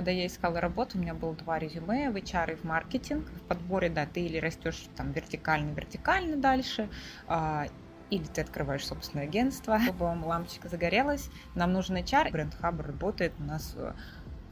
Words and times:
когда 0.00 0.12
я 0.12 0.26
искала 0.26 0.62
работу, 0.62 0.96
у 0.96 1.00
меня 1.02 1.12
было 1.12 1.34
два 1.34 1.58
резюме 1.58 2.10
в 2.10 2.16
HR 2.16 2.54
и 2.54 2.56
в 2.56 2.64
маркетинг. 2.64 3.28
В 3.28 3.40
подборе, 3.42 3.90
да, 3.90 4.06
ты 4.06 4.22
или 4.22 4.38
растешь 4.38 4.86
там 4.96 5.12
вертикально-вертикально 5.12 6.38
дальше, 6.38 6.88
а, 7.26 7.66
или 8.08 8.24
ты 8.24 8.40
открываешь 8.40 8.86
собственное 8.86 9.26
агентство, 9.26 9.78
чтобы 9.78 10.06
вам 10.06 10.24
лампочка 10.24 10.70
загорелась. 10.70 11.28
Нам 11.54 11.74
нужен 11.74 11.96
HR. 11.96 12.30
Бренд 12.30 12.56
Hub 12.62 12.80
работает 12.80 13.34
у 13.40 13.42
нас 13.42 13.74
э, 13.76 13.92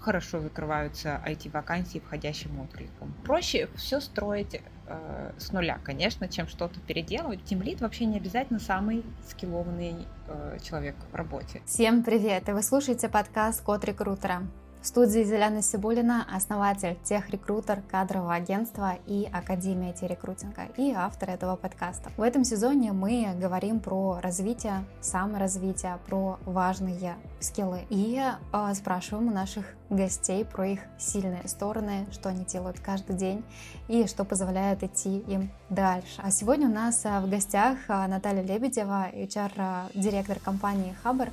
хорошо 0.01 0.41
закрываются 0.41 1.19
IT-вакансии 1.27 2.01
входящим 2.01 2.61
откликом. 2.61 3.15
Проще 3.25 3.71
все 3.75 4.01
строить 4.01 4.61
э, 4.87 5.33
с 5.39 5.51
нуля, 5.51 5.79
конечно, 5.83 6.29
чем 6.29 6.47
что-то 6.47 6.79
переделывать. 6.81 7.43
Тимлит 7.45 7.81
вообще 7.81 8.05
не 8.05 8.19
обязательно 8.19 8.61
самый 8.61 9.03
скиллованный 9.27 10.07
э, 10.27 10.59
человек 10.63 10.97
в 11.11 11.15
работе. 11.15 11.63
Всем 11.65 12.05
привет! 12.05 12.51
И 12.51 12.53
вы 12.53 12.63
слушаете 12.63 13.09
подкаст 13.09 13.63
«Код 13.63 13.83
рекрутера». 13.87 14.43
В 14.81 14.87
студии 14.87 15.25
Зеляна 15.25 15.61
Сибулина, 15.61 16.25
основатель 16.33 16.97
техрекрутер 17.03 17.83
кадрового 17.91 18.33
агентства 18.33 18.95
и 19.07 19.29
Академии 19.33 19.93
IT-рекрутинга 19.93 20.69
и 20.77 20.93
автор 20.93 21.31
этого 21.31 21.57
подкаста. 21.57 22.13
В 22.17 22.23
этом 22.23 22.45
сезоне 22.45 22.93
мы 22.93 23.29
говорим 23.41 23.81
про 23.81 24.21
развитие, 24.23 24.85
саморазвитие, 25.01 25.99
про 26.07 26.39
важные 26.47 27.17
скиллы 27.41 27.81
и 27.91 28.23
э, 28.23 28.75
спрашиваем 28.75 29.29
у 29.29 29.33
наших 29.33 29.67
гостей 29.91 30.45
про 30.45 30.69
их 30.69 30.81
сильные 30.97 31.49
стороны, 31.49 32.07
что 32.13 32.29
они 32.29 32.45
делают 32.45 32.79
каждый 32.79 33.17
день 33.17 33.43
и 33.89 34.07
что 34.07 34.25
позволяет 34.25 34.85
идти 34.85 35.19
им 35.19 35.51
дальше. 35.71 36.23
А 36.23 36.31
сегодня 36.31 36.69
у 36.69 36.73
нас 36.73 37.05
э, 37.05 37.19
в 37.19 37.29
гостях 37.29 37.79
э, 37.89 38.07
Наталья 38.07 38.43
Лебедева, 38.43 39.09
HR-директор 39.13 40.39
компании 40.39 40.95
Хабр. 41.03 41.31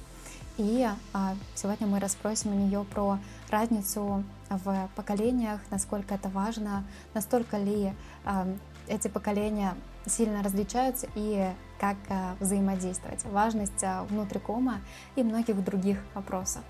И 0.58 0.88
а, 1.14 1.36
сегодня 1.54 1.86
мы 1.86 2.00
расспросим 2.00 2.54
у 2.54 2.56
нее 2.56 2.86
про 2.86 3.20
разницу 3.50 4.24
в 4.50 4.90
поколениях, 4.96 5.60
насколько 5.70 6.16
это 6.16 6.30
важно, 6.30 6.86
настолько 7.14 7.58
ли 7.58 7.94
а, 8.24 8.48
эти 8.88 9.08
поколения 9.10 9.74
сильно 10.06 10.44
различаются 10.44 11.08
и 11.16 11.50
как 11.80 11.98
а, 12.10 12.36
взаимодействовать, 12.40 13.26
важность 13.26 13.84
внутрикома 14.10 14.80
и 15.16 15.24
многих 15.24 15.62
других 15.64 16.00
вопросов. 16.14 16.64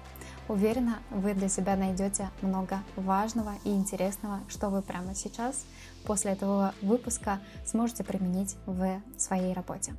Уверена, 0.47 1.00
вы 1.11 1.33
для 1.33 1.50
себя 1.50 1.75
найдете 1.75 2.30
много 2.41 2.80
важного 2.95 3.53
и 3.63 3.69
интересного, 3.69 4.39
что 4.47 4.69
вы 4.69 4.81
прямо 4.81 5.13
сейчас, 5.13 5.66
после 6.06 6.31
этого 6.31 6.73
выпуска, 6.81 7.39
сможете 7.66 8.03
применить 8.03 8.56
в 8.66 9.02
своей 9.17 9.53
работе. 9.53 9.94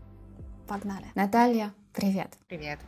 Погнали! 0.67 1.07
Наталья, 1.15 1.73
привет! 1.93 2.37
Привет! 2.49 2.81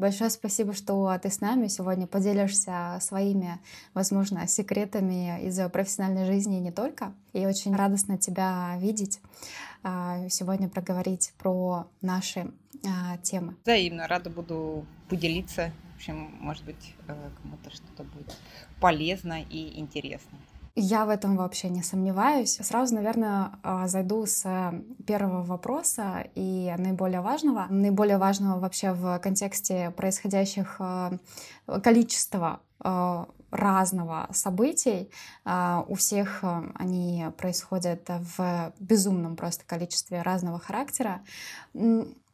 Большое 0.00 0.30
спасибо, 0.30 0.72
что 0.72 1.14
ты 1.22 1.28
с 1.28 1.42
нами 1.42 1.66
сегодня 1.66 2.06
поделишься 2.06 2.96
своими, 3.02 3.58
возможно, 3.92 4.48
секретами 4.48 5.46
из 5.46 5.60
профессиональной 5.70 6.24
жизни 6.24 6.56
и 6.56 6.60
не 6.60 6.72
только. 6.72 7.12
И 7.34 7.44
очень 7.44 7.76
радостно 7.76 8.16
тебя 8.16 8.78
видеть 8.78 9.20
а, 9.82 10.26
сегодня 10.30 10.70
проговорить 10.70 11.34
про 11.36 11.86
наши 12.00 12.50
а, 12.82 13.18
темы. 13.18 13.56
Взаимно 13.64 14.08
рада 14.08 14.30
буду 14.30 14.86
поделиться. 15.10 15.70
В 15.92 15.96
общем, 15.96 16.30
может 16.40 16.64
быть, 16.64 16.94
э, 17.06 17.14
кому-то 17.42 17.70
что-то 17.70 18.04
будет 18.04 18.34
полезно 18.80 19.42
и 19.42 19.78
интересно. 19.78 20.38
Я 20.82 21.04
в 21.04 21.10
этом 21.10 21.36
вообще 21.36 21.68
не 21.68 21.82
сомневаюсь. 21.82 22.56
Сразу, 22.62 22.94
наверное, 22.94 23.52
а, 23.62 23.86
зайду 23.86 24.24
с 24.24 24.72
первого 25.06 25.42
вопроса 25.42 26.24
и 26.34 26.74
наиболее 26.78 27.20
важного. 27.20 27.66
Наиболее 27.68 28.16
важного 28.16 28.58
вообще 28.58 28.92
в 28.92 29.18
контексте 29.18 29.90
происходящих 29.90 30.76
э, 30.78 31.18
количества 31.82 32.60
э, 32.82 33.24
разного 33.50 34.28
событий. 34.32 35.10
У 35.44 35.94
всех 35.96 36.44
они 36.74 37.26
происходят 37.36 38.08
в 38.08 38.72
безумном 38.78 39.34
просто 39.34 39.64
количестве 39.66 40.22
разного 40.22 40.60
характера. 40.60 41.20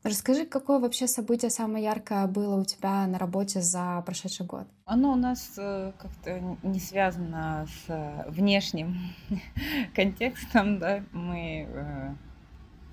Расскажи, 0.07 0.47
какое 0.47 0.79
вообще 0.79 1.09
событие 1.09 1.51
самое 1.51 1.85
яркое 1.85 2.29
было 2.29 2.55
у 2.61 2.65
тебя 2.65 3.05
на 3.09 3.19
работе 3.19 3.61
за 3.61 4.01
прошедший 4.07 4.47
год? 4.47 4.69
Оно 4.85 5.15
у 5.15 5.17
нас 5.17 5.55
э, 5.59 5.91
как-то 5.99 6.41
не 6.63 6.79
связано 6.79 7.67
с 7.67 7.85
э, 7.89 8.25
внешним 8.29 8.97
контекстом, 9.97 10.79
да. 10.79 11.03
Мы 11.11 11.67
э, 11.69 12.15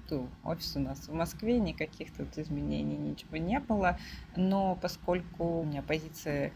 ту, 0.09 0.27
офис 0.43 0.75
у 0.75 0.79
нас 0.79 1.07
в 1.07 1.13
Москве, 1.13 1.59
никаких 1.59 2.11
тут 2.13 2.35
изменений, 2.39 2.97
ничего 2.97 3.37
не 3.37 3.59
было. 3.59 3.99
Но 4.35 4.75
поскольку 4.81 5.59
у 5.59 5.63
меня 5.65 5.83
позиция 5.83 6.51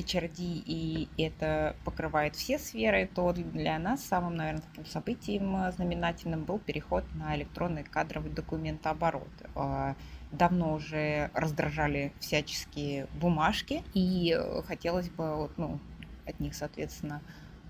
HRD, 0.00 0.62
и 0.66 1.08
это 1.18 1.76
покрывает 1.84 2.36
все 2.36 2.58
сферы, 2.58 3.08
то 3.14 3.32
для 3.32 3.78
нас 3.78 4.04
самым, 4.04 4.36
наверное, 4.36 4.62
таким 4.62 4.86
событием 4.86 5.56
э, 5.56 5.72
знаменательным 5.72 6.44
был 6.44 6.58
переход 6.58 7.04
на 7.14 7.36
электронный 7.36 7.84
кадровый 7.84 8.30
документооборот. 8.30 9.28
А, 9.54 9.96
давно 10.32 10.74
уже 10.74 11.30
раздражали 11.34 12.12
всяческие 12.20 13.06
бумажки, 13.20 13.82
и 13.94 14.36
э, 14.38 14.62
хотелось 14.62 15.08
бы 15.08 15.50
ну, 15.56 15.78
от 16.26 16.40
них, 16.40 16.54
соответственно, 16.54 17.22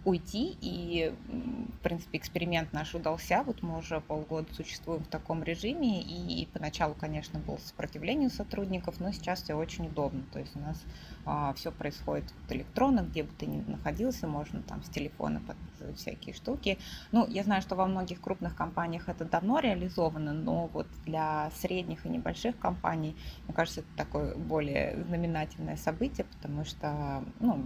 уйти. 0.06 0.56
И, 0.60 1.12
в 1.28 1.78
принципе, 1.80 2.16
эксперимент 2.18 2.72
наш 2.72 2.94
удался. 2.94 3.42
Вот 3.42 3.62
мы 3.62 3.78
уже 3.78 4.00
полгода 4.00 4.46
существуем 4.54 5.02
в 5.02 5.08
таком 5.08 5.42
режиме. 5.42 6.00
И 6.00 6.48
поначалу, 6.52 6.94
конечно, 6.94 7.40
было 7.40 7.58
сопротивление 7.58 8.30
сотрудников, 8.30 9.00
но 9.00 9.12
сейчас 9.12 9.42
все 9.42 9.54
очень 9.54 9.88
удобно. 9.88 10.22
То 10.32 10.38
есть 10.38 10.54
у 10.56 10.60
нас 10.60 10.82
а, 11.26 11.52
все 11.54 11.72
происходит 11.72 12.32
вот 12.40 12.52
электронно, 12.56 13.00
где 13.00 13.24
бы 13.24 13.30
ты 13.36 13.46
ни 13.46 13.60
находился, 13.68 14.28
можно 14.28 14.62
там 14.62 14.82
с 14.84 14.88
телефона 14.88 15.42
подписывать 15.44 15.98
всякие 15.98 16.34
штуки. 16.34 16.78
Ну, 17.10 17.26
я 17.26 17.42
знаю, 17.42 17.62
что 17.62 17.74
во 17.74 17.86
многих 17.86 18.20
крупных 18.20 18.54
компаниях 18.54 19.08
это 19.08 19.24
давно 19.24 19.58
реализовано, 19.58 20.32
но 20.32 20.68
вот 20.68 20.86
для 21.04 21.50
средних 21.56 22.06
и 22.06 22.08
небольших 22.08 22.56
компаний, 22.58 23.16
мне 23.46 23.54
кажется, 23.54 23.80
это 23.80 23.88
такое 23.96 24.36
более 24.36 25.02
знаменательное 25.08 25.76
событие, 25.76 26.24
потому 26.24 26.64
что, 26.64 27.24
ну, 27.40 27.64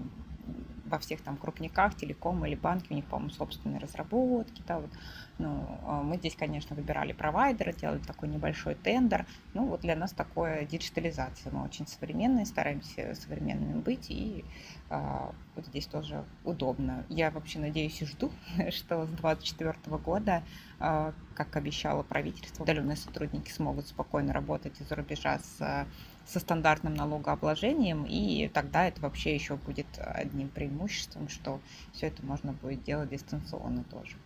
во 0.90 0.98
всех 0.98 1.22
там 1.22 1.36
крупниках, 1.36 1.96
телеком 1.96 2.44
или 2.44 2.54
банки, 2.54 2.88
у 2.90 2.94
них, 2.94 3.04
по-моему, 3.06 3.30
собственные 3.30 3.80
разработки, 3.80 4.62
да, 4.66 4.80
вот, 4.80 4.90
ну, 5.38 5.64
а 5.86 6.02
мы 6.02 6.16
здесь, 6.16 6.34
конечно, 6.34 6.76
выбирали 6.76 7.12
провайдера, 7.12 7.72
делали 7.72 8.00
такой 8.00 8.28
небольшой 8.28 8.74
тендер, 8.74 9.26
ну, 9.54 9.66
вот 9.66 9.80
для 9.80 9.96
нас 9.96 10.12
такое 10.12 10.64
диджитализация, 10.64 11.52
мы 11.52 11.64
очень 11.64 11.86
современные, 11.86 12.44
стараемся 12.44 13.14
современными 13.14 13.80
быть, 13.80 14.10
и 14.10 14.44
а, 14.90 15.32
вот 15.54 15.66
здесь 15.66 15.86
тоже 15.86 16.24
удобно. 16.44 17.04
Я 17.08 17.30
вообще 17.30 17.60
надеюсь 17.60 18.02
и 18.02 18.06
жду, 18.06 18.30
что 18.70 19.06
с 19.06 19.10
2024 19.10 19.96
года, 19.98 20.42
а, 20.78 21.14
как 21.34 21.56
обещало 21.56 22.02
правительство, 22.02 22.64
удаленные 22.64 22.96
сотрудники 22.96 23.50
смогут 23.50 23.86
спокойно 23.86 24.32
работать 24.32 24.80
из-за 24.80 24.96
рубежа 24.96 25.38
с 25.38 25.86
со 26.30 26.38
стандартным 26.38 26.94
налогообложением, 26.94 28.04
и 28.04 28.48
тогда 28.48 28.86
это 28.86 29.00
вообще 29.00 29.34
еще 29.34 29.56
будет 29.56 29.86
одним 29.98 30.48
преимуществом, 30.48 31.28
что 31.28 31.60
все 31.92 32.06
это 32.06 32.24
можно 32.24 32.52
будет 32.52 32.84
делать 32.84 33.10
дистанционно 33.10 33.82
тоже. 33.84 34.16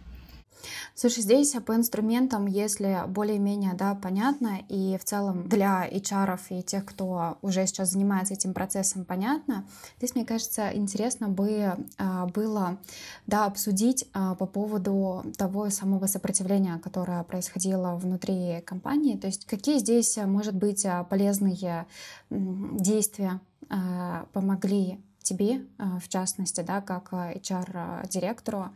Слушай, 0.95 1.23
здесь 1.23 1.55
по 1.67 1.75
инструментам, 1.75 2.47
если 2.47 3.03
более-менее 3.09 3.75
да, 3.75 3.95
понятно, 3.95 4.61
и 4.69 4.97
в 4.97 5.05
целом 5.05 5.49
для 5.49 5.89
HR 5.89 6.41
и 6.51 6.63
тех, 6.63 6.85
кто 6.85 7.39
уже 7.43 7.67
сейчас 7.67 7.91
занимается 7.91 8.35
этим 8.35 8.55
процессом, 8.55 9.05
понятно, 9.05 9.67
здесь, 9.99 10.15
мне 10.15 10.25
кажется, 10.25 10.71
интересно 10.75 11.29
бы 11.29 11.75
а, 11.99 12.27
было 12.27 12.79
да, 13.27 13.47
обсудить 13.47 14.09
а, 14.13 14.35
по 14.35 14.47
поводу 14.47 15.25
того 15.37 15.71
самого 15.71 16.07
сопротивления, 16.07 16.79
которое 16.79 17.23
происходило 17.25 17.97
внутри 17.97 18.63
компании. 18.63 19.17
То 19.17 19.27
есть 19.27 19.47
какие 19.47 19.79
здесь, 19.79 20.17
может 20.17 20.55
быть, 20.55 20.87
полезные 21.11 21.87
действия 22.31 23.41
а, 23.69 24.27
помогли 24.33 25.01
тебе, 25.23 25.65
в 25.79 26.07
частности, 26.09 26.61
да, 26.61 26.83
как 26.83 27.13
HR-директору, 27.15 28.67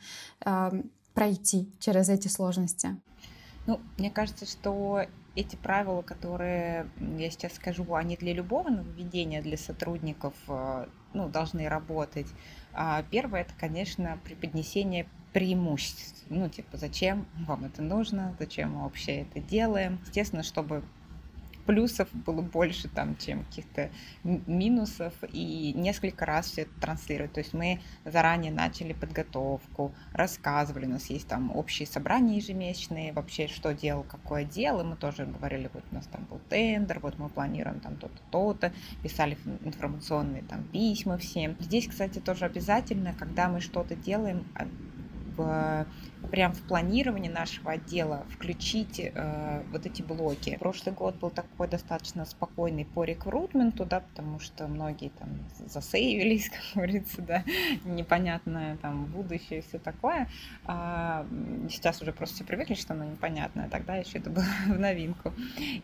пройти 1.18 1.68
через 1.80 2.08
эти 2.10 2.28
сложности? 2.28 2.94
Ну, 3.66 3.80
мне 3.98 4.08
кажется, 4.08 4.46
что 4.46 5.04
эти 5.34 5.56
правила, 5.56 6.00
которые 6.00 6.88
я 7.18 7.28
сейчас 7.32 7.54
скажу, 7.54 7.92
они 7.96 8.16
для 8.16 8.32
любого 8.32 8.68
нововведения, 8.68 9.42
для 9.42 9.56
сотрудников, 9.56 10.32
э, 10.46 10.86
ну, 11.14 11.28
должны 11.28 11.68
работать. 11.68 12.28
А 12.72 13.02
первое, 13.10 13.40
это, 13.40 13.52
конечно, 13.58 14.16
преподнесение 14.22 15.08
преимуществ. 15.32 16.24
Ну, 16.28 16.48
типа, 16.48 16.76
зачем 16.76 17.26
вам 17.48 17.64
это 17.64 17.82
нужно, 17.82 18.36
зачем 18.38 18.74
мы 18.74 18.84
вообще 18.84 19.22
это 19.22 19.40
делаем. 19.40 19.98
Естественно, 20.06 20.44
чтобы 20.44 20.84
плюсов 21.68 22.08
было 22.14 22.40
больше 22.40 22.88
там, 22.88 23.14
чем 23.18 23.44
каких-то 23.44 23.90
минусов, 24.24 25.12
и 25.30 25.74
несколько 25.76 26.24
раз 26.24 26.46
все 26.46 26.62
это 26.62 26.70
транслировать. 26.80 27.34
То 27.34 27.40
есть 27.40 27.52
мы 27.52 27.80
заранее 28.06 28.50
начали 28.50 28.94
подготовку, 28.94 29.92
рассказывали, 30.14 30.86
у 30.86 30.88
нас 30.88 31.10
есть 31.10 31.28
там 31.28 31.54
общие 31.54 31.86
собрания 31.86 32.38
ежемесячные, 32.38 33.12
вообще 33.12 33.48
что 33.48 33.74
делал, 33.74 34.02
какое 34.02 34.44
дело, 34.44 34.82
мы 34.82 34.96
тоже 34.96 35.26
говорили, 35.26 35.70
вот 35.74 35.84
у 35.92 35.94
нас 35.94 36.06
там 36.06 36.24
был 36.24 36.40
тендер, 36.48 37.00
вот 37.00 37.18
мы 37.18 37.28
планируем 37.28 37.80
там 37.80 37.96
то-то, 37.96 38.22
то-то, 38.30 38.72
писали 39.02 39.36
информационные 39.62 40.44
там 40.44 40.64
письма 40.64 41.18
всем. 41.18 41.54
Здесь, 41.60 41.86
кстати, 41.86 42.18
тоже 42.18 42.46
обязательно, 42.46 43.12
когда 43.12 43.50
мы 43.50 43.60
что-то 43.60 43.94
делаем, 43.94 44.46
а, 44.54 44.66
в 45.36 45.86
прям 46.30 46.52
в 46.52 46.60
планировании 46.62 47.28
нашего 47.28 47.72
отдела 47.72 48.26
включить 48.30 49.00
э, 49.00 49.62
вот 49.70 49.86
эти 49.86 50.02
блоки. 50.02 50.56
Прошлый 50.58 50.94
год 50.94 51.16
был 51.16 51.30
такой 51.30 51.68
достаточно 51.68 52.24
спокойный 52.24 52.84
по 52.84 53.04
рекрутменту, 53.04 53.84
да, 53.84 54.00
потому 54.00 54.38
что 54.38 54.66
многие 54.66 55.10
там 55.10 55.28
засейвились, 55.66 56.48
как 56.50 56.60
говорится, 56.74 57.22
да, 57.22 57.44
непонятное 57.84 58.76
там 58.76 59.06
будущее, 59.06 59.62
все 59.62 59.78
такое. 59.78 60.28
А 60.64 61.26
сейчас 61.68 62.02
уже 62.02 62.12
просто 62.12 62.36
все 62.36 62.44
привыкли, 62.44 62.74
что 62.74 62.94
оно 62.94 63.04
непонятное, 63.04 63.68
тогда 63.68 63.96
еще 63.96 64.18
это 64.18 64.30
было 64.30 64.44
в 64.66 64.78
новинку. 64.78 65.32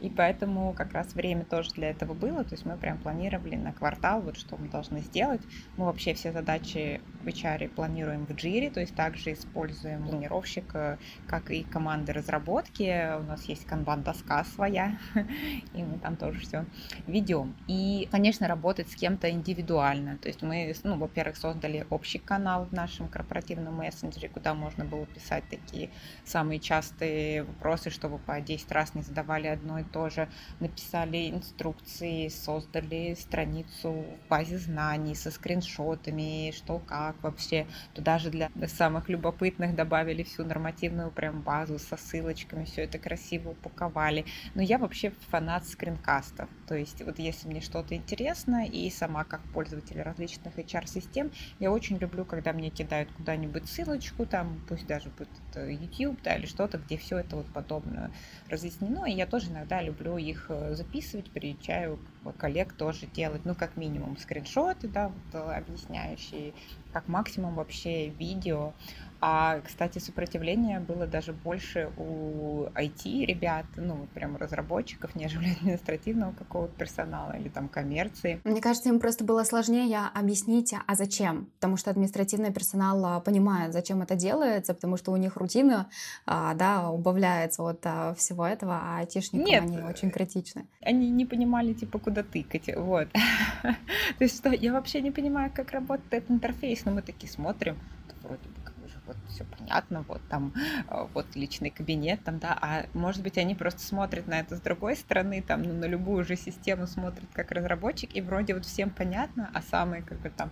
И 0.01 0.13
поэтому 0.15 0.73
как 0.75 0.93
раз 0.93 1.15
время 1.15 1.45
тоже 1.45 1.71
для 1.73 1.91
этого 1.91 2.15
было, 2.15 2.45
то 2.45 2.55
есть 2.55 2.67
мы 2.67 2.77
прям 2.77 2.99
планировали 2.99 3.57
на 3.57 3.73
квартал, 3.73 4.21
вот 4.21 4.37
что 4.37 4.57
мы 4.57 4.69
должны 4.69 5.01
сделать. 5.01 5.41
Мы 5.77 5.87
вообще 5.87 6.15
все 6.15 6.33
задачи 6.33 7.01
в 7.23 7.27
HR 7.27 7.69
планируем 7.69 8.27
в 8.27 8.33
джире, 8.33 8.71
то 8.71 8.81
есть 8.81 8.95
также 8.95 9.33
используем 9.33 10.05
планировщик, 10.25 10.99
как 11.27 11.51
и 11.51 11.63
команды 11.63 12.13
разработки. 12.13 13.17
У 13.19 13.23
нас 13.23 13.45
есть 13.45 13.67
канбан-доска 13.67 14.45
своя, 14.45 14.99
и 15.75 15.83
мы 15.83 15.99
там 15.99 16.17
тоже 16.17 16.41
все 16.41 16.65
ведем. 17.07 17.55
И, 17.69 18.09
конечно, 18.11 18.49
работать 18.49 18.91
с 18.91 18.95
кем-то 18.95 19.31
индивидуально. 19.31 20.17
То 20.19 20.29
есть 20.29 20.43
мы, 20.43 20.75
ну, 20.85 20.97
во-первых, 20.97 21.37
создали 21.37 21.87
общий 21.91 22.19
канал 22.19 22.67
в 22.67 22.73
нашем 22.73 23.09
корпоративном 23.09 23.75
мессенджере, 23.77 24.29
куда 24.29 24.55
можно 24.55 24.85
было 24.85 25.07
писать 25.07 25.45
такие 25.51 25.91
самые 26.25 26.61
частые 26.61 27.43
вопросы, 27.43 27.91
чтобы 27.91 28.19
по 28.19 28.41
10 28.41 28.73
раз 28.73 28.95
не 28.95 29.03
задавали 29.03 29.49
одно 29.49 29.79
и 29.79 29.85
то 29.85 30.11
же. 30.11 30.29
Написали 30.61 31.31
инструкции, 31.31 32.29
создали 32.29 33.15
страницу 33.15 33.91
в 33.93 34.29
базе 34.29 34.59
знаний 34.59 35.15
со 35.15 35.31
скриншотами, 35.31 36.53
что 36.53 36.79
как 36.79 37.23
вообще. 37.23 37.67
Туда 37.95 38.19
же 38.19 38.31
для 38.31 38.51
самых 38.69 39.09
любопытных 39.09 39.75
добавили 39.75 40.14
всю 40.23 40.45
нормативную 40.45 41.11
прям 41.11 41.43
базу 41.43 41.79
со 41.79 41.97
ссылочками, 41.97 42.65
все 42.65 42.83
это 42.83 42.99
красиво 42.99 43.51
упаковали. 43.51 44.25
Но 44.55 44.63
я 44.63 44.79
вообще 44.79 45.13
фанат 45.31 45.67
скринкастов. 45.67 46.49
То 46.67 46.75
есть 46.75 47.03
вот 47.03 47.19
если 47.19 47.49
мне 47.49 47.61
что-то 47.61 47.95
интересно, 47.95 48.67
и 48.67 48.91
сама 48.91 49.25
как 49.25 49.41
пользователь 49.53 50.01
различных 50.01 50.57
HR-систем, 50.59 51.31
я 51.59 51.71
очень 51.73 51.97
люблю, 51.99 52.25
когда 52.25 52.53
мне 52.53 52.71
кидают 52.71 53.11
куда-нибудь 53.13 53.69
ссылочку, 53.69 54.27
там, 54.27 54.61
пусть 54.69 54.87
даже 54.87 55.11
будет 55.11 55.29
это 55.51 55.69
YouTube, 55.69 56.23
да, 56.23 56.37
или 56.37 56.47
что-то, 56.47 56.79
где 56.79 56.97
все 56.97 57.19
это 57.19 57.37
вот 57.37 57.47
подобно 57.47 58.11
разъяснено, 58.49 59.07
и 59.07 59.13
я 59.13 59.27
тоже 59.27 59.51
иногда 59.51 59.83
люблю 59.83 60.17
их 60.17 60.47
э, 60.49 60.75
записывать, 60.75 61.31
приезжаю 61.31 61.99
коллег 62.39 62.73
тоже 62.73 63.07
делать, 63.07 63.45
ну, 63.45 63.55
как 63.55 63.77
минимум, 63.77 64.17
скриншоты, 64.17 64.89
да, 64.89 65.09
вот, 65.09 65.35
э, 65.35 65.57
объясняющие, 65.57 66.53
как 66.93 67.09
максимум 67.09 67.55
вообще 67.55 68.09
видео. 68.09 68.73
А, 69.21 69.61
кстати, 69.61 69.99
сопротивление 69.99 70.81
было 70.81 71.07
даже 71.07 71.33
больше 71.33 71.91
у 71.97 72.67
IT 72.75 73.25
ребят, 73.25 73.65
ну, 73.77 74.07
прям 74.15 74.37
разработчиков, 74.37 75.15
нежели 75.15 75.53
административного 75.61 76.33
какого-то 76.33 76.75
персонала 76.77 77.33
или 77.33 77.49
там 77.49 77.69
коммерции. 77.69 78.41
Мне 78.45 78.61
кажется, 78.61 78.89
им 78.89 79.01
просто 79.01 79.25
было 79.25 79.45
сложнее 79.45 80.01
объяснить, 80.15 80.75
а 80.87 80.95
зачем? 80.95 81.47
Потому 81.57 81.77
что 81.77 81.91
административный 81.91 82.53
персонал 82.53 83.05
а, 83.05 83.21
понимает, 83.21 83.73
зачем 83.73 84.03
это 84.03 84.15
делается, 84.15 84.75
потому 84.75 84.97
что 84.97 85.13
у 85.13 85.17
них 85.17 85.37
рутина, 85.37 85.89
а, 86.27 86.55
да, 86.55 86.91
убавляется 86.91 87.63
от 87.63 87.81
а, 87.85 88.15
всего 88.15 88.47
этого, 88.47 88.81
а 88.83 88.99
айтишникам 88.99 89.47
Нет, 89.47 89.63
они 89.63 89.79
очень 89.79 90.11
критичны. 90.11 90.67
Они 90.83 91.11
не 91.11 91.25
понимали, 91.25 91.73
типа, 91.73 91.99
куда 91.99 92.23
тыкать, 92.23 92.71
вот. 92.77 93.09
То 93.63 94.25
есть, 94.25 94.37
что 94.37 94.51
я 94.51 94.73
вообще 94.73 95.01
не 95.01 95.11
понимаю, 95.11 95.51
как 95.55 95.71
работает 95.73 96.13
этот 96.13 96.31
интерфейс, 96.31 96.85
но 96.85 96.93
мы 96.93 97.03
такие 97.03 97.31
смотрим, 97.31 97.79
вроде 98.23 98.49
бы 98.49 98.64
вот 99.07 99.17
все 99.29 99.45
понятно, 99.45 100.05
вот 100.09 100.21
там 100.29 100.53
э, 100.89 101.07
вот 101.13 101.27
личный 101.35 101.71
кабинет, 101.71 102.23
там, 102.25 102.39
да, 102.39 102.57
а 102.61 102.87
может 102.95 103.23
быть 103.23 103.39
они 103.39 103.55
просто 103.55 103.81
смотрят 103.81 104.27
на 104.27 104.41
это 104.41 104.57
с 104.57 104.61
другой 104.61 104.97
стороны, 104.97 105.43
там, 105.43 105.63
ну, 105.63 105.73
на 105.73 105.87
любую 105.87 106.25
же 106.25 106.37
систему 106.37 106.87
смотрят 106.87 107.29
как 107.33 107.51
разработчик, 107.51 108.15
и 108.15 108.21
вроде 108.21 108.55
вот 108.55 108.65
всем 108.65 108.91
понятно, 108.91 109.51
а 109.53 109.63
самые, 109.63 110.03
как 110.03 110.19
бы 110.21 110.31
там, 110.31 110.51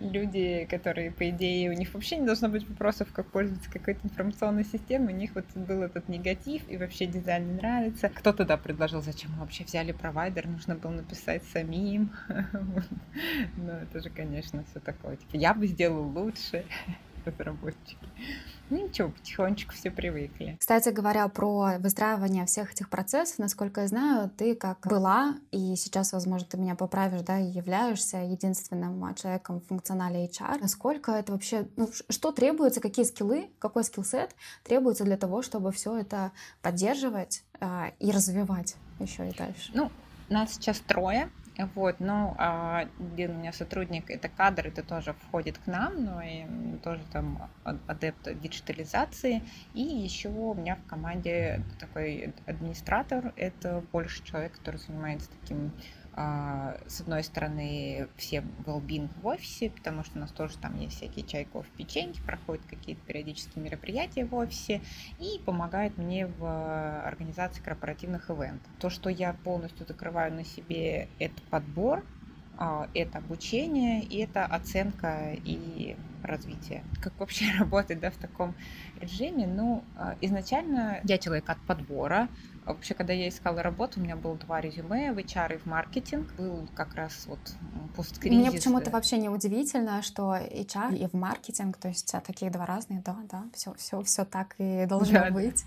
люди, 0.00 0.66
которые, 0.70 1.10
по 1.10 1.28
идее, 1.30 1.70
у 1.70 1.74
них 1.74 1.92
вообще 1.94 2.16
не 2.16 2.26
должно 2.26 2.48
быть 2.48 2.68
вопросов, 2.68 3.08
как 3.12 3.30
пользоваться 3.30 3.70
какой-то 3.70 4.00
информационной 4.04 4.64
системой, 4.64 5.14
у 5.14 5.16
них 5.16 5.30
вот 5.34 5.46
был 5.54 5.82
этот 5.82 6.08
негатив, 6.08 6.62
и 6.68 6.76
вообще 6.76 7.06
дизайн 7.06 7.46
не 7.46 7.52
нравится. 7.52 8.08
Кто 8.08 8.32
тогда 8.32 8.56
предложил, 8.56 9.02
зачем 9.02 9.32
мы 9.32 9.40
вообще 9.40 9.64
взяли 9.64 9.92
провайдер, 9.92 10.46
нужно 10.46 10.74
было 10.74 10.90
написать 10.90 11.42
самим. 11.52 12.10
Ну, 13.56 13.70
это 13.70 14.02
же, 14.02 14.10
конечно, 14.10 14.64
все 14.70 14.80
такое. 14.80 15.16
Типа, 15.16 15.36
я 15.36 15.54
бы 15.54 15.66
сделал 15.66 16.06
лучше 16.08 16.64
разработчики. 17.24 17.98
Ну 18.70 18.88
ничего, 18.88 19.10
потихонечку 19.10 19.74
все 19.74 19.90
привыкли. 19.90 20.56
Кстати 20.58 20.88
говоря, 20.88 21.28
про 21.28 21.76
выстраивание 21.78 22.46
всех 22.46 22.72
этих 22.72 22.88
процессов, 22.88 23.38
насколько 23.38 23.82
я 23.82 23.88
знаю, 23.88 24.30
ты 24.30 24.54
как 24.54 24.86
была, 24.86 25.36
и 25.50 25.76
сейчас, 25.76 26.14
возможно, 26.14 26.48
ты 26.48 26.56
меня 26.56 26.74
поправишь, 26.74 27.20
да, 27.20 27.38
и 27.38 27.44
являешься 27.44 28.16
единственным 28.16 29.14
человеком 29.16 29.60
в 29.60 29.66
функционале 29.66 30.26
HR. 30.26 30.60
Насколько 30.62 31.12
это 31.12 31.32
вообще, 31.32 31.68
ну, 31.76 31.90
что 32.08 32.32
требуется, 32.32 32.80
какие 32.80 33.04
скиллы, 33.04 33.50
какой 33.58 33.84
скиллсет 33.84 34.34
требуется 34.62 35.04
для 35.04 35.18
того, 35.18 35.42
чтобы 35.42 35.70
все 35.70 35.98
это 35.98 36.32
поддерживать 36.62 37.44
а, 37.60 37.92
и 37.98 38.10
развивать 38.10 38.76
еще 38.98 39.28
и 39.28 39.36
дальше? 39.36 39.72
Ну, 39.74 39.92
нас 40.30 40.54
сейчас 40.54 40.80
трое, 40.80 41.30
вот, 41.74 42.00
ну, 42.00 42.34
а 42.36 42.88
один 42.98 43.36
у 43.36 43.38
меня 43.38 43.52
сотрудник, 43.52 44.10
это 44.10 44.28
кадр, 44.28 44.66
это 44.66 44.82
тоже 44.82 45.14
входит 45.14 45.58
к 45.58 45.66
нам, 45.68 46.04
но 46.04 46.20
и 46.20 46.44
тоже 46.82 47.02
там 47.12 47.48
адепт 47.86 48.28
диджитализации. 48.40 49.42
И 49.72 49.82
еще 49.82 50.30
у 50.30 50.54
меня 50.54 50.74
в 50.74 50.88
команде 50.88 51.62
такой 51.78 52.34
администратор, 52.46 53.32
это 53.36 53.84
больше 53.92 54.24
человек, 54.24 54.52
который 54.58 54.76
занимается 54.76 55.30
таким 55.40 55.70
а, 55.70 56.03
с 56.16 57.00
одной 57.00 57.24
стороны, 57.24 58.08
все 58.16 58.44
well 58.64 59.08
в 59.20 59.26
офисе, 59.26 59.70
потому 59.70 60.04
что 60.04 60.18
у 60.18 60.20
нас 60.20 60.30
тоже 60.30 60.56
там 60.58 60.78
есть 60.78 60.96
всякие 60.96 61.26
чай, 61.26 61.44
кофе, 61.44 61.68
печеньки, 61.76 62.20
проходят 62.20 62.64
какие-то 62.66 63.02
периодические 63.02 63.64
мероприятия 63.64 64.24
в 64.24 64.34
офисе 64.34 64.80
и 65.18 65.40
помогает 65.44 65.98
мне 65.98 66.26
в 66.26 67.02
организации 67.04 67.62
корпоративных 67.62 68.30
ивентов. 68.30 68.70
То, 68.78 68.90
что 68.90 69.10
я 69.10 69.32
полностью 69.32 69.86
закрываю 69.86 70.32
на 70.32 70.44
себе, 70.44 71.08
это 71.18 71.40
подбор, 71.50 72.04
а, 72.04 72.23
это 72.94 73.18
обучение 73.18 74.02
и 74.02 74.18
это 74.18 74.44
оценка 74.44 75.36
и 75.44 75.96
развитие. 76.22 76.84
Как 77.02 77.18
вообще 77.18 77.46
работать 77.58 78.00
да, 78.00 78.10
в 78.10 78.16
таком 78.16 78.54
режиме? 79.00 79.46
Ну, 79.46 79.84
а, 79.96 80.16
изначально 80.20 81.00
я 81.04 81.18
человек 81.18 81.48
от 81.48 81.58
подбора, 81.66 82.28
Вообще, 82.64 82.94
когда 82.94 83.12
я 83.12 83.28
искала 83.28 83.62
работу, 83.62 84.00
у 84.00 84.02
меня 84.02 84.16
было 84.16 84.36
два 84.36 84.60
резюме 84.60 85.12
в 85.12 85.18
HR 85.18 85.56
и 85.56 85.58
в 85.58 85.66
маркетинг. 85.66 86.32
Был 86.38 86.66
как 86.74 86.94
раз 86.94 87.26
вот 87.26 87.38
посткризис. 87.94 88.38
Мне 88.38 88.50
почему-то 88.50 88.90
вообще 88.90 89.18
не 89.18 89.28
удивительно, 89.28 90.00
что 90.00 90.34
HR 90.34 90.96
и 90.96 91.06
в 91.06 91.12
маркетинг, 91.12 91.76
то 91.76 91.88
есть 91.88 92.14
а, 92.14 92.20
такие 92.20 92.50
два 92.50 92.64
разные, 92.64 93.02
да, 93.04 93.18
да, 93.30 93.44
все, 93.52 93.74
все, 93.74 94.02
все 94.02 94.24
так 94.24 94.54
и 94.58 94.86
должно 94.86 95.20
да, 95.20 95.30
быть. 95.30 95.64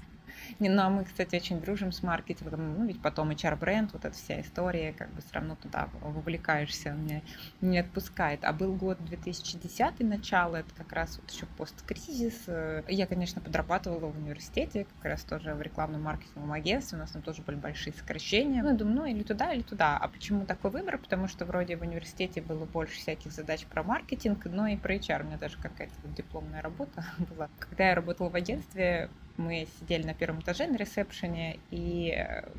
Ну 0.59 0.81
а 0.81 0.89
мы, 0.89 1.05
кстати, 1.05 1.35
очень 1.35 1.61
дружим 1.61 1.91
с 1.91 2.03
маркетингом, 2.03 2.77
ну 2.77 2.85
ведь 2.85 3.01
потом 3.01 3.31
HR-бренд, 3.31 3.93
вот 3.93 4.05
эта 4.05 4.15
вся 4.15 4.41
история, 4.41 4.93
как 4.93 5.09
бы 5.13 5.21
все 5.21 5.35
равно 5.35 5.55
туда 5.55 5.89
вовлекаешься, 6.01 6.91
меня 6.91 7.21
не 7.61 7.79
отпускает. 7.79 8.43
А 8.43 8.53
был 8.53 8.73
год 8.75 9.03
2010 9.05 9.99
начало, 10.01 10.57
это 10.57 10.69
как 10.75 10.91
раз 10.93 11.19
вот 11.21 11.31
еще 11.31 11.45
посткризис. 11.57 12.47
Я, 12.87 13.07
конечно, 13.07 13.41
подрабатывала 13.41 14.07
в 14.11 14.17
университете, 14.17 14.85
как 14.95 15.11
раз 15.11 15.23
тоже 15.23 15.53
в 15.53 15.61
рекламном 15.61 16.03
маркетинговом 16.03 16.53
агентстве, 16.53 16.97
у 16.97 17.01
нас 17.01 17.11
там 17.11 17.21
тоже 17.21 17.41
были 17.41 17.55
большие 17.55 17.93
сокращения. 17.93 18.61
Ну, 18.63 18.69
я 18.69 18.75
думаю, 18.75 18.95
ну 18.95 19.05
или 19.05 19.23
туда, 19.23 19.53
или 19.53 19.61
туда. 19.61 19.97
А 19.97 20.07
почему 20.07 20.45
такой 20.45 20.71
выбор? 20.71 20.97
Потому 20.97 21.27
что 21.27 21.45
вроде 21.45 21.75
в 21.75 21.81
университете 21.81 22.41
было 22.41 22.65
больше 22.65 22.99
всяких 22.99 23.31
задач 23.31 23.65
про 23.65 23.83
маркетинг, 23.83 24.45
но 24.45 24.67
и 24.67 24.77
про 24.77 24.95
HR. 24.95 25.21
У 25.21 25.25
меня 25.25 25.37
даже 25.37 25.57
какая-то 25.57 25.93
дипломная 26.15 26.61
работа 26.61 27.05
была. 27.17 27.49
Когда 27.59 27.89
я 27.89 27.95
работала 27.95 28.29
в 28.29 28.35
агентстве, 28.35 29.09
мы 29.37 29.67
сидели 29.79 30.05
на 30.05 30.13
первом 30.13 30.41
этаже 30.41 30.67
на 30.67 30.75
ресепшене, 30.75 31.59
и 31.71 32.11
э, 32.11 32.49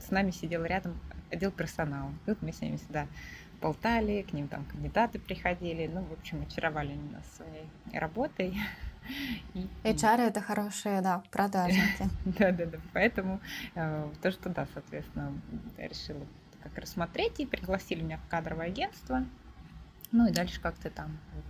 с 0.00 0.10
нами 0.10 0.30
сидел 0.30 0.64
рядом 0.64 0.98
отдел 1.30 1.50
персонала. 1.50 2.12
Тут 2.26 2.42
мы 2.42 2.52
с 2.52 2.60
ними 2.60 2.76
всегда 2.76 3.06
болтали, 3.60 4.22
к 4.22 4.32
ним 4.32 4.48
там 4.48 4.64
кандидаты 4.64 5.18
приходили, 5.18 5.86
ну, 5.86 6.02
в 6.02 6.12
общем, 6.12 6.42
очаровали 6.42 6.92
они 6.92 7.10
нас 7.10 7.24
своей 7.36 7.66
работой. 7.92 8.56
HR 9.84 10.28
это 10.28 10.40
хорошие, 10.40 11.00
да, 11.02 11.22
продажники. 11.30 12.08
Да-да-да, 12.24 12.78
поэтому 12.92 13.40
э, 13.74 14.08
то, 14.22 14.30
что 14.30 14.48
да, 14.50 14.66
соответственно, 14.72 15.32
я 15.78 15.88
решила 15.88 16.24
как 16.62 16.76
рассмотреть 16.78 17.40
и 17.40 17.46
пригласили 17.46 18.02
меня 18.02 18.18
в 18.18 18.28
кадровое 18.28 18.66
агентство. 18.66 19.24
Ну 20.12 20.28
и 20.28 20.32
дальше 20.32 20.60
как-то 20.60 20.90
там 20.90 21.18
вот 21.34 21.44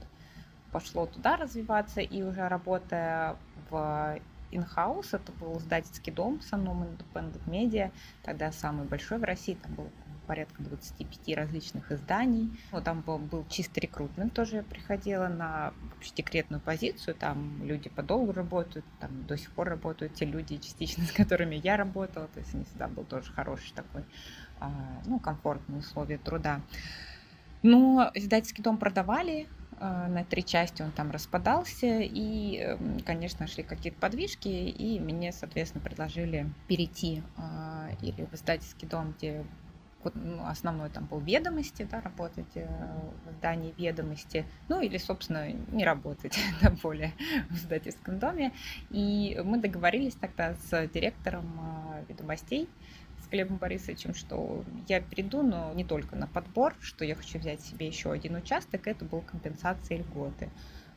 пошло 0.73 1.07
туда 1.07 1.37
развиваться, 1.37 2.01
и 2.01 2.23
уже 2.23 2.49
работая 2.49 3.37
в 3.71 4.19
in-house, 4.50 5.09
это 5.12 5.33
был 5.33 5.59
издательский 5.59 6.12
дом 6.12 6.38
основном 6.40 6.83
Independent 6.83 7.45
Media, 7.47 7.90
тогда 8.23 8.52
самый 8.52 8.87
большой 8.87 9.19
в 9.19 9.25
России, 9.25 9.54
там 9.54 9.75
был 9.75 9.90
порядка 10.30 10.62
25 10.62 11.37
различных 11.37 11.90
изданий. 11.90 12.57
Ну, 12.71 12.80
там 12.80 13.00
был, 13.00 13.19
был 13.19 13.45
чистый 13.49 13.80
рекрутмент, 13.80 14.33
тоже 14.33 14.57
я 14.57 14.62
приходила 14.62 15.26
на 15.26 15.73
вообще 15.92 16.12
позицию, 16.61 17.16
там 17.16 17.64
люди 17.64 17.88
подолгу 17.88 18.30
работают, 18.30 18.87
там 19.00 19.26
до 19.26 19.37
сих 19.37 19.50
пор 19.50 19.69
работают 19.71 20.14
те 20.14 20.25
люди, 20.25 20.57
частично 20.59 21.04
с 21.04 21.11
которыми 21.11 21.57
я 21.57 21.76
работала, 21.76 22.28
то 22.28 22.38
есть 22.38 22.54
не 22.54 22.64
всегда 22.64 22.87
был 22.87 23.02
тоже 23.02 23.33
хороший 23.33 23.73
такой, 23.75 24.04
а, 24.61 24.71
ну, 25.04 25.19
комфортные 25.19 25.80
условия 25.80 26.19
труда. 26.19 26.61
Но 27.62 28.11
издательский 28.14 28.62
дом 28.62 28.78
продавали, 28.78 29.49
на 29.81 30.25
три 30.25 30.45
части 30.45 30.83
он 30.83 30.93
там 30.93 31.11
распадался, 31.11 32.01
и, 32.01 32.59
эм, 32.59 33.01
конечно, 33.01 33.47
шли 33.47 33.63
какие-то 33.63 33.99
подвижки, 33.99 34.49
и 34.49 35.01
мне, 35.01 35.33
соответственно, 35.33 35.83
предложили 35.83 36.47
перейти 36.69 37.23
а, 37.37 37.89
или 38.03 38.27
в 38.27 38.35
издательский 38.35 38.87
дом, 38.87 39.15
где 39.17 39.45
ну, 40.15 40.47
основной 40.47 40.91
там 40.91 41.07
был 41.07 41.21
ведомости, 41.21 41.87
да, 41.91 42.01
работать 42.01 42.55
э, 42.55 42.67
в 43.27 43.33
здании 43.33 43.75
ведомости, 43.77 44.47
ну 44.69 44.81
или, 44.81 44.97
собственно, 44.97 45.51
не 45.51 45.85
работать 45.85 46.39
да, 46.63 46.71
более 46.83 47.13
в 47.51 47.55
издательском 47.57 48.19
доме. 48.19 48.53
И 48.91 49.41
мы 49.45 49.59
договорились 49.59 50.15
тогда 50.15 50.55
с 50.55 50.89
директором 50.89 51.47
ведомостей, 52.09 52.69
Глебом 53.31 53.57
Борисовичем, 53.57 54.15
что 54.15 54.65
я 54.89 55.01
приду, 55.01 55.43
но 55.43 55.73
не 55.75 55.85
только 55.85 56.17
на 56.17 56.27
подбор, 56.27 56.75
что 56.81 57.05
я 57.05 57.15
хочу 57.15 57.39
взять 57.39 57.61
себе 57.61 57.87
еще 57.87 58.13
один 58.13 58.37
участок, 58.37 58.87
это 58.87 59.05
был 59.05 59.21
компенсация 59.21 59.99
льготы. 59.99 60.51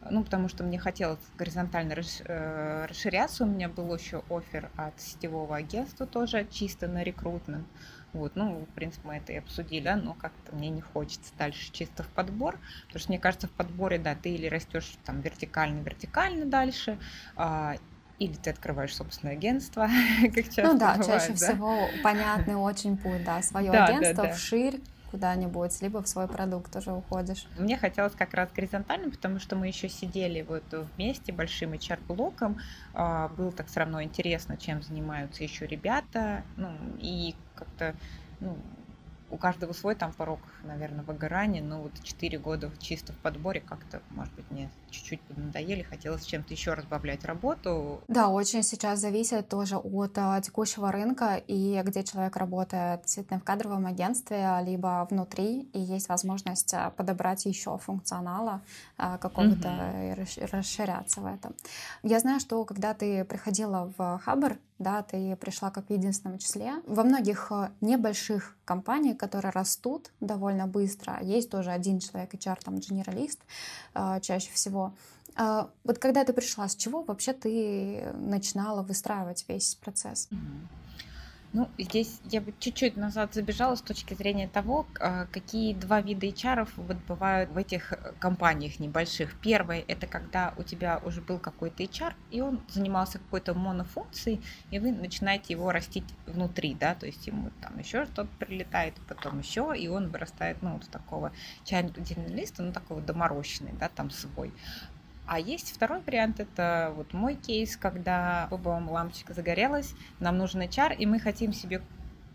Ну, 0.10 0.24
потому 0.24 0.50
что 0.50 0.64
мне 0.64 0.78
хотелось 0.78 1.20
горизонтально 1.38 1.94
э, 1.94 2.86
расширяться. 2.90 3.46
У 3.46 3.48
меня 3.48 3.70
был 3.70 3.96
еще 3.96 4.24
офер 4.30 4.70
от 4.76 5.00
сетевого 5.00 5.56
агентства 5.56 6.06
тоже, 6.06 6.46
чисто 6.52 6.88
на 6.88 7.04
рекрутмент. 7.04 7.68
Вот, 8.12 8.36
ну, 8.36 8.66
в 8.70 8.76
принципе, 8.76 9.08
мы 9.08 9.16
это 9.16 9.34
и 9.34 9.38
обсудили, 9.38 9.84
да, 9.84 9.96
но 9.96 10.14
как-то 10.14 10.56
мне 10.56 10.70
не 10.70 10.82
хочется 10.82 11.34
дальше 11.38 11.72
чисто 11.72 12.04
в 12.04 12.08
подбор, 12.10 12.60
потому 12.86 13.00
что 13.00 13.10
мне 13.10 13.20
кажется, 13.20 13.48
в 13.48 13.52
подборе, 13.52 13.98
да, 13.98 14.14
ты 14.14 14.36
или 14.36 14.48
растешь 14.48 14.98
там 15.04 15.22
вертикально-вертикально 15.22 16.46
дальше, 16.46 17.00
а, 17.36 17.76
или 18.20 18.34
ты 18.34 18.50
открываешь 18.50 18.96
собственное 18.96 19.34
агентство, 19.36 19.88
как 20.36 20.46
часто 20.46 20.64
Ну 20.64 20.78
да, 20.80 20.98
бывает, 20.98 21.08
чаще 21.08 21.34
да? 21.34 21.48
всего 21.54 21.88
понятный 22.04 22.56
очень 22.56 22.98
путь, 22.98 23.24
да, 23.24 23.42
свое 23.42 23.72
Да, 23.72 23.88
да, 23.88 23.96
агентство 23.96 24.24
да. 24.24 24.34
вширь 24.34 24.82
куда-нибудь, 25.12 25.82
либо 25.82 26.02
в 26.02 26.08
свой 26.08 26.28
продукт 26.28 26.76
уже 26.76 26.92
уходишь. 26.92 27.46
Мне 27.58 27.78
хотелось 27.78 28.14
как 28.14 28.34
раз 28.34 28.52
горизонтально, 28.52 29.12
потому 29.12 29.40
что 29.40 29.56
мы 29.56 29.68
еще 29.68 29.88
сидели 29.88 30.42
вот 30.42 30.64
вместе 30.96 31.32
большим 31.32 31.74
HR-блоком. 31.74 32.58
А, 32.94 33.28
Было 33.30 33.52
так 33.52 33.68
все 33.68 33.82
равно 33.82 34.02
интересно, 34.02 34.58
чем 34.58 34.82
занимаются 34.82 35.44
еще 35.44 35.68
ребята. 35.68 36.44
Ну, 36.58 36.76
и 37.00 37.36
как-то 37.56 37.96
ну, 38.40 38.58
у 39.34 39.38
каждого 39.38 39.74
свой 39.74 39.96
там 39.96 40.14
порог, 40.14 40.40
наверное, 40.62 41.04
выгорания, 41.04 41.62
но 41.64 41.82
вот 41.82 41.94
4 42.04 42.38
года 42.38 42.72
чисто 42.80 43.14
в 43.14 43.18
подборе 43.20 43.62
как-то, 43.62 44.02
может 44.10 44.34
быть, 44.36 44.50
мне 44.52 44.72
чуть-чуть 44.90 45.22
надоели, 45.30 45.82
хотелось 45.82 46.24
чем-то 46.24 46.54
еще 46.54 46.74
разбавлять 46.74 47.26
работу. 47.26 48.04
Да, 48.08 48.30
очень 48.30 48.64
сейчас 48.64 49.00
зависит 49.00 49.50
тоже 49.50 49.78
от 49.78 50.18
а, 50.18 50.40
текущего 50.42 50.92
рынка 50.92 51.38
и 51.48 51.82
где 51.84 52.04
человек 52.04 52.36
работает 52.36 53.02
действительно 53.04 53.40
в 53.40 53.44
кадровом 53.44 53.86
агентстве, 53.88 54.60
либо 54.64 55.08
внутри, 55.10 55.62
и 55.74 55.80
есть 55.80 56.10
возможность 56.10 56.74
а, 56.74 56.92
подобрать 56.92 57.46
еще 57.46 57.78
функционала 57.78 58.62
а, 58.98 59.18
какого-то 59.18 59.70
и 59.70 60.20
расш- 60.20 60.46
расширяться 60.52 61.22
в 61.22 61.26
этом. 61.26 61.56
Я 62.04 62.20
знаю, 62.20 62.40
что 62.40 62.64
когда 62.66 62.94
ты 62.94 63.24
приходила 63.26 63.92
в 63.98 64.20
Хабр, 64.24 64.58
да, 64.80 65.02
ты 65.04 65.36
пришла 65.36 65.70
как 65.72 65.88
в 65.88 65.94
единственном 65.94 66.38
числе. 66.38 66.74
Во 66.86 67.04
многих 67.04 67.52
а, 67.52 67.72
небольших 67.82 68.56
компаниях, 68.66 69.18
которые 69.18 69.52
растут 69.52 70.12
довольно 70.20 70.68
быстро, 70.68 71.20
есть 71.22 71.50
тоже 71.50 71.72
один 71.72 72.00
человек, 72.00 72.34
HR, 72.34 72.58
там, 72.64 72.78
генералист 72.78 73.40
а, 73.94 74.20
чаще 74.20 74.52
всего. 74.52 74.94
А, 75.36 75.70
Вот 75.84 76.00
когда 76.00 76.24
ты 76.24 76.34
пришла, 76.34 76.68
с 76.68 76.76
чего 76.76 77.04
вообще 77.04 77.34
ты 77.34 78.12
начинала 78.14 78.82
выстраивать 78.84 79.46
весь 79.48 79.76
процесс? 79.76 80.28
Мгм. 80.32 80.68
Ну, 81.54 81.70
здесь 81.78 82.20
я 82.24 82.42
бы 82.42 82.52
чуть-чуть 82.60 82.98
назад 82.98 83.36
забежала 83.36 83.76
с 83.76 83.82
точки 83.84 84.16
зрения 84.16 84.48
того, 84.48 84.88
а, 85.00 85.28
какие 85.28 85.76
два 85.76 86.02
вида 86.02 86.26
HR 86.26 86.68
вот 86.78 86.98
бывают 87.08 87.52
в 87.52 87.58
этих 87.58 87.94
э, 87.94 88.14
компаниях 88.20 88.80
небольших. 88.80 89.40
Первый– 89.40 89.82
это 89.88 90.08
когда 90.08 90.56
у 90.58 90.64
тебя 90.64 91.00
уже 91.06 91.22
был 91.22 91.38
какой-то 91.38 91.84
HR, 91.84 92.16
и 92.32 92.42
он 92.42 92.60
занимался 92.70 93.20
какой-то 93.20 93.54
монофункцией, 93.54 94.42
и 94.72 94.80
вы 94.80 94.92
начинаете 94.92 95.54
его 95.54 95.72
растить 95.72 96.16
внутри, 96.26 96.74
да, 96.74 96.96
то 96.96 97.06
есть 97.06 97.28
ему 97.28 97.52
там 97.62 97.78
еще 97.78 98.06
что-то 98.06 98.28
прилетает, 98.40 98.96
потом 99.08 99.38
еще, 99.38 99.76
и 99.78 99.88
он 99.88 100.10
вырастает, 100.10 100.60
ну, 100.64 100.74
вот 100.74 100.90
такого 100.90 101.34
чайного-генералиста, 101.66 102.64
ну, 102.64 102.74
такого 102.74 103.00
доморощенный, 103.00 103.74
да, 103.74 103.90
там 103.90 104.10
свой. 104.10 104.52
А 105.26 105.40
есть 105.40 105.74
второй 105.74 106.02
вариант, 106.02 106.40
это 106.40 106.94
вот 106.96 107.14
мой 107.14 107.36
кейс, 107.36 107.78
когда 107.78 108.48
оба 108.52 108.70
лампочка 108.70 109.34
загорелась, 109.34 109.94
нам 110.20 110.38
нужен 110.38 110.62
HR, 110.62 110.96
и 110.96 111.06
мы 111.06 111.20
хотим 111.20 111.54
себе 111.54 111.82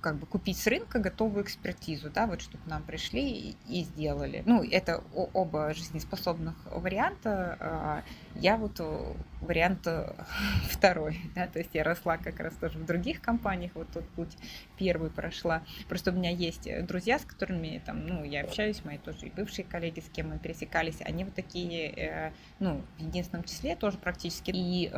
как 0.01 0.17
бы 0.17 0.27
купить 0.27 0.59
с 0.59 0.67
рынка 0.67 0.99
готовую 0.99 1.45
экспертизу, 1.45 2.11
да, 2.11 2.27
вот 2.27 2.41
чтобы 2.41 2.63
нам 2.67 2.83
пришли 2.83 3.57
и, 3.69 3.83
сделали. 3.83 4.43
Ну, 4.47 4.63
это 4.63 5.03
оба 5.15 5.75
жизнеспособных 5.75 6.55
варианта. 6.67 7.57
а 7.61 8.03
Я 8.35 8.57
вот 8.57 8.79
э, 8.79 9.15
вариант 9.41 9.87
э, 9.87 10.13
второй, 10.71 11.21
да, 11.35 11.47
то 11.47 11.59
есть 11.59 11.71
я 11.75 11.83
росла 11.83 12.17
как 12.17 12.39
раз 12.41 12.55
тоже 12.55 12.79
в 12.79 12.87
других 12.87 13.21
компаниях, 13.21 13.73
вот 13.75 13.89
тот 13.93 14.09
путь 14.11 14.37
первый 14.77 15.11
прошла. 15.11 15.63
Просто 15.89 16.13
у 16.13 16.15
меня 16.15 16.31
есть 16.31 16.69
друзья, 16.87 17.19
с 17.19 17.25
которыми 17.25 17.83
там, 17.85 18.07
ну, 18.07 18.25
я 18.25 18.43
общаюсь, 18.43 18.85
мои 18.85 18.99
тоже 18.99 19.27
и 19.27 19.31
бывшие 19.31 19.65
коллеги, 19.65 20.01
с 20.01 20.09
кем 20.11 20.31
мы 20.31 20.39
пересекались, 20.39 20.99
они 21.01 21.25
вот 21.25 21.35
такие, 21.35 21.91
э, 21.91 22.33
ну, 22.61 22.83
в 22.99 23.03
единственном 23.03 23.45
числе 23.45 23.75
тоже 23.75 23.99
практически, 23.99 24.51
и 24.55 24.93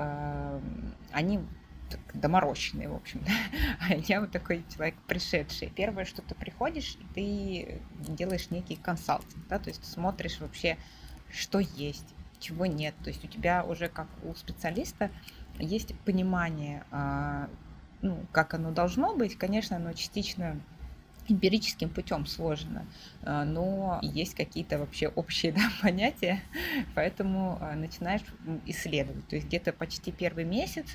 они 1.12 1.40
так 1.90 2.00
доморощенные, 2.14 2.88
в 2.88 2.94
общем. 2.94 3.22
да. 3.26 3.32
А 3.80 3.94
я 3.94 4.20
вот 4.20 4.30
такой 4.30 4.64
человек 4.74 4.94
пришедший. 5.06 5.70
Первое, 5.74 6.04
что 6.04 6.22
ты 6.22 6.34
приходишь, 6.34 6.96
и 6.96 7.14
ты 7.14 8.12
делаешь 8.12 8.50
некий 8.50 8.76
консалтинг, 8.76 9.46
да, 9.48 9.58
то 9.58 9.68
есть 9.68 9.84
смотришь 9.84 10.40
вообще, 10.40 10.76
что 11.32 11.58
есть, 11.58 12.06
чего 12.38 12.66
нет. 12.66 12.94
То 13.02 13.10
есть 13.10 13.24
у 13.24 13.28
тебя 13.28 13.64
уже 13.64 13.88
как 13.88 14.08
у 14.24 14.34
специалиста 14.34 15.10
есть 15.58 15.94
понимание, 16.00 16.84
а, 16.90 17.48
ну, 18.02 18.24
как 18.32 18.54
оно 18.54 18.70
должно 18.70 19.14
быть. 19.14 19.36
Конечно, 19.36 19.76
оно 19.76 19.92
частично 19.92 20.60
эмпирическим 21.28 21.88
путем 21.88 22.26
сложно, 22.26 22.86
а, 23.22 23.44
но 23.44 24.00
есть 24.02 24.34
какие-то 24.34 24.78
вообще 24.78 25.08
общие 25.08 25.52
да, 25.56 25.70
понятия, 25.82 26.42
поэтому 26.94 27.58
а, 27.60 27.74
начинаешь 27.74 28.22
исследовать. 28.66 29.26
То 29.28 29.36
есть 29.36 29.48
где-то 29.48 29.72
почти 29.72 30.12
первый 30.12 30.44
месяц 30.44 30.86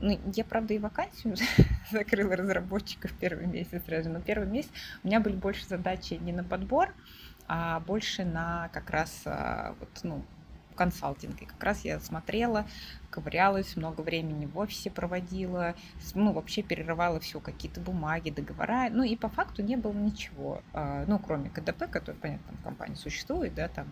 ну, 0.00 0.18
я, 0.34 0.44
правда, 0.44 0.74
и 0.74 0.78
вакансию 0.78 1.36
закрыла 1.90 2.36
разработчиков 2.36 3.12
первый 3.14 3.46
месяц 3.46 3.82
сразу, 3.84 4.10
но 4.10 4.20
первый 4.20 4.48
месяц 4.48 4.70
у 5.02 5.06
меня 5.06 5.20
были 5.20 5.34
больше 5.34 5.66
задачи 5.66 6.14
не 6.14 6.32
на 6.32 6.44
подбор, 6.44 6.94
а 7.46 7.80
больше 7.80 8.24
на 8.24 8.68
как 8.72 8.90
раз 8.90 9.22
а, 9.24 9.74
вот, 9.80 9.88
ну, 10.02 10.24
консалтинг. 10.76 11.42
И 11.42 11.46
как 11.46 11.62
раз 11.62 11.84
я 11.84 11.98
смотрела, 12.00 12.66
ковырялась, 13.10 13.76
много 13.76 14.02
времени 14.02 14.46
в 14.46 14.58
офисе 14.58 14.90
проводила, 14.90 15.74
ну, 16.14 16.32
вообще 16.32 16.62
перерывала 16.62 17.20
все, 17.20 17.40
какие-то 17.40 17.80
бумаги, 17.80 18.30
договора. 18.30 18.88
Ну, 18.90 19.02
и 19.02 19.16
по 19.16 19.28
факту 19.28 19.62
не 19.62 19.76
было 19.76 19.92
ничего, 19.92 20.62
а, 20.72 21.04
ну, 21.06 21.18
кроме 21.18 21.50
КДП, 21.50 21.84
который, 21.90 22.16
понятно, 22.16 22.46
там 22.48 22.56
в 22.56 22.62
компании 22.62 22.94
существует, 22.94 23.54
да, 23.54 23.68
там 23.68 23.86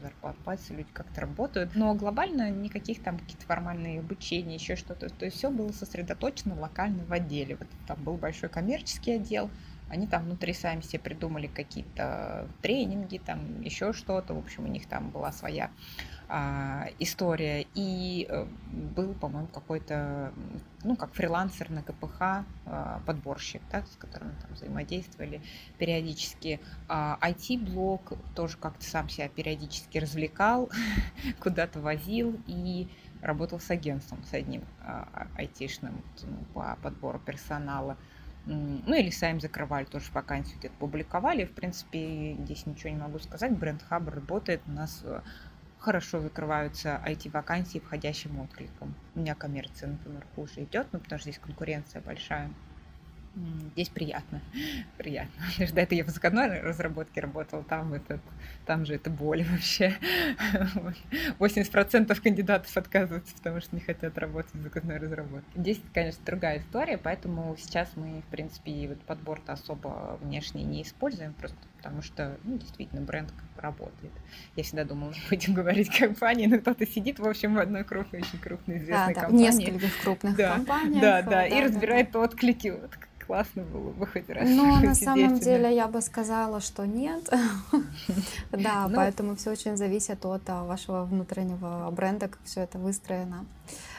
платится, 0.44 0.74
люди 0.74 0.88
как-то 0.92 1.20
работают. 1.20 1.74
Но 1.74 1.94
глобально 1.94 2.50
никаких 2.50 3.02
там 3.02 3.18
какие-то 3.18 3.46
формальные 3.46 4.00
обучения, 4.00 4.54
еще 4.54 4.76
что-то. 4.76 5.08
То 5.08 5.24
есть 5.24 5.36
все 5.36 5.50
было 5.50 5.72
сосредоточено 5.72 6.58
локально 6.58 7.04
в 7.04 7.12
отделе. 7.12 7.56
Вот 7.56 7.68
там 7.86 8.02
был 8.02 8.16
большой 8.16 8.48
коммерческий 8.48 9.12
отдел, 9.12 9.50
они 9.88 10.06
там 10.06 10.24
внутри 10.24 10.52
сами 10.52 10.80
себе 10.80 10.98
придумали 10.98 11.46
какие-то 11.46 12.48
тренинги, 12.60 13.18
там 13.18 13.60
еще 13.60 13.92
что-то. 13.92 14.34
В 14.34 14.38
общем, 14.38 14.64
у 14.64 14.68
них 14.68 14.86
там 14.86 15.10
была 15.10 15.30
своя 15.30 15.70
а, 16.28 16.88
история. 16.98 17.66
И 17.74 18.26
э, 18.28 18.46
был, 18.72 19.14
по-моему, 19.14 19.46
какой-то, 19.48 20.32
ну, 20.82 20.96
как 20.96 21.14
фрилансер 21.14 21.70
на 21.70 21.82
КПХ, 21.82 22.20
а, 22.20 23.00
подборщик, 23.06 23.62
да, 23.70 23.82
с 23.82 23.96
которым 23.96 24.32
там 24.42 24.52
взаимодействовали 24.54 25.40
периодически. 25.78 26.60
А, 26.88 27.18
IT-блог 27.22 28.14
тоже 28.34 28.56
как-то 28.56 28.84
сам 28.84 29.08
себя 29.08 29.28
периодически 29.28 29.98
развлекал, 29.98 30.68
куда-то 31.40 31.80
возил 31.80 32.40
и 32.46 32.88
работал 33.22 33.60
с 33.60 33.70
агентством, 33.70 34.22
с 34.24 34.34
одним 34.34 34.62
а, 34.80 35.28
айтишным 35.36 36.02
ну, 36.22 36.38
по 36.54 36.76
подбору 36.82 37.18
персонала. 37.18 37.96
Ну 38.46 38.94
или 38.94 39.10
сами 39.10 39.40
закрывали 39.40 39.86
тоже 39.86 40.06
вакансию, 40.12 40.58
где-то 40.58 40.74
публиковали. 40.78 41.44
В 41.44 41.50
принципе, 41.50 42.36
здесь 42.44 42.64
ничего 42.64 42.90
не 42.90 42.96
могу 42.96 43.18
сказать. 43.18 43.50
Бренд 43.58 43.82
Хаб 43.82 44.08
работает. 44.08 44.62
У 44.68 44.70
нас 44.70 45.00
э, 45.02 45.20
хорошо 45.86 46.20
закрываются 46.20 47.00
IT-вакансии 47.06 47.78
входящим 47.78 48.40
откликом. 48.40 48.92
У 49.14 49.20
меня 49.20 49.36
коммерция, 49.36 49.90
например, 49.90 50.26
хуже 50.34 50.64
идет, 50.64 50.88
ну, 50.90 50.98
потому 50.98 51.20
что 51.20 51.30
здесь 51.30 51.40
конкуренция 51.40 52.02
большая. 52.02 52.50
Здесь 53.74 53.90
приятно, 53.90 54.40
приятно. 54.98 55.44
Потому 55.58 55.68
что 55.68 55.94
я 55.94 56.04
в 56.04 56.08
закладной 56.08 56.60
разработке 56.60 57.20
работала, 57.20 57.62
там, 57.62 57.94
этот, 57.94 58.20
там 58.64 58.84
же 58.84 58.96
это 58.96 59.10
боль 59.10 59.44
вообще. 59.44 59.94
80% 61.38 62.20
кандидатов 62.20 62.76
отказываются, 62.76 63.36
потому 63.36 63.60
что 63.60 63.76
не 63.76 63.80
хотят 63.80 64.18
работать 64.18 64.54
в 64.54 64.62
закладной 64.62 64.96
разработке. 64.96 65.48
Здесь, 65.54 65.80
конечно, 65.94 66.20
другая 66.26 66.58
история, 66.58 66.98
поэтому 66.98 67.56
сейчас 67.58 67.88
мы, 67.94 68.22
в 68.22 68.30
принципе, 68.32 68.88
вот 68.88 69.00
подбор-то 69.02 69.52
особо 69.52 70.18
внешний 70.20 70.64
не 70.64 70.82
используем, 70.82 71.32
просто 71.34 71.58
потому 71.86 72.02
что, 72.02 72.36
ну, 72.44 72.58
действительно, 72.58 73.00
бренд 73.00 73.32
работает. 73.56 74.12
Я 74.56 74.64
всегда 74.64 74.84
думала, 74.84 75.10
мы 75.10 75.36
будем 75.36 75.54
говорить 75.54 75.88
компании, 75.96 76.46
но 76.46 76.58
кто-то 76.58 76.86
сидит, 76.86 77.18
в 77.18 77.26
общем, 77.26 77.54
в 77.54 77.58
одной 77.58 77.84
крупной, 77.84 78.22
очень 78.22 78.38
крупной 78.38 78.78
известной 78.78 79.14
да, 79.14 79.20
да, 79.20 79.20
компании. 79.22 79.50
в 79.50 79.54
нескольких 79.54 80.02
крупных 80.02 80.36
да, 80.36 80.54
компаниях. 80.54 81.00
Да, 81.00 81.22
да, 81.22 81.30
да, 81.30 81.46
и 81.46 81.50
да, 81.50 81.60
разбирает 81.62 82.10
да. 82.10 82.20
отклики. 82.20 82.68
Вот 82.80 82.90
классно 83.26 83.62
было 83.62 83.90
бы 83.90 84.06
хоть 84.06 84.28
раз. 84.28 84.48
Но 84.48 84.80
на 84.80 84.94
самом 84.94 85.38
деле 85.38 85.74
я 85.74 85.86
бы 85.88 86.00
сказала, 86.00 86.60
что 86.60 86.86
нет. 86.86 87.28
Да, 88.52 88.88
ну, 88.88 88.96
поэтому 88.96 89.36
все 89.36 89.50
очень 89.50 89.76
зависит 89.76 90.24
от 90.24 90.42
а, 90.48 90.64
вашего 90.64 91.04
внутреннего 91.04 91.90
бренда, 91.90 92.28
как 92.28 92.38
все 92.44 92.62
это 92.62 92.78
выстроено. 92.78 93.44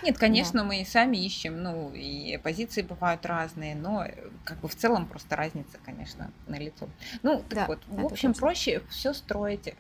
Нет, 0.04 0.18
конечно, 0.18 0.64
мы 0.64 0.82
и 0.82 0.86
сами 0.86 1.18
ищем, 1.18 1.62
ну, 1.62 1.92
и 1.94 2.38
позиции 2.38 2.82
бывают 2.82 3.26
разные, 3.26 3.76
но 3.76 4.06
э, 4.06 4.14
как 4.44 4.60
бы 4.60 4.68
в 4.68 4.76
целом 4.76 5.06
просто 5.06 5.36
разница, 5.36 5.78
конечно, 5.86 6.32
на 6.48 6.58
лицо. 6.58 6.88
Ну, 7.24 7.44
так 7.50 7.68
вот, 7.68 7.80
в 7.88 8.06
общем, 8.06 8.34
проще 8.34 8.82
все 8.90 9.14
строить 9.14 9.68
э, 9.68 9.74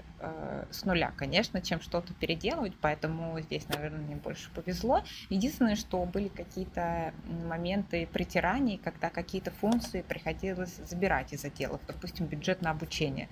с 0.72 0.86
нуля, 0.86 1.12
конечно, 1.16 1.62
чем 1.62 1.80
что-то 1.82 2.14
переделывать, 2.14 2.74
поэтому 2.82 3.40
здесь, 3.42 3.68
наверное, 3.70 4.00
мне 4.00 4.16
больше 4.16 4.50
повезло. 4.52 5.04
Единственное, 5.30 5.76
что 5.76 6.04
были 6.06 6.28
какие-то 6.28 7.14
моменты 7.46 8.08
притираний, 8.12 8.80
когда 8.84 9.10
какие-то 9.10 9.52
функции 9.52 10.02
приходилось 10.02 10.78
забирать 10.78 11.34
из 11.34 11.46
отделов, 11.46 11.82
допустим, 11.88 12.26
бюджет 12.26 12.62
на 12.62 12.72
обучение. 12.72 13.30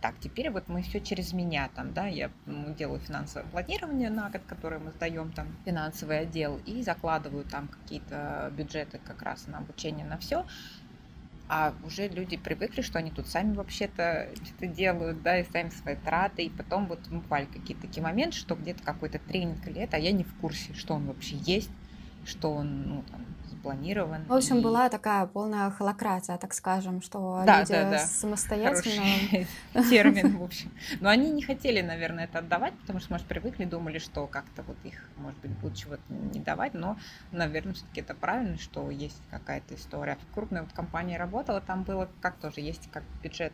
Так, 0.00 0.14
теперь 0.20 0.50
вот 0.50 0.68
мы 0.68 0.82
все 0.82 1.00
через 1.00 1.32
меня 1.32 1.70
там, 1.74 1.92
да, 1.94 2.06
я 2.06 2.30
делаю 2.46 3.00
финансовое 3.00 3.48
планирование 3.48 4.10
на 4.10 4.28
год, 4.28 4.42
которое 4.46 4.78
мы 4.78 4.90
сдаем 4.92 5.32
там 5.32 5.48
финансовый 5.64 6.20
отдел, 6.20 6.60
и 6.66 6.82
закладываю 6.82 7.44
там 7.44 7.68
какие-то 7.68 8.52
бюджеты 8.56 9.00
как 9.04 9.22
раз 9.22 9.46
на 9.46 9.58
обучение, 9.58 10.04
на 10.04 10.18
все 10.18 10.44
а 11.48 11.74
уже 11.84 12.08
люди 12.08 12.36
привыкли, 12.36 12.82
что 12.82 12.98
они 12.98 13.10
тут 13.10 13.26
сами 13.26 13.54
вообще-то 13.54 14.28
что-то 14.44 14.66
делают, 14.66 15.22
да, 15.22 15.38
и 15.38 15.50
сами 15.50 15.70
свои 15.70 15.96
траты, 15.96 16.44
и 16.44 16.50
потом 16.50 16.86
вот 16.86 17.00
бывали 17.08 17.46
какие-то 17.46 17.82
такие 17.82 18.02
моменты, 18.02 18.36
что 18.36 18.54
где-то 18.54 18.82
какой-то 18.82 19.18
тренинг 19.18 19.66
или 19.66 19.80
это, 19.80 19.96
а 19.96 20.00
я 20.00 20.12
не 20.12 20.24
в 20.24 20.34
курсе, 20.36 20.74
что 20.74 20.94
он 20.94 21.06
вообще 21.06 21.36
есть, 21.36 21.70
что 22.26 22.52
он, 22.52 22.88
ну, 22.88 23.04
там, 23.10 23.24
запланирован. 23.58 24.24
В 24.24 24.32
общем, 24.32 24.58
и... 24.58 24.62
была 24.62 24.88
такая 24.88 25.26
полная 25.26 25.70
холократия, 25.70 26.36
так 26.38 26.54
скажем, 26.54 27.02
что 27.02 27.42
да, 27.44 27.60
люди 27.60 27.72
да, 27.72 27.90
да. 27.90 27.98
самостоятельно... 27.98 29.46
термин, 29.90 30.38
в 30.38 30.42
общем. 30.42 30.70
Но 31.00 31.08
они 31.08 31.30
не 31.30 31.42
хотели, 31.42 31.80
наверное, 31.80 32.24
это 32.24 32.38
отдавать, 32.38 32.74
потому 32.80 33.00
что, 33.00 33.12
может, 33.12 33.26
привыкли, 33.26 33.64
думали, 33.64 33.98
что 33.98 34.26
как-то 34.26 34.62
вот 34.62 34.76
их, 34.84 34.94
может 35.16 35.38
быть, 35.40 35.50
будут 35.52 35.76
чего-то 35.76 36.02
не 36.08 36.40
давать, 36.40 36.74
но, 36.74 36.96
наверное, 37.32 37.74
все-таки 37.74 38.00
это 38.00 38.14
правильно, 38.14 38.58
что 38.58 38.90
есть 38.90 39.20
какая-то 39.30 39.74
история. 39.74 40.16
В 40.30 40.34
крупной 40.34 40.62
вот 40.62 40.72
компании 40.72 41.16
работала, 41.16 41.60
там 41.60 41.82
было 41.82 42.08
как 42.20 42.36
тоже, 42.36 42.60
есть 42.60 42.90
как 42.90 43.02
бюджет 43.22 43.52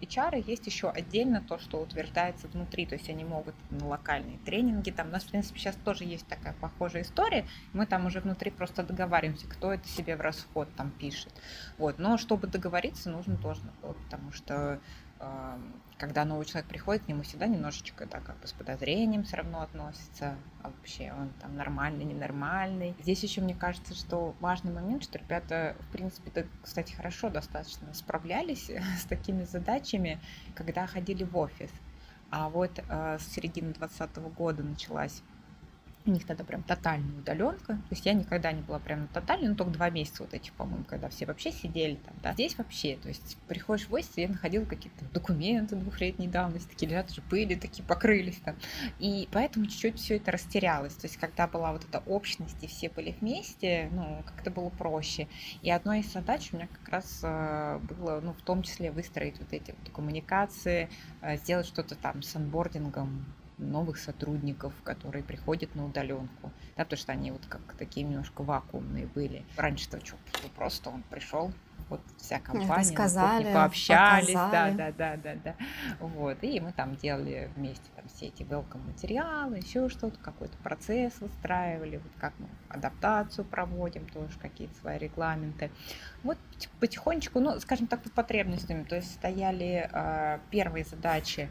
HR 0.00 0.42
есть 0.46 0.66
еще 0.66 0.90
отдельно 0.90 1.40
то, 1.40 1.58
что 1.58 1.80
утверждается 1.80 2.48
внутри, 2.48 2.86
то 2.86 2.94
есть 2.94 3.08
они 3.08 3.24
могут 3.24 3.54
на 3.70 3.86
локальные 3.86 4.38
тренинги, 4.38 4.90
там. 4.90 5.08
У 5.08 5.10
нас, 5.10 5.24
в 5.24 5.30
принципе, 5.30 5.58
сейчас 5.58 5.76
тоже 5.76 6.04
есть 6.04 6.26
такая 6.26 6.54
похожая 6.54 7.02
история, 7.02 7.46
мы 7.72 7.86
там 7.86 8.06
уже 8.06 8.20
внутри 8.20 8.50
просто 8.50 8.82
договариваемся, 8.82 9.46
кто 9.46 9.72
это 9.72 9.86
себе 9.88 10.16
в 10.16 10.20
расход 10.20 10.68
там 10.76 10.90
пишет, 10.90 11.32
вот, 11.78 11.98
но 11.98 12.16
чтобы 12.18 12.46
договориться, 12.46 13.10
нужно 13.10 13.36
тоже, 13.36 13.62
потому 13.82 14.32
что 14.32 14.80
когда 16.00 16.24
новый 16.24 16.46
человек 16.46 16.66
приходит, 16.66 17.04
к 17.04 17.08
нему 17.08 17.22
всегда 17.22 17.46
немножечко 17.46 18.06
так 18.06 18.24
как 18.24 18.40
бы 18.40 18.46
с 18.46 18.52
подозрением 18.52 19.22
все 19.22 19.36
равно 19.36 19.60
относится, 19.60 20.34
а 20.62 20.70
вообще 20.70 21.12
он 21.12 21.28
там 21.40 21.54
нормальный, 21.54 22.04
ненормальный. 22.04 22.96
Здесь 23.00 23.22
еще 23.22 23.42
мне 23.42 23.54
кажется, 23.54 23.94
что 23.94 24.34
важный 24.40 24.72
момент, 24.72 25.04
что 25.04 25.18
ребята, 25.18 25.76
в 25.78 25.92
принципе, 25.92 26.30
-то, 26.30 26.46
кстати, 26.62 26.94
хорошо 26.94 27.28
достаточно 27.28 27.92
справлялись 27.92 28.70
с 28.98 29.04
такими 29.04 29.44
задачами, 29.44 30.18
когда 30.54 30.86
ходили 30.86 31.22
в 31.22 31.36
офис. 31.36 31.70
А 32.30 32.48
вот 32.48 32.78
э, 32.78 33.18
с 33.18 33.26
середины 33.34 33.74
2020 33.74 34.16
года 34.34 34.62
началась 34.62 35.22
у 36.06 36.10
них 36.10 36.26
тогда 36.26 36.44
прям 36.44 36.62
тотальная 36.62 37.18
удаленка. 37.18 37.74
То 37.74 37.90
есть 37.90 38.06
я 38.06 38.14
никогда 38.14 38.52
не 38.52 38.62
была 38.62 38.78
прям 38.78 39.02
на 39.02 39.06
тотальной, 39.08 39.48
ну 39.48 39.54
только 39.54 39.72
два 39.72 39.90
месяца 39.90 40.22
вот 40.22 40.32
эти, 40.32 40.50
по-моему, 40.56 40.84
когда 40.84 41.08
все 41.08 41.26
вообще 41.26 41.52
сидели 41.52 41.96
там. 41.96 42.14
Да. 42.22 42.32
Здесь 42.32 42.56
вообще, 42.56 42.96
то 42.96 43.08
есть 43.08 43.36
приходишь 43.48 43.88
в 43.88 43.92
офис, 43.92 44.10
я 44.16 44.28
находила 44.28 44.64
какие-то 44.64 45.04
документы 45.12 45.76
двухлетней 45.76 46.26
давности, 46.26 46.68
такие 46.68 46.90
лежат 46.90 47.10
уже 47.10 47.20
пыли, 47.22 47.54
такие 47.54 47.84
покрылись 47.84 48.40
там. 48.44 48.56
И 48.98 49.28
поэтому 49.32 49.66
чуть-чуть 49.66 49.98
все 49.98 50.16
это 50.16 50.32
растерялось. 50.32 50.94
То 50.94 51.06
есть 51.06 51.18
когда 51.18 51.46
была 51.46 51.72
вот 51.72 51.84
эта 51.84 52.02
общность 52.06 52.62
и 52.62 52.66
все 52.66 52.88
были 52.88 53.14
вместе, 53.20 53.88
ну, 53.92 54.22
как-то 54.24 54.50
было 54.50 54.70
проще. 54.70 55.28
И 55.62 55.70
одной 55.70 56.00
из 56.00 56.12
задач 56.12 56.50
у 56.52 56.56
меня 56.56 56.68
как 56.68 56.88
раз 56.88 57.20
э, 57.22 57.78
было, 57.78 58.20
ну, 58.20 58.32
в 58.32 58.42
том 58.42 58.62
числе 58.62 58.90
выстроить 58.90 59.38
вот 59.38 59.52
эти 59.52 59.72
вот 59.72 59.92
коммуникации, 59.92 60.88
э, 61.20 61.36
сделать 61.36 61.66
что-то 61.66 61.94
там 61.94 62.22
с 62.22 62.34
анбордингом 62.36 63.26
новых 63.60 63.98
сотрудников, 63.98 64.72
которые 64.82 65.22
приходят 65.22 65.74
на 65.74 65.86
удаленку, 65.86 66.52
да, 66.76 66.84
потому 66.84 66.98
что 66.98 67.12
они 67.12 67.30
вот 67.30 67.46
как 67.48 67.60
такие 67.78 68.06
немножко 68.06 68.42
вакуумные 68.42 69.06
были. 69.06 69.44
Раньше-то 69.56 70.04
что, 70.04 70.16
просто 70.56 70.90
он 70.90 71.02
пришел, 71.02 71.52
вот 71.88 72.00
вся 72.18 72.38
компания, 72.38 72.84
сказали, 72.84 73.52
пообщались, 73.52 74.32
да, 74.32 74.70
да, 74.70 74.92
да, 74.92 75.16
да, 75.16 75.34
да, 75.44 75.54
вот, 75.98 76.38
и 76.42 76.60
мы 76.60 76.72
там 76.72 76.96
делали 76.96 77.50
вместе 77.56 77.84
там 77.96 78.06
все 78.08 78.26
эти 78.26 78.42
welcome 78.42 78.84
материалы, 78.86 79.58
еще 79.58 79.88
что-то, 79.88 80.18
какой-то 80.20 80.56
процесс 80.58 81.20
выстраивали, 81.20 81.96
вот 81.96 82.12
как 82.20 82.32
мы 82.38 82.46
адаптацию 82.68 83.44
проводим, 83.44 84.06
тоже 84.06 84.38
какие-то 84.38 84.74
свои 84.76 84.98
регламенты, 84.98 85.70
вот 86.22 86.38
потихонечку, 86.78 87.40
ну, 87.40 87.58
скажем 87.60 87.88
так, 87.88 88.02
по 88.02 88.10
потребностям, 88.10 88.84
то 88.84 88.96
есть 88.96 89.12
стояли 89.12 89.90
э, 89.92 90.38
первые 90.50 90.84
задачи 90.84 91.50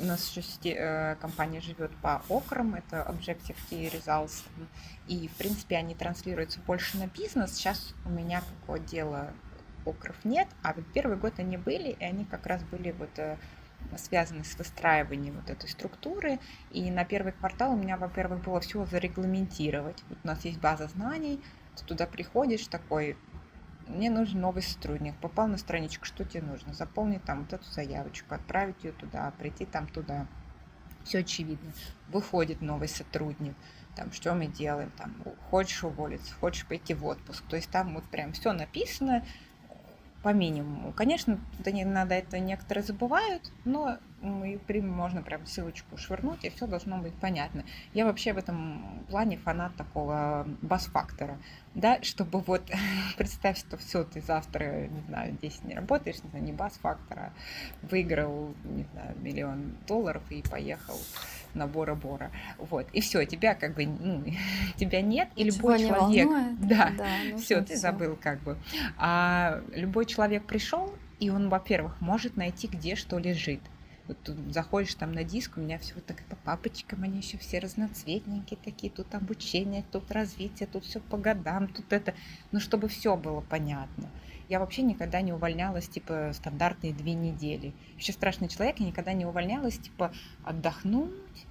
у 0.00 0.04
нас 0.04 0.36
еще 0.36 0.70
э, 0.70 1.16
компания 1.16 1.60
живет 1.60 1.90
по 1.96 2.22
окрам, 2.28 2.74
это 2.74 3.06
Objective 3.08 3.56
Key 3.70 3.92
Results, 3.92 4.42
и, 5.08 5.28
в 5.28 5.32
принципе, 5.36 5.76
они 5.76 5.94
транслируются 5.94 6.60
больше 6.60 6.98
на 6.98 7.06
бизнес. 7.06 7.54
Сейчас 7.54 7.94
у 8.04 8.10
меня 8.10 8.40
какого 8.40 8.78
дела 8.78 9.32
окров 9.84 10.16
нет, 10.24 10.48
а 10.62 10.72
вот 10.74 10.84
первый 10.92 11.16
год 11.16 11.34
они 11.38 11.56
были, 11.56 11.90
и 11.90 12.04
они 12.04 12.24
как 12.24 12.46
раз 12.46 12.62
были 12.64 12.92
вот 12.92 13.10
э, 13.16 13.36
связаны 13.96 14.44
с 14.44 14.56
выстраиванием 14.56 15.34
вот 15.34 15.50
этой 15.50 15.68
структуры. 15.68 16.38
И 16.70 16.90
на 16.90 17.04
первый 17.04 17.32
квартал 17.32 17.72
у 17.72 17.76
меня, 17.76 17.96
во-первых, 17.96 18.42
было 18.44 18.60
все 18.60 18.84
зарегламентировать. 18.86 20.02
Вот 20.08 20.18
у 20.22 20.26
нас 20.26 20.44
есть 20.44 20.58
база 20.58 20.88
знаний, 20.88 21.42
ты 21.76 21.84
туда 21.84 22.06
приходишь 22.06 22.66
такой, 22.66 23.16
мне 23.88 24.10
нужен 24.10 24.40
новый 24.40 24.62
сотрудник, 24.62 25.16
попал 25.16 25.48
на 25.48 25.58
страничку, 25.58 26.04
что 26.04 26.24
тебе 26.24 26.42
нужно, 26.42 26.74
заполнить 26.74 27.24
там 27.24 27.40
вот 27.40 27.52
эту 27.52 27.64
заявочку, 27.70 28.34
отправить 28.34 28.84
ее 28.84 28.92
туда, 28.92 29.32
прийти 29.38 29.64
там 29.64 29.86
туда. 29.86 30.26
Все 31.04 31.18
очевидно. 31.18 31.72
Выходит 32.08 32.60
новый 32.60 32.88
сотрудник, 32.88 33.54
там, 33.96 34.12
что 34.12 34.34
мы 34.34 34.46
делаем, 34.46 34.90
там, 34.96 35.14
хочешь 35.50 35.82
уволиться, 35.84 36.34
хочешь 36.34 36.66
пойти 36.66 36.94
в 36.94 37.04
отпуск. 37.04 37.44
То 37.48 37.56
есть 37.56 37.70
там 37.70 37.94
вот 37.94 38.04
прям 38.04 38.32
все 38.32 38.52
написано, 38.52 39.24
по 40.22 40.32
минимуму. 40.32 40.92
Конечно, 40.92 41.40
надо 41.64 42.14
это 42.14 42.38
некоторые 42.38 42.84
забывают, 42.84 43.52
но 43.64 43.98
и 44.22 44.80
можно 44.80 45.22
прям 45.22 45.46
ссылочку 45.46 45.96
швырнуть, 45.96 46.44
и 46.44 46.50
все 46.50 46.66
должно 46.66 46.98
быть 46.98 47.14
понятно. 47.14 47.64
Я 47.92 48.04
вообще 48.04 48.32
в 48.32 48.38
этом 48.38 49.04
плане 49.08 49.36
фанат 49.36 49.74
такого 49.76 50.46
бас-фактора, 50.62 51.38
да, 51.74 52.00
чтобы 52.02 52.40
вот 52.40 52.62
представь, 53.18 53.58
что 53.58 53.76
все, 53.76 54.04
ты 54.04 54.20
завтра, 54.20 54.86
не 54.86 55.00
знаю, 55.02 55.36
10 55.40 55.64
не 55.64 55.74
работаешь, 55.74 56.22
не 56.22 56.30
знаю, 56.30 56.44
не 56.44 56.52
бас-фактора, 56.52 57.32
выиграл, 57.82 58.54
не 58.64 58.84
знаю, 58.92 59.16
миллион 59.20 59.76
долларов 59.86 60.22
и 60.30 60.42
поехал 60.42 60.98
набора 61.54 61.94
Бора. 61.94 62.30
Вот. 62.58 62.88
И 62.92 63.00
все, 63.00 63.24
тебя 63.24 63.54
как 63.54 63.74
бы, 63.74 63.86
ну, 63.86 64.24
тебя 64.76 65.00
нет, 65.02 65.28
и 65.36 65.44
любой 65.44 65.78
не 65.78 65.88
человек. 65.88 66.26
волнует. 66.28 66.60
Да, 66.60 66.90
Да, 66.96 67.06
ну 67.32 67.38
все, 67.38 67.60
ты 67.60 67.74
всё. 67.74 67.76
забыл 67.76 68.16
как 68.20 68.40
бы. 68.40 68.56
А 68.96 69.60
любой 69.74 70.06
человек 70.06 70.44
пришел, 70.44 70.94
и 71.20 71.30
он, 71.30 71.48
во-первых, 71.48 72.00
может 72.00 72.36
найти, 72.36 72.68
где 72.68 72.94
что 72.96 73.18
лежит. 73.18 73.60
Вот 74.08 74.18
заходишь 74.50 74.94
там 74.94 75.12
на 75.12 75.22
диск, 75.22 75.56
у 75.56 75.60
меня 75.60 75.78
все 75.78 75.94
вот 75.94 76.04
так 76.06 76.22
по 76.24 76.36
папочкам, 76.36 77.04
они 77.04 77.18
еще 77.18 77.38
все 77.38 77.60
разноцветненькие 77.60 78.58
такие, 78.62 78.92
тут 78.92 79.14
обучение, 79.14 79.84
тут 79.92 80.10
развитие, 80.10 80.66
тут 80.66 80.84
все 80.84 81.00
по 81.00 81.16
годам, 81.16 81.68
тут 81.68 81.92
это, 81.92 82.14
ну 82.50 82.58
чтобы 82.58 82.88
все 82.88 83.16
было 83.16 83.40
понятно. 83.40 84.10
Я 84.48 84.58
вообще 84.58 84.82
никогда 84.82 85.20
не 85.22 85.32
увольнялась, 85.32 85.88
типа, 85.88 86.32
стандартные 86.34 86.92
две 86.92 87.14
недели. 87.14 87.72
Вообще 87.92 88.12
страшный 88.12 88.48
человек, 88.48 88.80
я 88.80 88.86
никогда 88.86 89.12
не 89.14 89.24
увольнялась, 89.24 89.78
типа, 89.78 90.12
отдохнуть, 90.44 91.46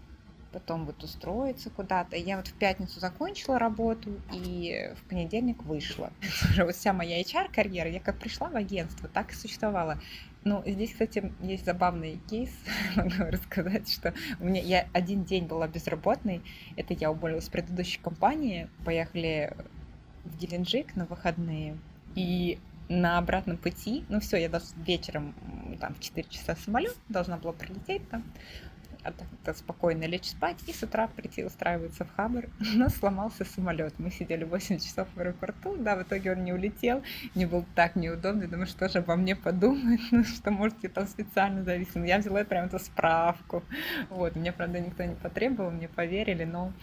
потом 0.52 0.86
вот 0.86 1.04
устроиться 1.04 1.70
куда-то. 1.70 2.16
Я 2.16 2.38
вот 2.38 2.48
в 2.48 2.54
пятницу 2.54 3.00
закончила 3.00 3.58
работу 3.58 4.12
и 4.32 4.94
в 4.98 5.10
понедельник 5.10 5.64
вышла. 5.64 6.12
Уже 6.52 6.66
вот 6.66 6.76
вся 6.76 6.94
моя 6.94 7.22
HR-карьера, 7.22 7.90
я 7.90 8.00
как 8.00 8.20
пришла 8.20 8.50
в 8.50 8.56
агентство, 8.56 9.10
так 9.10 9.32
и 9.32 9.36
существовала. 9.36 10.00
Ну, 10.44 10.64
здесь, 10.66 10.92
кстати, 10.92 11.32
есть 11.42 11.66
забавный 11.66 12.20
кейс, 12.30 12.50
могу 12.96 13.32
рассказать, 13.32 13.88
что 13.92 14.14
у 14.40 14.46
меня 14.46 14.62
я 14.62 14.88
один 14.92 15.24
день 15.24 15.46
была 15.46 15.68
безработной. 15.68 16.42
Это 16.76 16.96
я 16.96 17.12
уволилась 17.12 17.46
с 17.46 17.50
предыдущей 17.50 18.00
компании, 18.00 18.68
поехали 18.84 19.56
в 20.26 20.38
Геленджик 20.38 20.96
на 20.96 21.06
выходные. 21.06 21.78
И 22.16 22.60
на 22.90 23.18
обратном 23.20 23.58
пути, 23.58 24.04
ну 24.10 24.20
все, 24.20 24.38
я 24.38 24.50
даже 24.50 24.66
вечером 24.86 25.34
там 25.80 25.94
в 25.94 26.00
4 26.00 26.28
часа 26.30 26.56
самолет 26.56 26.96
должна 27.08 27.38
была 27.38 27.54
прилететь 27.54 28.08
там, 28.10 28.24
а 29.04 29.12
так- 29.12 29.28
так 29.44 29.58
спокойно 29.58 30.06
лечь 30.06 30.30
спать 30.30 30.58
и 30.68 30.74
с 30.74 30.84
утра 30.84 31.08
прийти 31.08 31.44
устраиваться 31.44 32.06
в 32.06 32.16
Хабр, 32.16 32.50
но 32.74 32.90
сломался 32.90 33.46
самолет. 33.46 33.94
Мы 33.98 34.12
сидели 34.12 34.44
8 34.44 34.80
часов 34.80 35.08
в 35.16 35.20
аэропорту, 35.20 35.76
да, 35.78 35.96
в 35.96 36.04
итоге 36.04 36.34
он 36.34 36.44
не 36.44 36.54
улетел, 36.54 37.02
мне 37.36 37.48
было 37.48 37.66
так 37.76 37.96
неудобно, 37.96 38.48
думаю, 38.48 38.68
что 38.68 38.90
же 38.90 39.00
обо 39.00 39.16
мне 39.16 39.36
подумают, 39.36 40.02
ну, 40.12 40.24
что, 40.24 40.52
может, 40.52 40.78
я 40.84 40.90
там 40.90 41.08
специально 41.08 41.64
зависела. 41.64 42.04
Я 42.04 42.20
взяла 42.20 42.44
прям 42.44 42.66
эту 42.66 42.80
справку, 42.80 43.64
вот, 44.10 44.36
мне, 44.36 44.52
правда, 44.52 44.80
никто 44.80 45.04
не 45.04 45.16
потребовал, 45.16 45.72
мне 45.72 45.88
поверили, 45.88 46.44
но 46.44 46.74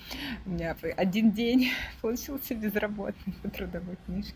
у 0.47 0.51
меня 0.51 0.77
один 0.97 1.31
день 1.31 1.71
получился 2.01 2.55
безработный 2.55 3.35
по 3.43 3.51
трудовой 3.51 3.97
книжке. 4.07 4.35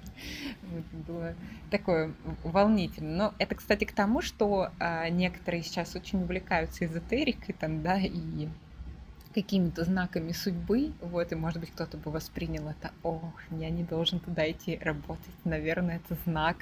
Вот, 0.63 0.85
было 1.07 1.35
такое 1.71 2.13
волнительно. 2.45 3.17
Но 3.17 3.35
это, 3.39 3.55
кстати, 3.55 3.85
к 3.85 3.93
тому, 3.93 4.23
что 4.23 4.71
а, 4.79 5.09
некоторые 5.09 5.63
сейчас 5.63 5.95
очень 5.95 6.23
увлекаются 6.23 6.85
эзотерикой, 6.85 7.55
там, 7.59 7.72
да, 7.81 7.99
и 7.99 8.49
какими-то 9.33 9.85
знаками 9.85 10.33
судьбы, 10.33 10.93
вот, 11.01 11.33
и, 11.33 11.35
может 11.35 11.59
быть, 11.61 11.71
кто-то 11.71 11.97
бы 11.97 12.11
воспринял 12.11 12.69
это, 12.69 12.91
ох, 13.03 13.23
я 13.51 13.71
не 13.71 13.83
должен 13.83 14.21
туда 14.21 14.51
идти 14.51 14.79
работать, 14.83 15.35
наверное, 15.45 15.97
это 16.05 16.17
знак, 16.25 16.57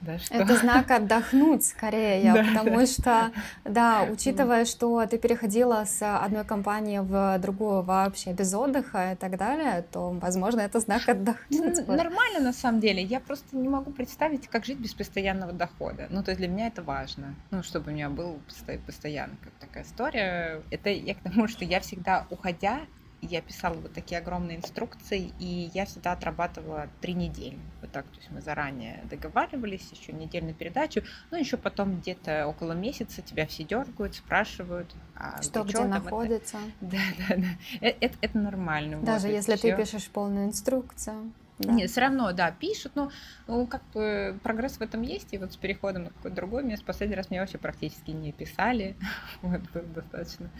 да, 0.00 0.18
что... 0.18 0.34
Это 0.34 0.56
знак 0.56 0.90
отдохнуть 0.90 1.64
скорее, 1.64 2.32
Да, 2.32 2.44
потому 2.44 2.76
да. 2.80 2.86
что, 2.86 3.32
да, 3.64 4.02
учитывая, 4.10 4.64
что 4.64 5.04
ты 5.06 5.18
переходила 5.18 5.84
с 5.84 6.00
одной 6.02 6.44
компании 6.44 6.98
в 6.98 7.38
другую 7.38 7.82
вообще 7.82 8.32
без 8.32 8.52
отдыха 8.54 9.12
и 9.12 9.16
так 9.16 9.36
далее, 9.36 9.84
то, 9.92 10.10
возможно, 10.10 10.60
это 10.60 10.80
знак 10.80 11.08
отдохнуть. 11.08 11.78
Н- 11.78 11.84
Вот. 11.86 11.96
Нормально 11.96 12.40
на 12.40 12.52
самом 12.52 12.80
деле. 12.80 13.02
Я 13.02 13.20
просто 13.20 13.56
не 13.56 13.68
могу 13.68 13.90
представить, 13.92 14.48
как 14.48 14.64
жить 14.64 14.78
без 14.78 14.94
постоянного 14.94 15.52
дохода. 15.52 16.06
Ну, 16.10 16.22
то 16.22 16.30
есть 16.30 16.38
для 16.40 16.48
меня 16.48 16.66
это 16.68 16.82
важно. 16.82 17.34
Ну, 17.50 17.62
чтобы 17.62 17.90
у 17.90 17.94
меня 17.94 18.08
был 18.08 18.38
посто- 18.48 18.78
постоянно 18.86 19.34
как 19.42 19.52
такая 19.68 19.84
история. 19.84 20.62
Это 20.70 20.90
я 20.90 21.14
к 21.14 21.18
тому, 21.18 21.48
что 21.48 21.64
я 21.64 21.80
всегда, 21.80 22.05
уходя, 22.30 22.80
я 23.22 23.40
писала 23.40 23.74
вот 23.74 23.92
такие 23.92 24.18
огромные 24.18 24.58
инструкции, 24.58 25.32
и 25.38 25.70
я 25.74 25.86
всегда 25.86 26.12
отрабатывала 26.12 26.88
три 27.00 27.14
недели. 27.14 27.58
Вот 27.80 27.90
так, 27.90 28.04
то 28.06 28.16
есть 28.18 28.30
мы 28.30 28.40
заранее 28.40 29.02
договаривались, 29.10 29.90
еще 29.90 30.12
недельную 30.12 30.54
передачу, 30.54 31.02
ну, 31.30 31.38
еще 31.38 31.56
потом 31.56 31.98
где-то 31.98 32.46
около 32.46 32.72
месяца 32.72 33.22
тебя 33.22 33.46
все 33.46 33.64
дергают, 33.64 34.14
спрашивают. 34.14 34.94
а 35.16 35.42
Что 35.42 35.64
где 35.64 35.78
это? 35.78 35.88
находится. 35.88 36.58
Да, 36.80 36.98
да, 37.28 37.36
да. 37.36 37.46
Э- 37.80 37.94
Это, 38.00 38.16
это 38.20 38.38
нормально. 38.38 38.98
вот, 38.98 39.06
Даже 39.06 39.28
это 39.28 39.36
если 39.36 39.52
ты 39.52 39.58
всё. 39.58 39.76
пишешь 39.76 40.08
полную 40.08 40.46
инструкцию. 40.46 41.32
да. 41.58 41.72
Нет, 41.72 41.90
все 41.90 42.02
равно, 42.02 42.32
да, 42.32 42.50
пишут, 42.52 42.92
но 42.96 43.10
ну, 43.46 43.66
как 43.66 43.82
бы 43.94 44.38
прогресс 44.42 44.76
в 44.76 44.82
этом 44.82 45.00
есть, 45.02 45.32
и 45.32 45.38
вот 45.38 45.52
с 45.52 45.56
переходом 45.56 46.04
на 46.04 46.10
какое-то 46.10 46.36
другое 46.36 46.62
место, 46.62 46.84
последний 46.84 47.16
раз 47.16 47.30
мне 47.30 47.40
вообще 47.40 47.58
практически 47.58 48.10
не 48.10 48.32
писали, 48.32 48.94
вот, 49.42 49.62
было 49.72 49.84
достаточно 49.84 50.50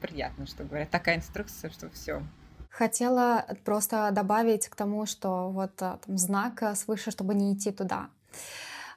приятно, 0.00 0.46
что 0.46 0.64
говорят, 0.64 0.90
такая 0.90 1.16
инструкция, 1.16 1.70
что 1.70 1.88
все. 1.90 2.22
Хотела 2.70 3.44
просто 3.64 4.10
добавить 4.12 4.68
к 4.68 4.76
тому, 4.76 5.06
что 5.06 5.50
вот 5.50 5.82
а, 5.82 5.98
там 6.06 6.18
знак 6.18 6.62
а, 6.62 6.74
свыше, 6.74 7.10
чтобы 7.10 7.34
не 7.34 7.52
идти 7.54 7.72
туда. 7.72 8.08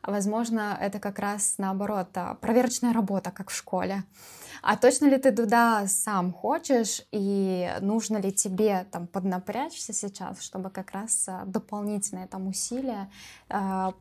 А, 0.01 0.11
Возможно, 0.11 0.77
это 0.79 0.99
как 0.99 1.19
раз 1.19 1.55
наоборот 1.57 2.09
а, 2.15 2.35
проверочная 2.35 2.93
работа, 2.93 3.31
как 3.31 3.49
в 3.49 3.55
школе. 3.55 4.03
А 4.61 4.77
точно 4.77 5.07
ли 5.07 5.17
ты 5.17 5.31
туда 5.31 5.87
сам 5.87 6.31
хочешь 6.31 7.01
и 7.11 7.73
нужно 7.81 8.17
ли 8.17 8.31
тебе 8.31 8.85
там 8.91 9.07
поднапрячься 9.07 9.93
сейчас, 9.93 10.41
чтобы 10.41 10.69
как 10.69 10.91
раз 10.91 11.27
а, 11.27 11.43
дополнительные 11.45 12.27
там 12.27 12.47
усилия 12.47 13.09
а, 13.49 13.93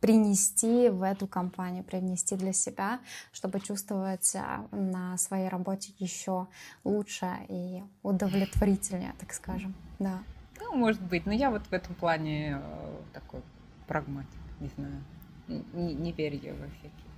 принести 0.00 0.88
в 0.88 1.02
эту 1.02 1.26
компанию, 1.26 1.84
привнести 1.84 2.36
для 2.36 2.52
себя, 2.52 3.00
чтобы 3.32 3.60
чувствовать 3.60 4.34
а, 4.36 4.66
на 4.70 5.16
своей 5.16 5.48
работе 5.48 5.92
еще 5.98 6.46
лучше 6.84 7.30
и 7.48 7.82
удовлетворительнее, 8.02 9.14
так 9.18 9.32
скажем. 9.32 9.74
Да. 9.98 10.18
Ну, 10.60 10.76
может 10.76 11.02
быть, 11.02 11.26
но 11.26 11.32
я 11.32 11.50
вот 11.50 11.66
в 11.66 11.72
этом 11.72 11.94
плане 11.94 12.60
э, 12.60 12.96
такой 13.12 13.40
прагматик, 13.86 14.28
не 14.60 14.68
знаю, 14.76 15.02
не, 15.46 15.94
не 15.94 16.12
верю 16.12 16.40
я 16.42 16.52
во 16.52 16.66
всякие 16.66 17.08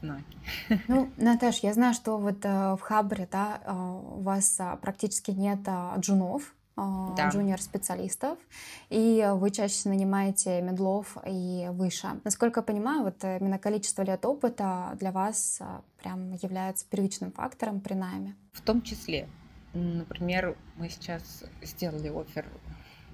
знаки. 0.00 0.38
Ну, 0.88 1.10
Наташ, 1.16 1.60
я 1.60 1.72
знаю, 1.72 1.94
что 1.94 2.18
вот 2.18 2.44
э, 2.44 2.76
в 2.76 2.80
Хабре, 2.80 3.28
да, 3.30 3.60
э, 3.64 3.72
у 3.72 4.20
вас 4.20 4.56
а, 4.58 4.76
практически 4.76 5.30
нет 5.30 5.60
а, 5.66 5.94
джунов, 5.98 6.54
Да. 6.76 7.30
джуниор-специалистов, 7.30 8.38
и 8.90 9.26
вы 9.34 9.50
чаще 9.50 9.88
нанимаете 9.88 10.60
медлов 10.60 11.16
и 11.26 11.68
выше. 11.70 12.08
Насколько 12.22 12.60
я 12.60 12.64
понимаю, 12.64 13.04
вот 13.04 13.24
э, 13.24 13.38
именно 13.40 13.58
количество 13.58 14.02
лет 14.02 14.26
опыта 14.26 14.94
для 15.00 15.10
вас 15.10 15.58
а, 15.62 15.80
прям 16.02 16.32
является 16.34 16.84
первичным 16.86 17.32
фактором 17.32 17.80
при 17.80 17.94
найме. 17.94 18.36
В 18.52 18.60
том 18.60 18.82
числе, 18.82 19.26
например, 19.72 20.54
мы 20.76 20.90
сейчас 20.90 21.44
сделали 21.62 22.08
офер 22.08 22.46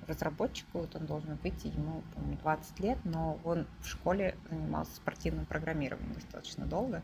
разработчику, 0.08 0.80
вот 0.80 0.96
он 0.96 1.06
должен 1.06 1.38
выйти, 1.42 1.68
ему, 1.68 2.02
по 2.14 2.20
20 2.42 2.80
лет, 2.80 2.98
но 3.04 3.38
он 3.44 3.66
в 3.80 3.86
школе 3.86 4.36
занимался 4.50 4.96
спортивным 4.96 5.46
программированием 5.46 6.14
достаточно 6.14 6.66
долго. 6.66 7.02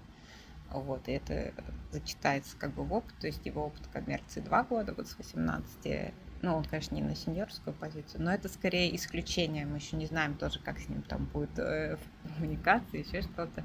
Вот, 0.70 1.08
и 1.08 1.12
это 1.12 1.54
зачитается 1.92 2.56
как 2.58 2.74
бы 2.74 2.82
в 2.82 2.92
опыт, 2.92 3.14
то 3.20 3.26
есть 3.26 3.46
его 3.46 3.66
опыт 3.66 3.86
коммерции 3.86 4.40
2 4.40 4.64
года, 4.64 4.92
вот 4.94 5.08
с 5.08 5.16
18, 5.16 6.12
ну, 6.42 6.54
он, 6.54 6.64
конечно, 6.64 6.94
не 6.94 7.02
на 7.02 7.16
сеньорскую 7.16 7.74
позицию, 7.74 8.22
но 8.22 8.32
это 8.32 8.48
скорее 8.48 8.94
исключение, 8.94 9.66
мы 9.66 9.78
еще 9.78 9.96
не 9.96 10.06
знаем 10.06 10.36
тоже, 10.36 10.60
как 10.60 10.78
с 10.78 10.88
ним 10.88 11.02
там 11.02 11.24
будет 11.26 11.58
э, 11.58 11.96
в 12.24 12.34
коммуникации, 12.34 13.06
еще 13.06 13.22
что-то. 13.22 13.64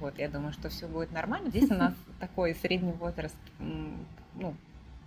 Вот, 0.00 0.18
я 0.18 0.28
думаю, 0.28 0.52
что 0.52 0.68
все 0.68 0.88
будет 0.88 1.12
нормально. 1.12 1.50
Здесь 1.50 1.70
у 1.70 1.74
нас 1.74 1.94
такой 2.20 2.54
средний 2.54 2.92
возраст, 2.92 3.36
ну, 3.58 4.54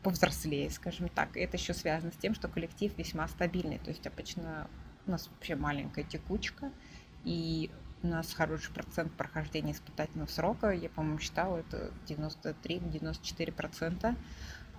повзрослее, 0.04 0.70
скажем 0.70 1.10
так. 1.10 1.36
И 1.36 1.40
это 1.40 1.58
еще 1.58 1.74
связано 1.74 2.12
с 2.12 2.18
тем, 2.18 2.36
что 2.36 2.48
коллектив 2.48 2.96
весьма 2.98 3.28
стабильный. 3.28 3.80
То 3.80 3.90
есть 3.90 4.06
обычно 4.08 4.68
у 5.06 5.12
нас 5.12 5.28
вообще 5.28 5.56
маленькая 5.56 6.04
текучка, 6.04 6.72
и 7.26 7.70
у 8.02 8.08
нас 8.08 8.34
хороший 8.34 8.74
процент 8.74 9.12
прохождения 9.14 9.74
испытательного 9.74 10.28
срока. 10.28 10.72
Я, 10.72 10.90
по-моему, 10.90 11.20
считала, 11.20 11.58
это 11.58 11.92
93-94%. 12.08 14.16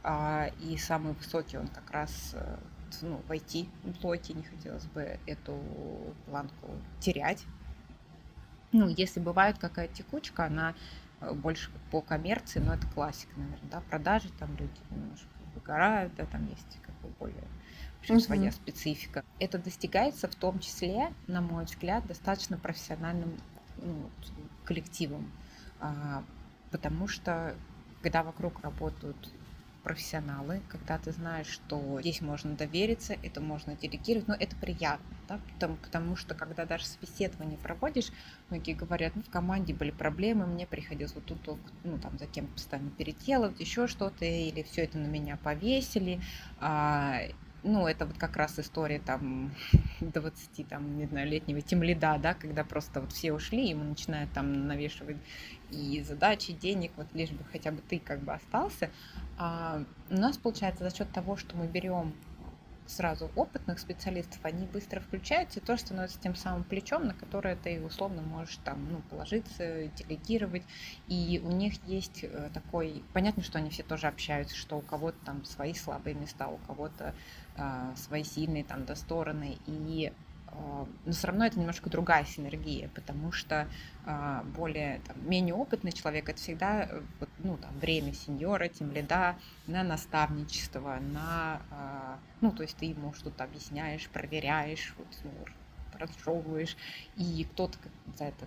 А, 0.03 0.51
и 0.61 0.77
самый 0.77 1.13
высокий 1.13 1.59
он 1.59 1.69
как 1.69 1.91
раз 1.91 2.31
э, 2.35 2.57
ну, 3.03 3.21
в 3.29 3.31
IT-блоке. 3.31 4.35
Не 4.35 4.43
хотелось 4.43 4.87
бы 4.87 5.19
эту 5.27 5.59
планку 6.27 6.71
терять. 7.01 7.45
Ну, 8.73 8.89
если 8.89 9.21
бывает 9.21 9.59
какая-то 9.59 9.95
текучка, 9.95 10.47
она 10.47 10.75
э, 11.21 11.33
больше 11.35 11.71
по 11.91 12.01
коммерции, 12.01 12.61
но 12.61 12.75
это 12.75 12.87
классика, 12.89 13.33
наверное, 13.37 13.71
да, 13.71 13.81
продажи, 13.81 14.31
там 14.39 14.51
люди 14.57 14.81
немножко 14.91 15.29
выгорают, 15.55 16.15
да, 16.15 16.25
там 16.27 16.47
есть 16.47 16.79
как 16.83 16.95
бы 17.01 17.09
более, 17.19 17.45
общем, 18.01 18.15
Мгм. 18.15 18.23
своя 18.23 18.53
специфика. 18.53 19.25
Это 19.39 19.59
достигается 19.59 20.29
в 20.29 20.35
том 20.35 20.59
числе, 20.61 21.13
на 21.27 21.41
мой 21.41 21.65
взгляд, 21.65 22.07
достаточно 22.07 22.57
профессиональным 22.57 23.37
ну, 23.79 24.11
коллективом, 24.65 25.31
А, 25.83 26.23
потому 26.71 27.09
что 27.09 27.55
когда 28.03 28.23
вокруг 28.23 28.61
работают 28.63 29.17
профессионалы, 29.83 30.63
когда 30.69 30.99
ты 30.99 31.13
знаешь, 31.13 31.47
что 31.47 32.01
здесь 32.01 32.21
можно 32.21 32.55
довериться, 32.55 33.17
это 33.23 33.41
можно 33.41 33.75
делегировать, 33.77 34.29
но 34.29 34.35
это 34.35 34.55
приятно, 34.57 35.17
да, 35.29 35.41
потому, 35.55 35.77
потому 35.77 36.17
что 36.17 36.35
когда 36.35 36.67
даже 36.67 36.87
собеседование 36.87 37.59
проводишь, 37.59 38.11
многие 38.51 38.75
говорят, 38.75 39.17
ну, 39.17 39.23
в 39.23 39.31
команде 39.31 39.75
были 39.75 39.91
проблемы, 39.91 40.47
мне 40.47 40.67
приходилось 40.67 41.15
вот 41.15 41.25
тут, 41.25 41.59
ну, 41.85 41.99
там, 41.99 42.19
за 42.19 42.27
кем-то 42.27 42.53
постоянно 42.53 42.91
переделывать, 42.91 43.61
еще 43.61 43.87
что-то, 43.87 44.25
или 44.25 44.63
все 44.63 44.85
это 44.85 44.99
на 44.99 45.07
меня 45.07 45.37
повесили, 45.37 46.21
а, 46.59 47.21
ну, 47.63 47.87
это 47.87 48.07
вот 48.07 48.17
как 48.17 48.37
раз 48.37 48.59
история 48.59 48.99
там 48.99 49.53
20, 50.01 50.65
там, 50.69 50.97
не 50.97 51.07
знаю, 51.07 51.29
летнего 51.29 51.61
темледа, 51.61 52.19
да, 52.19 52.35
когда 52.35 52.65
просто 52.65 53.01
вот 53.01 53.13
все 53.13 53.33
ушли, 53.33 53.71
и 53.71 53.75
мы 53.75 53.85
начинаем 53.85 54.29
там 54.29 54.67
навешивать 54.67 55.17
и 55.71 56.03
задачи, 56.03 56.53
денег, 56.53 56.93
вот 56.97 57.07
лишь 57.15 57.31
бы 57.31 57.45
хотя 57.53 57.71
бы 57.71 57.83
ты 57.87 57.99
как 57.99 58.21
бы 58.21 58.33
остался. 58.33 58.91
А 59.43 59.83
у 60.11 60.17
нас 60.17 60.37
получается 60.37 60.85
за 60.85 60.95
счет 60.95 61.11
того, 61.13 61.35
что 61.39 61.57
мы 61.57 61.67
берем 61.67 62.13
сразу 62.87 63.31
опытных 63.37 63.79
специалистов, 63.79 64.39
они 64.43 64.67
быстро 64.67 65.01
включаются 65.01 65.61
и 65.61 65.63
тоже 65.63 65.81
становятся 65.81 66.21
тем 66.21 66.35
самым 66.35 66.63
плечом, 66.63 67.07
на 67.07 67.15
которое 67.15 67.57
ты 67.57 67.81
условно 67.81 68.21
можешь 68.21 68.59
там, 68.65 68.87
ну, 68.93 69.01
положиться, 69.09 69.87
делегировать. 69.97 70.65
И 71.09 71.41
у 71.43 71.51
них 71.51 71.83
есть 71.87 72.23
э, 72.23 72.51
такой... 72.53 73.03
Понятно, 73.15 73.43
что 73.43 73.57
они 73.57 73.71
все 73.71 73.83
тоже 73.83 74.09
общаются, 74.09 74.55
что 74.55 74.77
у 74.77 74.83
кого-то 74.83 75.17
там 75.25 75.43
свои 75.47 75.73
слабые 75.73 76.15
места, 76.17 76.49
у 76.49 76.59
кого-то 76.59 77.15
а, 77.57 77.95
свои 77.97 78.25
сильные 78.25 78.65
там 78.65 78.85
да, 78.85 78.95
стороны. 78.95 79.57
И 79.67 80.13
но 80.53 81.13
все 81.13 81.27
равно 81.29 81.47
это 81.47 81.59
немножко 81.59 81.91
другая 81.91 82.25
синергия, 82.25 82.89
потому 82.95 83.33
что 83.33 83.69
а, 84.05 84.43
более 84.57 85.01
там, 85.07 85.17
менее 85.29 85.55
опытный 85.55 85.93
человек 85.93 86.29
это 86.29 86.39
всегда 86.39 86.85
э, 86.85 87.03
ну, 87.39 87.57
там, 87.57 87.79
время 87.79 88.13
сеньора, 88.13 88.69
тем 88.69 88.93
лида 88.93 89.37
на 89.67 89.83
наставничество, 89.83 90.99
на 91.01 91.61
ну, 92.41 92.53
то 92.53 92.63
есть 92.63 92.77
ты 92.77 92.87
ему 92.87 93.13
что-то 93.15 93.45
объясняешь, 93.45 94.09
проверяешь, 94.09 94.95
вот, 94.97 95.07
ну, 95.25 95.31
разжевываешь, 95.99 96.77
и 97.17 97.47
кто-то 97.53 97.79
за 98.17 98.25
это 98.25 98.47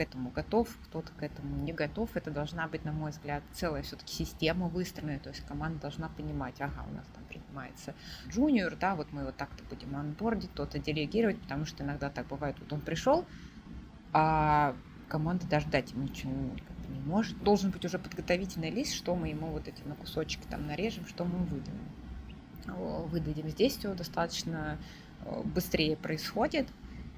к 0.00 0.02
этому 0.02 0.30
готов, 0.30 0.74
кто-то 0.84 1.12
к 1.12 1.22
этому 1.22 1.56
не 1.56 1.74
готов. 1.74 2.08
Это 2.14 2.30
должна 2.30 2.66
быть, 2.68 2.86
на 2.86 2.92
мой 2.92 3.10
взгляд, 3.10 3.42
целая 3.52 3.82
все-таки 3.82 4.14
система 4.14 4.68
выстроенная, 4.68 5.18
то 5.18 5.28
есть 5.28 5.44
команда 5.44 5.78
должна 5.78 6.08
понимать, 6.08 6.54
ага, 6.58 6.86
у 6.90 6.94
нас 6.94 7.04
там 7.14 7.22
принимается 7.24 7.94
джуниор, 8.26 8.76
да, 8.76 8.94
вот 8.94 9.12
мы 9.12 9.26
вот 9.26 9.36
так-то 9.36 9.62
будем 9.64 9.94
анбордить, 9.94 10.48
кто-то 10.52 10.78
делегировать, 10.78 11.38
потому 11.42 11.66
что 11.66 11.84
иногда 11.84 12.08
так 12.08 12.28
бывает, 12.28 12.56
вот 12.60 12.72
он 12.72 12.80
пришел, 12.80 13.26
а 14.14 14.74
команда 15.10 15.46
даже 15.46 15.68
дать 15.68 15.90
ему 15.90 16.04
ничего 16.04 16.32
бы 16.32 16.56
не 16.88 17.00
может. 17.00 17.36
Должен 17.42 17.70
быть 17.70 17.84
уже 17.84 17.98
подготовительный 17.98 18.70
лист, 18.70 18.94
что 18.94 19.14
мы 19.14 19.28
ему 19.28 19.48
вот 19.48 19.68
эти 19.68 19.82
на 19.82 19.96
кусочки 19.96 20.46
там 20.48 20.66
нарежем, 20.66 21.06
что 21.06 21.26
мы 21.26 21.44
выдадим. 21.44 21.74
Выдадим. 23.08 23.50
Здесь 23.50 23.76
все 23.76 23.94
достаточно 23.94 24.78
э, 25.26 25.42
быстрее 25.44 25.96
происходит 25.96 26.68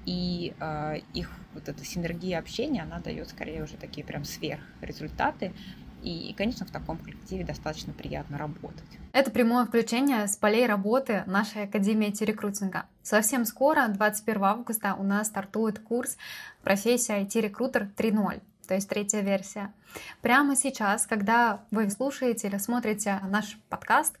и 0.05 0.53
э, 0.59 0.97
их 1.13 1.31
вот 1.53 1.69
эта 1.69 1.83
синергия 1.85 2.39
общения, 2.39 2.83
она 2.83 2.99
дает 2.99 3.29
скорее 3.29 3.63
уже 3.63 3.75
такие 3.77 4.05
прям 4.05 4.23
сверхрезультаты. 4.23 5.53
И, 6.01 6.33
конечно, 6.37 6.65
в 6.65 6.71
таком 6.71 6.97
коллективе 6.97 7.45
достаточно 7.45 7.93
приятно 7.93 8.37
работать. 8.37 8.83
Это 9.13 9.31
прямое 9.31 9.65
включение 9.65 10.27
с 10.27 10.35
полей 10.35 10.65
работы 10.65 11.23
нашей 11.27 11.63
Академии 11.63 12.09
IT-рекрутинга. 12.09 12.87
Совсем 13.03 13.45
скоро, 13.45 13.87
21 13.87 14.43
августа, 14.43 14.95
у 14.95 15.03
нас 15.03 15.27
стартует 15.27 15.79
курс 15.79 16.17
«Профессия 16.61 17.21
IT-рекрутер 17.21 17.89
3.0» 17.95 18.41
то 18.67 18.75
есть 18.75 18.89
третья 18.89 19.21
версия. 19.21 19.73
Прямо 20.21 20.55
сейчас, 20.55 21.05
когда 21.05 21.63
вы 21.71 21.89
слушаете 21.89 22.47
или 22.47 22.57
смотрите 22.57 23.19
наш 23.29 23.57
подкаст, 23.69 24.17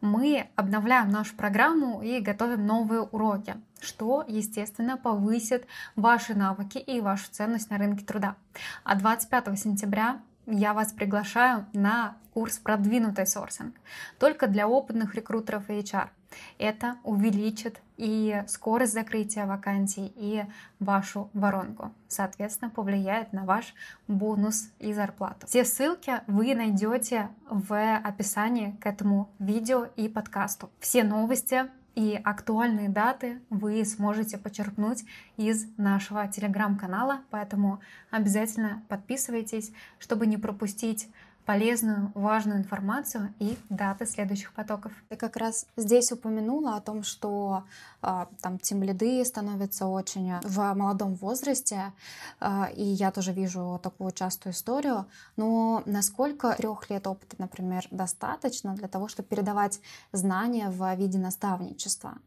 мы 0.00 0.48
обновляем 0.56 1.10
нашу 1.10 1.34
программу 1.34 2.02
и 2.02 2.20
готовим 2.20 2.66
новые 2.66 3.02
уроки, 3.02 3.56
что, 3.80 4.24
естественно, 4.26 4.96
повысит 4.96 5.66
ваши 5.96 6.34
навыки 6.34 6.78
и 6.78 7.00
вашу 7.00 7.30
ценность 7.30 7.70
на 7.70 7.78
рынке 7.78 8.04
труда. 8.04 8.36
А 8.82 8.96
25 8.96 9.58
сентября 9.58 10.20
я 10.46 10.74
вас 10.74 10.92
приглашаю 10.92 11.66
на 11.72 12.16
курс 12.34 12.58
«Продвинутый 12.58 13.26
сорсинг» 13.26 13.74
только 14.18 14.46
для 14.46 14.68
опытных 14.68 15.14
рекрутеров 15.14 15.70
и 15.70 15.74
HR. 15.74 16.08
Это 16.58 16.96
увеличит 17.04 17.80
и 17.96 18.42
скорость 18.46 18.92
закрытия 18.92 19.46
вакансий, 19.46 20.12
и 20.16 20.44
вашу 20.80 21.30
воронку. 21.32 21.92
Соответственно, 22.08 22.70
повлияет 22.70 23.32
на 23.32 23.44
ваш 23.44 23.74
бонус 24.08 24.70
и 24.78 24.92
зарплату. 24.92 25.46
Все 25.46 25.64
ссылки 25.64 26.20
вы 26.26 26.54
найдете 26.54 27.28
в 27.48 27.96
описании 27.96 28.76
к 28.80 28.86
этому 28.86 29.28
видео 29.38 29.86
и 29.96 30.08
подкасту. 30.08 30.70
Все 30.80 31.04
новости 31.04 31.64
и 31.94 32.20
актуальные 32.24 32.88
даты 32.88 33.40
вы 33.50 33.84
сможете 33.84 34.36
почерпнуть 34.36 35.04
из 35.36 35.66
нашего 35.76 36.26
телеграм-канала, 36.26 37.20
поэтому 37.30 37.80
обязательно 38.10 38.82
подписывайтесь, 38.88 39.72
чтобы 39.98 40.26
не 40.26 40.36
пропустить 40.36 41.08
полезную, 41.44 42.10
важную 42.14 42.58
информацию 42.58 43.34
и 43.38 43.58
даты 43.68 44.06
следующих 44.06 44.52
потоков. 44.52 44.92
Ты 45.08 45.16
как 45.16 45.36
раз 45.36 45.66
здесь 45.76 46.10
упомянула 46.12 46.76
о 46.76 46.80
том, 46.80 47.02
что 47.02 47.64
э, 48.02 48.26
там 48.40 48.58
тимлиды 48.58 49.24
становятся 49.24 49.86
очень 49.86 50.34
в 50.42 50.74
молодом 50.74 51.14
возрасте, 51.14 51.92
э, 52.40 52.72
и 52.74 52.84
я 52.84 53.10
тоже 53.10 53.32
вижу 53.32 53.78
такую 53.82 54.12
частую 54.12 54.52
историю. 54.52 55.06
Но 55.36 55.82
насколько 55.86 56.54
трех 56.56 56.88
лет 56.90 57.06
опыта, 57.06 57.36
например, 57.38 57.86
достаточно 57.90 58.74
для 58.74 58.88
того, 58.88 59.08
чтобы 59.08 59.28
передавать 59.28 59.80
знания 60.12 60.70
в 60.70 60.94
виде 60.96 61.18
наставничества? 61.18 62.18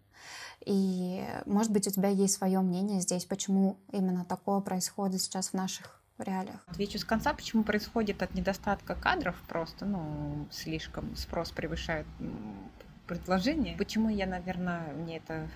И, 0.66 1.26
может 1.46 1.72
быть, 1.72 1.88
у 1.88 1.92
тебя 1.92 2.10
есть 2.10 2.36
свое 2.36 2.60
мнение 2.60 3.00
здесь, 3.02 3.26
почему 3.26 3.78
именно 3.92 4.26
такое 4.26 4.60
происходит 4.60 5.22
сейчас 5.22 5.50
в 5.50 5.54
наших 5.54 6.02
в 6.18 6.24
реалиях? 6.24 6.64
Отвечу 6.68 7.00
с 7.00 7.06
конца, 7.06 7.34
почему 7.34 7.64
происходит 7.64 8.22
от 8.24 8.34
недостатка 8.34 8.96
кадров 8.96 9.36
просто, 9.48 9.86
ну, 9.86 10.48
слишком 10.52 11.16
спрос 11.16 11.52
превышает 11.52 12.08
предложение. 13.08 13.78
Почему 13.78 14.10
я, 14.10 14.28
наверное, 14.28 14.94
мне 14.94 15.18
это 15.18 15.48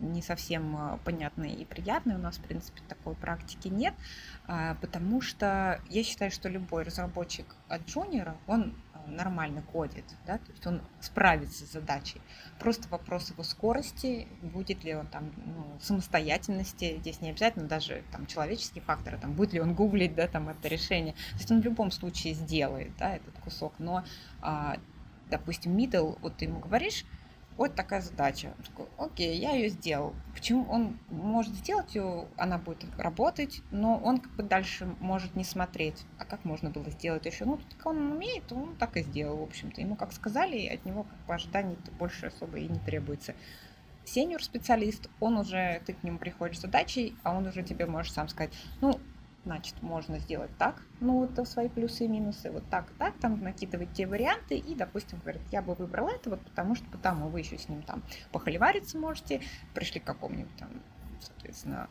не 0.00 0.22
совсем 0.22 0.76
а, 0.76 0.98
понятно 1.04 1.44
и 1.44 1.64
приятно. 1.64 2.16
У 2.16 2.18
нас, 2.18 2.38
в 2.38 2.42
принципе, 2.42 2.80
такой 2.88 3.14
практики 3.14 3.68
нет, 3.68 3.94
а, 4.46 4.76
потому 4.80 5.20
что 5.20 5.80
я 5.88 6.02
считаю, 6.02 6.30
что 6.30 6.48
любой 6.48 6.82
разработчик 6.82 7.46
от 7.68 7.86
джуниора, 7.86 8.36
он 8.46 8.74
нормально 9.06 9.62
кодит, 9.62 10.04
да, 10.26 10.38
то 10.38 10.50
есть 10.50 10.66
он 10.66 10.82
справится 11.00 11.66
с 11.66 11.72
задачей. 11.72 12.20
Просто 12.58 12.88
вопрос 12.88 13.30
его 13.30 13.42
скорости, 13.42 14.28
будет 14.42 14.84
ли 14.84 14.94
он 14.94 15.06
там 15.06 15.32
ну, 15.36 15.78
самостоятельности, 15.80 16.98
здесь 17.00 17.20
не 17.20 17.30
обязательно 17.30 17.66
даже 17.66 18.02
там 18.12 18.26
человеческие 18.26 18.82
факторы, 18.82 19.18
там 19.18 19.34
будет 19.34 19.52
ли 19.52 19.60
он 19.60 19.74
гуглить, 19.74 20.14
да, 20.14 20.26
там 20.26 20.48
это 20.48 20.68
решение. 20.68 21.14
То 21.32 21.38
есть 21.38 21.50
он 21.50 21.60
в 21.60 21.64
любом 21.64 21.90
случае 21.90 22.34
сделает, 22.34 22.96
да, 22.98 23.16
этот 23.16 23.36
кусок, 23.38 23.74
но, 23.78 24.04
а, 24.40 24.76
допустим, 25.30 25.76
middle, 25.76 26.18
вот 26.20 26.36
ты 26.36 26.46
ему 26.46 26.60
говоришь, 26.60 27.04
вот 27.56 27.74
такая 27.74 28.00
задача. 28.00 28.52
Он 28.58 28.64
такой, 28.64 28.86
окей, 28.98 29.38
я 29.38 29.52
ее 29.52 29.68
сделал. 29.68 30.14
Почему 30.34 30.66
он 30.68 30.98
может 31.08 31.54
сделать 31.54 31.94
ее, 31.94 32.26
она 32.36 32.58
будет 32.58 32.84
работать, 32.98 33.62
но 33.70 33.96
он 33.96 34.18
как 34.18 34.32
бы 34.32 34.42
дальше 34.42 34.86
может 35.00 35.36
не 35.36 35.44
смотреть. 35.44 36.04
А 36.18 36.24
как 36.24 36.44
можно 36.44 36.70
было 36.70 36.90
сделать 36.90 37.26
еще? 37.26 37.44
Ну, 37.44 37.58
так 37.58 37.86
он 37.86 38.12
умеет, 38.12 38.50
он 38.52 38.74
так 38.76 38.96
и 38.96 39.02
сделал, 39.02 39.38
в 39.38 39.42
общем-то. 39.44 39.80
Ему 39.80 39.94
как 39.96 40.12
сказали, 40.12 40.56
и 40.56 40.68
от 40.68 40.84
него 40.84 41.04
как 41.04 41.18
бы 41.26 41.34
ожиданий 41.34 41.76
больше 41.98 42.26
особо 42.26 42.58
и 42.58 42.68
не 42.68 42.78
требуется. 42.80 43.34
Сеньор-специалист, 44.04 45.08
он 45.20 45.38
уже, 45.38 45.80
ты 45.86 45.94
к 45.94 46.02
нему 46.02 46.18
приходишь 46.18 46.58
с 46.58 46.62
задачей, 46.62 47.16
а 47.22 47.34
он 47.34 47.46
уже 47.46 47.62
тебе 47.62 47.86
может 47.86 48.12
сам 48.12 48.28
сказать, 48.28 48.52
ну, 48.80 49.00
значит, 49.44 49.82
можно 49.82 50.18
сделать 50.18 50.50
так, 50.58 50.82
ну, 51.00 51.24
это 51.24 51.44
свои 51.44 51.68
плюсы 51.68 52.04
и 52.04 52.08
минусы, 52.08 52.50
вот 52.50 52.64
так, 52.70 52.90
так, 52.98 53.14
там 53.18 53.42
накидывать 53.42 53.92
те 53.92 54.06
варианты, 54.06 54.56
и, 54.56 54.74
допустим, 54.74 55.18
говорят, 55.20 55.42
я 55.52 55.62
бы 55.62 55.74
выбрал 55.74 56.08
это, 56.08 56.30
вот 56.30 56.40
потому 56.40 56.74
что 56.74 56.84
потому 56.90 57.28
вы 57.28 57.40
еще 57.40 57.58
с 57.58 57.68
ним 57.68 57.82
там 57.82 58.02
похоливариться 58.32 58.98
можете, 58.98 59.40
пришли 59.74 60.00
к 60.00 60.04
какому-нибудь 60.04 60.56
там 60.56 60.70
соответственно, 61.20 61.88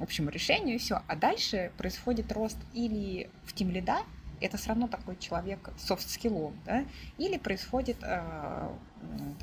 общему 0.00 0.30
решению, 0.30 0.76
и 0.76 0.78
все. 0.78 1.02
А 1.08 1.16
дальше 1.16 1.72
происходит 1.76 2.30
рост 2.30 2.58
или 2.74 3.28
в 3.44 3.52
тим 3.52 3.70
лида, 3.70 3.98
это 4.40 4.56
все 4.56 4.68
равно 4.68 4.88
такой 4.88 5.16
человек 5.16 5.70
софт-скиллом, 5.78 6.54
да, 6.64 6.84
или 7.16 7.38
происходит 7.38 7.96
э, 8.02 8.68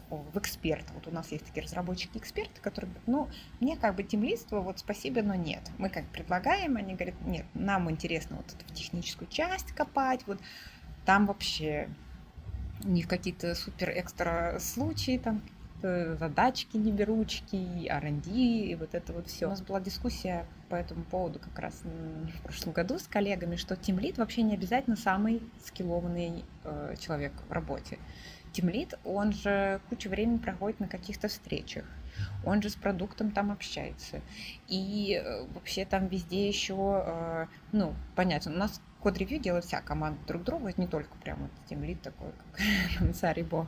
в 0.10 0.38
эксперт. 0.38 0.86
Вот 0.94 1.08
у 1.08 1.12
нас 1.12 1.32
есть 1.32 1.46
такие 1.46 1.64
разработчики-эксперты, 1.64 2.62
которые 2.62 2.92
говорят, 2.92 3.08
ну, 3.08 3.30
мне 3.60 3.78
как 3.78 3.96
бы 3.96 4.04
темлиство, 4.04 4.62
вот 4.62 4.80
спасибо, 4.80 5.22
но 5.22 5.36
нет. 5.36 5.62
Мы 5.78 5.90
как 5.90 6.06
предлагаем, 6.08 6.78
они 6.78 6.94
говорят, 6.94 7.16
нет, 7.26 7.46
нам 7.54 7.90
интересно 7.90 8.38
вот 8.38 8.48
эту 8.48 8.74
техническую 8.74 9.28
часть 9.30 9.72
копать, 9.72 10.22
вот 10.28 10.40
там 11.06 11.26
вообще 11.26 11.90
не 12.84 13.04
в 13.04 13.08
какие-то 13.08 13.56
супер-экстра 13.56 14.58
случаи, 14.60 15.18
там 15.18 15.42
задачки, 15.82 16.78
не 16.78 16.92
беручки, 16.92 17.88
R&D 17.88 18.30
и 18.32 18.76
вот 18.76 18.96
это 18.96 19.14
вот 19.14 19.28
все. 19.28 19.46
У 19.46 19.50
нас 19.50 19.62
была 19.62 19.80
дискуссия 19.80 20.46
по 20.70 20.76
этому 20.76 21.04
поводу 21.04 21.40
как 21.40 21.58
раз 21.60 21.82
в 21.84 22.42
прошлом 22.42 22.74
году 22.74 22.98
с 22.98 23.04
коллегами, 23.04 23.56
что 23.56 23.76
Lead 23.76 24.18
вообще 24.18 24.42
не 24.42 24.56
обязательно 24.56 24.96
самый 24.96 25.42
скиллованный 25.64 26.44
э, 26.64 26.96
человек 27.00 27.34
в 27.48 27.52
работе. 27.52 28.00
Team 28.56 28.75
lead, 28.75 28.98
он 29.04 29.34
же 29.34 29.82
кучу 29.90 30.10
времени 30.10 30.38
проводит 30.38 30.80
на 30.80 30.88
каких-то 30.88 31.28
встречах, 31.28 31.84
он 32.46 32.62
же 32.62 32.70
с 32.70 32.76
продуктом 32.76 33.32
там 33.32 33.52
общается. 33.52 34.22
И 34.70 35.22
э, 35.22 35.46
вообще 35.54 35.84
там 35.84 36.08
везде 36.08 36.48
еще, 36.48 37.04
э, 37.06 37.48
ну, 37.74 37.94
понятно, 38.16 38.54
у 38.54 38.56
нас 38.56 38.80
code 39.02 39.18
review 39.18 39.42
делает 39.42 39.66
вся 39.66 39.82
команда 39.82 40.18
друг 40.26 40.46
другу, 40.46 40.70
не 40.78 40.88
только 40.88 41.14
прям 41.18 41.40
вот 41.42 41.52
team 41.70 41.84
lead 41.84 42.02
такой, 42.02 42.30
как 42.54 43.14
царь-бог. 43.16 43.68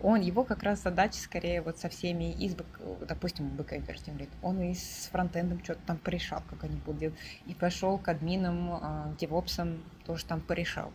Он, 0.00 0.20
его 0.20 0.44
как 0.44 0.62
раз 0.62 0.84
задача 0.84 1.18
скорее 1.18 1.60
вот 1.60 1.78
со 1.78 1.88
всеми 1.88 2.32
из, 2.32 2.56
допустим, 3.08 3.48
бэкэндер 3.48 3.98
team 3.98 4.18
lead, 4.18 4.30
он 4.40 4.62
и 4.62 4.72
с 4.72 5.08
фронтендом 5.10 5.64
что-то 5.64 5.80
там 5.84 5.98
порешал, 5.98 6.44
как 6.48 6.62
они 6.62 6.76
будут 6.76 7.00
делать, 7.00 7.18
и 7.46 7.54
пошел 7.54 7.98
к 7.98 8.06
админам, 8.06 8.78
к 9.14 9.16
девопсам 9.18 9.82
тоже 10.08 10.24
там 10.24 10.40
порешал. 10.40 10.90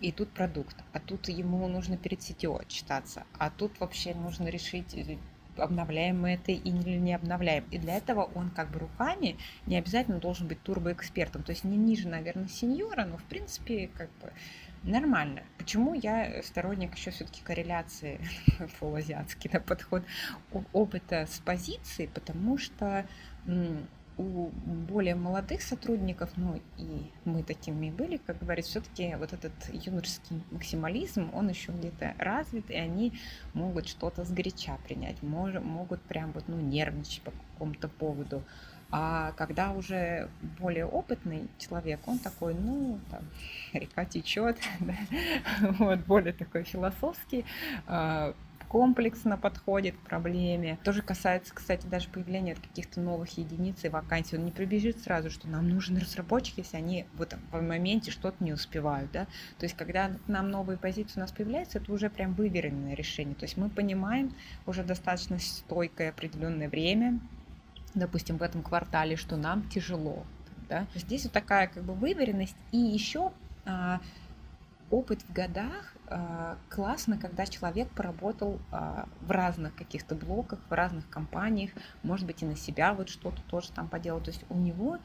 И 0.00 0.10
тут 0.10 0.30
продукт, 0.30 0.76
а 0.94 0.98
тут 0.98 1.28
ему 1.28 1.68
нужно 1.68 1.98
перед 1.98 2.20
CTO 2.20 2.62
отчитаться, 2.62 3.24
а 3.38 3.50
тут 3.50 3.78
вообще 3.78 4.14
нужно 4.14 4.48
решить 4.48 4.94
э, 4.94 5.18
обновляем 5.56 6.22
мы 6.22 6.30
это 6.30 6.50
или 6.50 6.96
не 6.96 7.14
обновляем. 7.14 7.64
И 7.70 7.78
для 7.78 7.98
этого 7.98 8.22
он 8.34 8.50
как 8.50 8.70
бы 8.70 8.78
руками 8.78 9.36
не 9.66 9.76
обязательно 9.76 10.18
должен 10.18 10.48
быть 10.48 10.62
турбоэкспертом. 10.62 11.42
То 11.42 11.52
есть 11.52 11.64
не 11.64 11.76
ниже, 11.76 12.08
наверное, 12.08 12.48
сеньора, 12.48 13.04
но 13.04 13.18
в 13.18 13.24
принципе 13.24 13.90
как 13.94 14.08
бы 14.22 14.32
нормально. 14.82 15.42
Почему 15.58 15.92
я 15.92 16.42
сторонник 16.42 16.96
еще 16.96 17.10
все-таки 17.10 17.42
корреляции 17.42 18.18
полуазиатский 18.80 19.50
да, 19.50 19.60
подход 19.60 20.02
опыта 20.72 21.26
с 21.30 21.38
позиции? 21.38 22.06
Потому 22.06 22.56
что 22.56 23.06
у 24.16 24.50
более 24.64 25.14
молодых 25.14 25.62
сотрудников, 25.62 26.30
ну 26.36 26.60
и 26.76 27.10
мы 27.24 27.42
такими 27.42 27.90
были, 27.90 28.16
как 28.18 28.38
говорится, 28.38 28.72
все-таки 28.72 29.14
вот 29.16 29.32
этот 29.32 29.52
юношеский 29.72 30.42
максимализм, 30.50 31.30
он 31.32 31.48
еще 31.48 31.72
где-то 31.72 32.14
развит, 32.18 32.70
и 32.70 32.76
они 32.76 33.12
могут 33.54 33.88
что-то 33.88 34.24
сгоряча 34.24 34.78
принять, 34.86 35.22
мож, 35.22 35.54
могут 35.54 36.00
прям 36.02 36.32
вот, 36.32 36.44
ну, 36.46 36.60
нервничать 36.60 37.22
по 37.22 37.32
какому-то 37.32 37.88
поводу. 37.88 38.42
А 38.96 39.32
когда 39.32 39.72
уже 39.72 40.28
более 40.60 40.86
опытный 40.86 41.48
человек, 41.58 41.98
он 42.06 42.20
такой, 42.20 42.54
ну, 42.54 43.00
там, 43.10 43.22
река 43.72 44.04
течет, 44.04 44.56
да? 44.80 44.94
вот, 45.78 45.98
более 46.00 46.32
такой 46.32 46.62
философский, 46.62 47.44
а, 47.88 48.34
комплексно 48.74 49.38
подходит 49.38 49.94
к 49.94 50.00
проблеме. 50.00 50.80
Тоже 50.82 51.00
касается, 51.00 51.54
кстати, 51.54 51.86
даже 51.86 52.08
появления 52.08 52.56
каких-то 52.56 53.00
новых 53.00 53.38
единиц 53.38 53.84
и 53.84 53.88
вакансий. 53.88 54.36
Он 54.36 54.44
не 54.44 54.50
прибежит 54.50 54.98
сразу, 54.98 55.30
что 55.30 55.46
нам 55.46 55.68
нужен 55.68 55.96
разработчик, 55.96 56.58
если 56.58 56.78
они 56.78 57.06
в 57.12 57.22
этом 57.22 57.38
в 57.52 57.62
моменте 57.62 58.10
что-то 58.10 58.42
не 58.42 58.52
успевают. 58.52 59.12
Да? 59.12 59.26
То 59.58 59.66
есть, 59.66 59.76
когда 59.76 60.10
нам 60.26 60.48
новые 60.48 60.76
позиции 60.76 61.12
у 61.18 61.20
нас 61.20 61.30
появляются, 61.30 61.78
это 61.78 61.92
уже 61.92 62.10
прям 62.10 62.34
выверенное 62.34 62.96
решение. 62.96 63.36
То 63.36 63.44
есть 63.44 63.56
мы 63.56 63.68
понимаем 63.68 64.34
уже 64.66 64.82
достаточно 64.82 65.38
стойкое 65.38 66.08
определенное 66.08 66.68
время, 66.68 67.20
допустим, 67.94 68.38
в 68.38 68.42
этом 68.42 68.64
квартале, 68.64 69.14
что 69.14 69.36
нам 69.36 69.68
тяжело. 69.68 70.24
Да? 70.68 70.88
Здесь 70.96 71.22
вот 71.22 71.32
такая 71.32 71.68
как 71.68 71.84
бы 71.84 71.94
выверенность. 71.94 72.56
И 72.72 72.78
еще 72.78 73.30
а, 73.66 74.00
опыт 74.90 75.22
в 75.22 75.32
годах 75.32 75.93
классно, 76.68 77.18
когда 77.18 77.46
человек 77.46 77.88
поработал 77.90 78.58
а, 78.70 79.08
в 79.22 79.30
разных 79.30 79.74
каких-то 79.74 80.14
блоках, 80.14 80.58
в 80.68 80.72
разных 80.72 81.08
компаниях, 81.08 81.70
может 82.02 82.26
быть, 82.26 82.42
и 82.42 82.46
на 82.46 82.56
себя 82.56 82.92
вот 82.92 83.08
что-то 83.08 83.40
тоже 83.42 83.72
там 83.72 83.88
поделал. 83.88 84.20
То 84.20 84.30
есть 84.30 84.44
у 84.50 84.56
него 84.56 84.98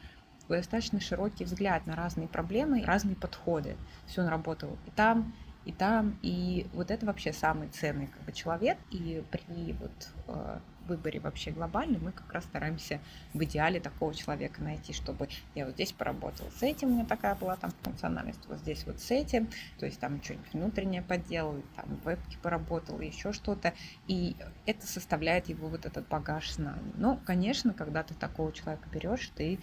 достаточно 0.47 0.99
широкий 0.99 1.45
взгляд 1.45 1.85
на 1.85 1.95
разные 1.95 2.27
проблемы, 2.27 2.83
разные 2.83 3.15
подходы. 3.15 3.77
Есть 4.05 4.19
он 4.19 4.27
работал 4.27 4.77
и 4.87 4.91
там, 4.91 5.33
и 5.65 5.71
там, 5.71 6.17
и 6.21 6.67
вот 6.73 6.91
это 6.91 7.05
вообще 7.05 7.31
самый 7.31 7.69
ценный 7.69 8.07
как 8.07 8.21
бы, 8.23 8.31
человек. 8.31 8.77
И 8.91 9.23
при 9.31 9.73
вот 9.73 10.09
а, 10.27 10.61
выборе 10.89 11.19
вообще 11.19 11.51
глобальном 11.51 12.03
мы 12.03 12.11
как 12.11 12.31
раз 12.33 12.43
стараемся 12.43 12.99
в 13.33 13.43
идеале 13.43 13.79
такого 13.79 14.13
человека 14.13 14.61
найти, 14.61 14.93
чтобы 14.93 15.29
я 15.55 15.65
вот 15.65 15.75
здесь 15.75 15.91
поработала 15.91 16.49
с 16.49 16.63
этим, 16.63 16.89
у 16.89 16.91
меня 16.91 17.05
такая 17.05 17.35
была 17.35 17.55
там 17.55 17.71
функциональность, 17.83 18.39
вот 18.47 18.59
здесь 18.59 18.85
вот 18.85 18.99
с 18.99 19.11
этим, 19.11 19.49
то 19.79 19.85
есть 19.85 19.99
там 19.99 20.21
что-нибудь 20.23 20.53
внутреннее 20.53 21.01
подделал, 21.01 21.61
там 21.75 21.85
в 21.97 22.05
вебке 22.05 22.37
поработал, 22.41 22.99
еще 22.99 23.31
что-то, 23.31 23.73
и 24.07 24.35
это 24.65 24.85
составляет 24.85 25.47
его 25.49 25.67
вот 25.67 25.85
этот 25.85 26.07
багаж 26.07 26.51
знаний. 26.51 26.91
Но, 26.95 27.19
конечно, 27.25 27.73
когда 27.73 28.03
ты 28.03 28.13
такого 28.13 28.51
человека 28.51 28.87
берешь, 28.91 29.31
ты 29.35 29.59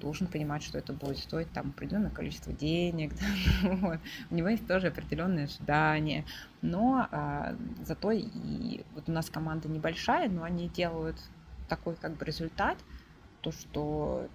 должен 0.00 0.26
понимать, 0.26 0.62
что 0.62 0.78
это 0.78 0.92
будет 0.92 1.18
стоить 1.18 1.50
там 1.52 1.70
определенное 1.70 2.10
количество 2.10 2.52
денег. 2.52 3.12
Да? 3.62 3.70
Вот. 3.76 3.98
У 4.30 4.34
него 4.34 4.48
есть 4.48 4.66
тоже 4.66 4.88
определенные 4.88 5.44
ожидания. 5.44 6.24
Но 6.62 7.06
а, 7.10 7.54
зато 7.84 8.10
и 8.12 8.82
вот 8.94 9.08
у 9.08 9.12
нас 9.12 9.30
команда 9.30 9.68
небольшая, 9.68 10.28
но 10.28 10.42
они 10.42 10.68
делают 10.68 11.16
такой 11.68 11.94
как 11.96 12.16
бы 12.16 12.24
результат, 12.24 12.78
то, 13.40 13.52
что 13.52 14.28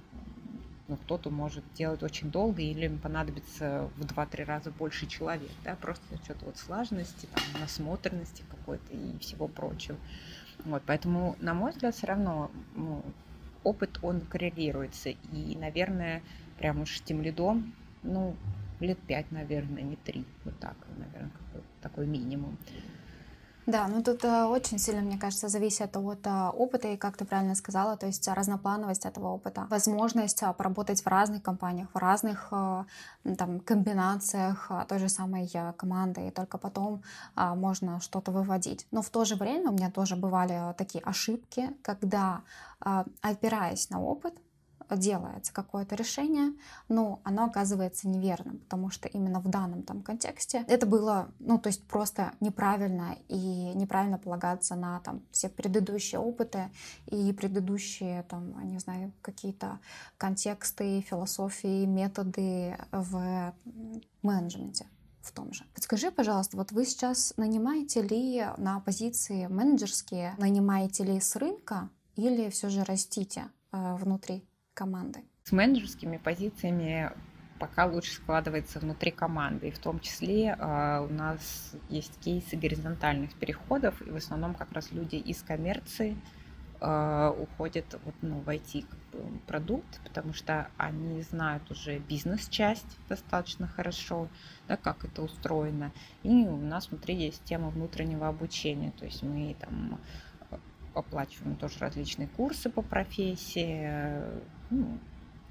ну, 0.88 0.96
кто-то 0.98 1.30
может 1.30 1.63
делать 1.74 2.02
очень 2.04 2.32
долго 2.32 2.62
или 2.62 2.86
им 2.86 2.98
понадобится 2.98 3.90
в 3.98 4.06
2-3 4.06 4.46
раза 4.46 4.72
больше 4.72 5.06
человек, 5.06 5.52
да, 5.63 5.76
просто 5.76 6.04
за 6.12 6.24
счет 6.24 6.38
вот 6.42 6.58
слаженности, 6.58 7.28
там, 7.34 7.62
насмотренности 7.62 8.44
какой-то 8.50 8.94
и 8.94 9.18
всего 9.20 9.48
прочего. 9.48 9.98
Вот, 10.66 10.82
поэтому, 10.86 11.36
на 11.40 11.54
мой 11.54 11.72
взгляд, 11.72 11.96
все 11.96 12.08
равно 12.08 12.52
ну, 12.76 13.04
опыт, 13.67 13.99
он 14.01 14.21
коррелируется. 14.21 15.10
И, 15.10 15.56
наверное, 15.56 16.21
прям 16.58 16.82
уж 16.82 17.01
тем 17.01 17.21
лидом, 17.21 17.73
ну, 18.03 18.36
лет 18.80 18.97
пять, 19.08 19.32
наверное, 19.32 19.84
не 19.84 19.95
три. 19.95 20.25
Вот 20.45 20.58
так, 20.60 20.75
наверное, 20.97 21.32
такой 21.82 22.08
минимум. 22.08 22.58
Да, 23.67 23.86
ну 23.89 24.01
тут 24.01 24.23
э, 24.23 24.45
очень 24.45 24.80
сильно, 24.80 25.01
мне 25.01 25.17
кажется, 25.17 25.49
зависит 25.49 25.97
от 25.97 26.25
э, 26.25 26.49
опыта, 26.58 26.88
и 26.88 26.95
как 26.95 27.17
ты 27.17 27.25
правильно 27.25 27.53
сказала, 27.53 27.97
то 27.97 28.06
есть 28.06 28.25
разноплановость 28.25 29.06
этого 29.06 29.27
опыта, 29.27 29.67
возможность 29.69 30.41
э, 30.41 30.53
поработать 30.53 31.01
в 31.01 31.08
разных 31.08 31.43
компаниях, 31.43 31.89
в 31.93 31.97
разных 31.97 32.49
там, 33.38 33.60
комбинациях 33.60 34.71
той 34.88 34.99
же 34.99 35.10
самой 35.10 35.51
команды, 35.75 36.27
и 36.27 36.32
только 36.32 36.58
потом 36.58 37.03
можно 37.36 37.99
что-то 37.99 38.32
выводить. 38.32 38.88
Но 38.91 39.01
в 39.01 39.10
то 39.10 39.25
же 39.25 39.36
время 39.36 39.69
у 39.69 39.73
меня 39.73 39.91
тоже 39.91 40.15
бывали 40.15 40.73
такие 40.77 41.03
ошибки, 41.03 41.69
когда, 41.82 42.43
опираясь 43.21 43.89
на 43.89 44.01
опыт, 44.01 44.34
делается 44.95 45.54
какое-то 45.54 45.95
решение, 45.95 46.54
но 46.88 47.19
оно 47.23 47.45
оказывается 47.45 48.08
неверным, 48.08 48.60
потому 48.60 48.89
что 48.89 49.08
именно 49.08 49.39
в 49.39 49.50
данном 49.50 49.84
там 49.84 50.02
контексте 50.02 50.63
это 50.67 50.86
было, 50.86 51.30
ну, 51.39 51.58
то 51.58 51.67
есть 51.67 51.86
просто 51.88 52.32
неправильно 52.39 53.17
и 53.28 53.73
неправильно 53.76 54.17
полагаться 54.17 54.76
на 54.76 55.00
там 55.02 55.21
все 55.32 55.50
предыдущие 55.50 56.19
опыты 56.19 56.69
и 57.08 57.34
предыдущие 57.34 58.23
там, 58.23 58.67
не 58.69 58.80
знаю, 58.80 59.12
какие-то 59.21 59.80
контексты, 60.17 61.02
философии, 61.02 61.86
методы 61.86 62.78
в 62.91 63.54
менеджменте 64.21 64.88
в 65.21 65.32
том 65.32 65.54
же. 65.54 65.65
Подскажи, 65.73 66.10
пожалуйста, 66.10 66.58
вот 66.58 66.71
вы 66.71 66.86
сейчас 66.86 67.34
нанимаете 67.38 68.02
ли 68.02 68.45
на 68.58 68.80
позиции 68.80 69.47
менеджерские, 69.47 70.36
нанимаете 70.38 71.04
ли 71.04 71.19
с 71.19 71.36
рынка 71.36 71.89
или 72.15 72.50
все 72.50 72.69
же 72.69 72.84
растите 72.84 73.50
э, 73.71 73.95
внутри 73.95 74.45
команды? 74.78 75.24
С 75.44 75.52
менеджерскими 75.52 76.18
позициями 76.18 77.12
пока 77.60 77.86
лучше 77.88 78.13
складывается 78.13 78.80
внутри 78.80 79.12
команды. 79.12 79.70
И 79.70 79.72
в 79.72 79.80
том 79.80 80.00
числе 80.00 80.56
э, 80.58 81.08
у 81.10 81.12
нас 81.12 81.74
есть 81.90 82.20
кейсы 82.20 82.56
горизонтальных 82.56 83.34
переходов, 83.34 84.00
и 84.02 84.12
в 84.12 84.16
основном 84.16 84.54
как 84.54 84.72
раз 84.74 84.92
люди 84.92 85.16
из 85.16 85.42
коммерции 85.42 86.16
э, 86.80 87.34
уходят 87.40 88.00
вот, 88.06 88.13
ну, 88.22 88.40
в 88.42 88.50
IT-продукт, 88.50 90.00
потому 90.04 90.34
что 90.34 90.70
они 90.78 91.24
знают 91.24 91.72
уже 91.72 91.98
бизнес-часть 91.98 92.98
достаточно 93.10 93.68
хорошо, 93.68 94.28
да, 94.68 94.78
как 94.78 95.04
это 95.04 95.24
устроено. 95.24 95.92
И 96.22 96.30
у 96.30 96.58
нас 96.58 96.90
внутри 96.90 97.16
есть 97.16 97.44
тема 97.46 97.70
внутреннего 97.70 98.28
обучения, 98.28 98.92
то 98.92 99.06
есть 99.06 99.24
мы 99.24 99.56
там 99.60 100.00
оплачиваем 101.00 101.56
тоже 101.56 101.80
различные 101.80 102.28
курсы 102.28 102.70
по 102.70 102.82
профессии, 102.82 103.90
ну, 104.70 104.98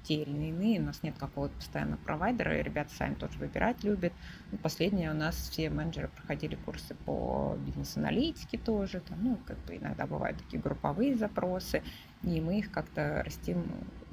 те 0.03 0.23
или 0.23 0.47
иные. 0.47 0.79
У 0.79 0.83
нас 0.83 1.03
нет 1.03 1.15
какого-то 1.17 1.55
постоянного 1.55 1.99
провайдера, 1.99 2.57
и 2.57 2.63
ребята 2.63 2.93
сами 2.93 3.15
тоже 3.15 3.37
выбирать 3.39 3.83
любят. 3.83 4.13
И 4.51 4.57
последнее 4.57 5.11
у 5.11 5.13
нас 5.13 5.35
все 5.35 5.69
менеджеры 5.69 6.07
проходили 6.09 6.55
курсы 6.55 6.95
по 7.05 7.57
бизнес-аналитике 7.65 8.57
тоже. 8.57 9.01
Там, 9.01 9.23
ну, 9.23 9.37
как 9.45 9.57
бы 9.65 9.75
иногда 9.75 10.05
бывают 10.05 10.37
такие 10.37 10.61
групповые 10.61 11.15
запросы, 11.15 11.83
и 12.23 12.39
мы 12.39 12.59
их 12.59 12.71
как-то 12.71 13.23
растим 13.23 13.65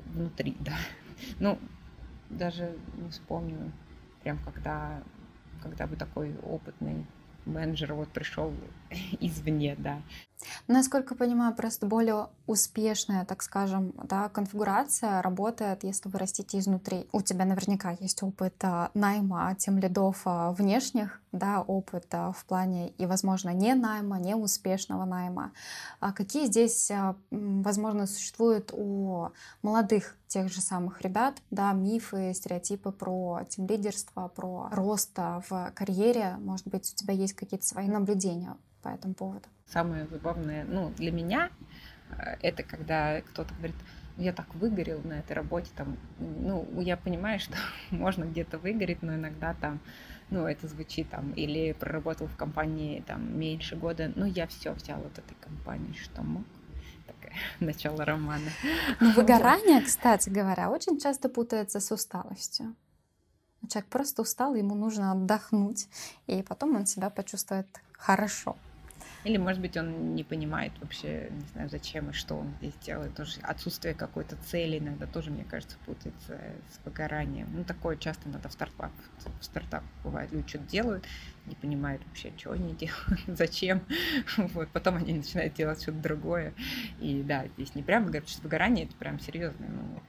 внутри, 0.07 0.57
да. 0.61 0.75
Ну, 1.39 1.59
даже 2.31 2.77
не 2.97 3.11
вспомню, 3.11 3.73
прям 4.23 4.39
когда, 4.39 5.03
когда 5.63 5.87
бы 5.87 5.97
такой 5.97 6.35
опытный 6.43 7.07
менеджер 7.47 7.95
вот 7.95 8.09
пришел 8.09 8.53
извне, 9.21 9.77
да. 9.79 10.01
Насколько 10.69 11.15
понимаю, 11.15 11.55
просто 11.55 11.87
более 11.87 12.29
успешная, 12.47 13.25
так 13.25 13.43
скажем, 13.43 13.93
да, 14.03 14.29
конфигурация 14.29 15.23
работает, 15.23 15.85
если 15.85 16.09
вы 16.09 16.19
растите 16.19 16.59
изнутри. 16.59 17.07
У 17.13 17.23
тебя 17.23 17.45
наверняка 17.45 17.93
есть 18.01 18.23
опыт 18.23 18.55
а, 18.63 18.91
найма 18.95 19.55
тем 19.59 19.79
лидов 19.79 20.23
а, 20.25 20.53
внешних, 20.53 21.21
да, 21.33 21.63
опыт 21.63 22.07
а, 22.13 22.33
в 22.33 22.45
плане 22.45 22.91
и, 22.91 23.07
возможно, 23.07 23.51
не 23.51 23.75
найма, 23.75 24.19
не 24.19 24.35
успешного 24.35 25.05
найма. 25.05 25.53
А 26.01 26.13
какие 26.13 26.47
здесь, 26.47 26.91
возможно, 27.31 28.07
существуют 28.07 28.71
у 28.73 29.29
молодых 29.63 30.17
тех 30.29 30.53
же 30.53 30.61
самых 30.61 31.01
ребят, 31.03 31.37
да, 31.51 31.73
мифы, 31.73 32.33
стереотипы 32.35 32.91
про 32.91 33.43
тем 33.49 33.67
лидерство, 33.67 34.29
про 34.29 34.69
рост 34.73 35.17
в 35.17 35.73
карьере? 35.75 36.37
Может 36.41 36.67
быть, 36.69 36.93
у 36.93 36.97
тебя 36.97 37.15
есть 37.15 37.35
какие-то 37.35 37.67
свои 37.67 37.89
наблюдения 37.89 38.57
по 38.85 38.89
этому 38.91 39.15
поводу? 39.15 39.49
Самое 39.67 40.07
забавное, 40.07 40.65
ну, 40.65 40.91
для 40.91 41.11
меня, 41.11 41.51
э, 42.11 42.37
это 42.43 42.63
когда 42.63 43.23
кто-то 43.23 43.55
говорит, 43.55 43.77
«Ну, 44.17 44.23
я 44.23 44.33
так 44.33 44.55
выгорел 44.55 45.01
на 45.03 45.15
этой 45.15 45.33
работе, 45.33 45.71
там, 45.75 45.97
ну, 46.19 46.69
я 46.81 46.97
понимаю, 46.97 47.41
что 47.41 47.57
можно 47.91 48.25
где-то 48.25 48.59
выгореть, 48.59 49.03
но 49.03 49.15
иногда 49.15 49.55
там, 49.55 49.81
ну, 50.31 50.47
это 50.47 50.69
звучит 50.69 51.09
там, 51.09 51.33
или 51.33 51.73
проработал 51.73 52.27
в 52.27 52.37
компании 52.37 53.03
там 53.07 53.39
меньше 53.39 53.75
года, 53.75 54.13
ну, 54.15 54.27
я 54.27 54.47
все 54.47 54.73
взял 54.73 55.01
от 55.01 55.19
этой 55.19 55.37
компании, 55.41 55.95
что 55.95 56.23
мог. 56.23 56.45
Такое 57.07 57.33
начало 57.61 58.05
романа. 58.05 58.51
Ну, 59.01 59.13
выгорание, 59.17 59.81
кстати 59.81 60.29
говоря, 60.29 60.71
очень 60.71 61.01
часто 61.01 61.31
путается 61.31 61.81
с 61.81 61.91
усталостью. 61.91 62.77
Человек 63.67 63.89
просто 63.89 64.21
устал, 64.21 64.55
ему 64.55 64.75
нужно 64.75 65.13
отдохнуть, 65.13 65.89
и 66.27 66.43
потом 66.43 66.77
он 66.77 66.85
себя 66.85 67.09
почувствует 67.09 67.67
хорошо. 67.93 68.57
Или, 69.25 69.39
может 69.39 69.63
быть, 69.63 69.77
он 69.77 70.15
не 70.15 70.23
понимает 70.23 70.73
вообще, 70.81 71.31
не 71.31 71.47
знаю, 71.53 71.71
зачем 71.71 72.11
и 72.11 72.13
что 72.13 72.37
он 72.37 72.53
здесь 72.61 72.75
делает. 72.85 73.15
Тоже 73.15 73.41
отсутствие 73.43 73.95
какой-то 73.95 74.37
цели 74.37 74.79
иногда 74.79 75.07
тоже, 75.07 75.31
мне 75.31 75.45
кажется, 75.45 75.79
путается 75.87 76.39
с 76.71 76.85
выгоранием. 76.85 77.49
Ну, 77.55 77.65
такое 77.65 77.97
часто 77.97 78.29
надо 78.29 78.51
в 78.51 78.53
стартап. 78.53 78.93
В 79.41 79.45
стартап 79.45 79.83
бывает, 80.03 80.31
люди 80.31 80.49
что-то 80.49 80.67
делают, 80.67 81.05
не 81.47 81.55
понимают 81.55 82.03
вообще, 82.07 82.33
что 82.37 82.53
они 82.53 82.75
делают, 82.75 83.21
зачем. 83.27 83.83
Вот, 84.37 84.69
потом 84.69 84.97
они 84.97 85.15
начинают 85.15 85.55
делать 85.55 85.81
что-то 85.81 85.99
другое. 85.99 86.53
И 87.01 87.23
да, 87.23 87.47
здесь 87.57 87.75
не 87.75 87.83
прямо 87.83 88.07
говорят, 88.07 88.29
что 88.29 88.43
выгорание 88.43 88.85
это 88.85 88.95
прям 88.97 89.19
серьезная, 89.19 89.71
ну, 89.71 90.03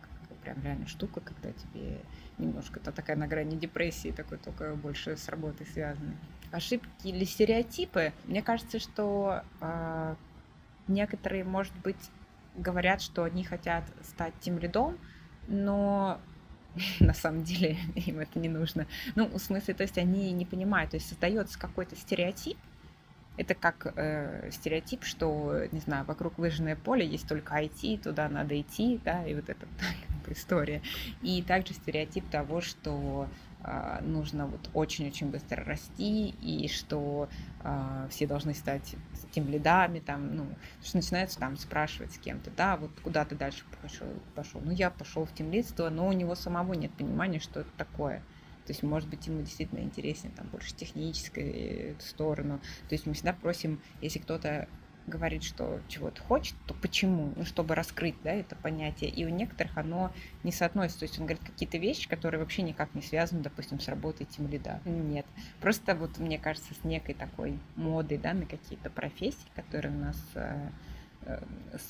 прям 0.44 0.62
реально 0.62 0.88
штука, 0.88 1.22
когда 1.22 1.52
тебе 1.52 2.02
немножко 2.38 2.80
это 2.80 2.92
такая 2.92 3.16
на 3.16 3.28
грани 3.28 3.56
депрессии, 3.56 4.12
такой 4.12 4.38
только 4.38 4.76
больше 4.76 5.18
с 5.18 5.28
работой 5.30 5.66
связанный 5.66 6.16
ошибки 6.56 7.08
или 7.08 7.24
стереотипы. 7.26 8.14
Мне 8.26 8.42
кажется, 8.42 8.80
что 8.80 9.42
э, 9.62 10.16
некоторые, 10.88 11.44
может 11.44 11.74
быть, 11.84 12.12
говорят, 12.56 13.02
что 13.02 13.24
они 13.24 13.44
хотят 13.44 13.84
стать 14.04 14.34
тем 14.40 14.58
рядом, 14.58 14.98
но 15.48 16.20
на 17.00 17.14
самом 17.14 17.44
деле 17.44 17.78
им 17.96 18.20
это 18.20 18.40
не 18.40 18.50
нужно. 18.50 18.88
Ну, 19.16 19.28
в 19.28 19.40
смысле, 19.40 19.74
то 19.74 19.84
есть 19.84 19.98
они 19.98 20.32
не 20.32 20.46
понимают, 20.46 20.92
то 20.92 20.98
есть 20.98 21.10
создается 21.10 21.60
какой-то 21.60 21.96
стереотип, 21.96 22.58
это 23.38 23.54
как 23.54 23.94
э, 23.96 24.50
стереотип, 24.52 25.04
что, 25.04 25.66
не 25.72 25.80
знаю, 25.80 26.06
вокруг 26.06 26.38
выжженное 26.38 26.76
поле 26.76 27.06
есть 27.06 27.28
только 27.28 27.62
IT, 27.62 28.04
туда 28.04 28.30
надо 28.30 28.60
идти, 28.60 29.00
да, 29.04 29.26
и 29.26 29.36
вот 29.36 29.50
эта 29.50 29.68
история. 30.30 30.82
И 31.22 31.42
также 31.42 31.74
стереотип 31.74 32.30
того, 32.30 32.62
что 32.62 33.28
нужно 34.02 34.48
вот 34.48 34.70
очень-очень 34.74 35.32
быстро 35.32 35.64
расти, 35.64 36.30
и 36.42 36.68
что 36.68 37.28
э, 37.64 38.08
все 38.12 38.28
должны 38.28 38.54
стать 38.54 38.96
тем 39.32 39.50
лидами, 39.50 40.00
там, 40.00 40.36
ну, 40.36 40.46
что 40.84 40.98
начинается 40.98 41.40
там 41.40 41.58
спрашивать 41.58 42.14
с 42.14 42.18
кем-то, 42.18 42.52
да, 42.56 42.78
вот 42.78 42.92
куда 43.04 43.26
ты 43.26 43.36
дальше 43.36 43.64
пошел, 43.82 44.08
пошел. 44.36 44.62
Ну, 44.64 44.72
я 44.72 44.92
пошел 44.92 45.26
в 45.26 45.34
тем 45.34 45.52
лидство, 45.52 45.90
но 45.90 46.08
у 46.08 46.12
него 46.12 46.36
самого 46.36 46.74
нет 46.74 46.92
понимания, 46.94 47.40
что 47.40 47.62
это 47.62 47.72
такое. 47.78 48.20
То 48.66 48.72
есть, 48.72 48.82
может 48.84 49.10
быть, 49.10 49.28
ему 49.28 49.42
действительно 49.42 49.80
интереснее 49.80 50.34
там 50.36 50.48
больше 50.48 50.74
технической 50.74 51.96
сторону. 52.00 52.60
То 52.90 52.96
есть 52.96 53.06
мы 53.06 53.14
всегда 53.14 53.34
просим, 53.34 53.80
если 54.02 54.20
кто-то 54.20 54.68
говорит, 55.08 55.44
что 55.44 55.80
чего-то 55.88 56.22
хочет, 56.22 56.56
то 56.66 56.74
почему? 56.74 57.34
Ну, 57.36 57.46
чтобы 57.46 57.76
раскрыть, 57.76 58.16
да, 58.24 58.32
это 58.32 58.56
понятие. 58.56 59.10
И 59.10 59.26
у 59.26 59.30
некоторых 59.30 59.78
оно 59.78 60.12
не 60.44 60.52
соотносится. 60.52 61.00
То 61.00 61.06
есть 61.06 61.20
он 61.20 61.26
говорит 61.26 61.44
какие-то 61.44 61.78
вещи, 61.78 62.08
которые 62.08 62.40
вообще 62.40 62.62
никак 62.62 62.94
не 62.96 63.02
связаны, 63.02 63.42
допустим, 63.42 63.80
с 63.80 63.88
работой 63.88 64.26
тем 64.26 64.48
лида. 64.48 64.82
Нет. 64.86 65.26
Просто 65.62 65.96
вот, 65.96 66.18
мне 66.18 66.38
кажется, 66.38 66.74
с 66.74 66.84
некой 66.84 67.16
такой 67.16 67.60
модой, 67.76 68.18
да, 68.18 68.34
на 68.34 68.46
какие-то 68.46 68.90
профессии, 68.90 69.48
которые 69.56 69.94
у 69.94 70.00
нас 70.00 70.18
э, 70.36 70.70
э, 71.22 71.42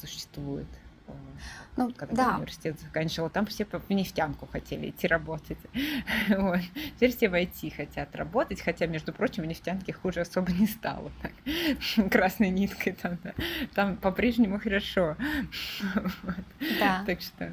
существуют. 0.02 0.68
Ну, 1.78 1.92
когда 1.92 2.26
да. 2.26 2.36
университет 2.38 2.80
заканчивала, 2.80 3.30
там 3.30 3.46
все 3.48 3.66
в 3.66 3.90
нефтянку 3.90 4.48
хотели 4.48 4.90
идти 4.90 5.08
работать. 5.08 5.58
Вот. 6.30 6.60
Теперь 6.96 7.16
все 7.16 7.30
в 7.30 7.34
IT 7.34 7.76
хотят 7.76 8.16
работать, 8.16 8.62
хотя, 8.62 8.88
между 8.88 9.14
прочим, 9.14 9.44
в 9.44 9.46
нефтянке 9.46 9.94
хуже 9.94 10.22
особо 10.22 10.52
не 10.52 10.68
стало. 10.68 11.12
Так. 11.22 11.32
Красной 12.12 12.50
ниткой 12.50 12.94
там, 12.94 13.18
да. 13.24 13.34
там 13.74 13.98
по-прежнему 13.98 14.60
хорошо. 14.60 15.16
Вот. 16.24 16.36
Да. 16.80 17.04
Так 17.06 17.22
что... 17.22 17.52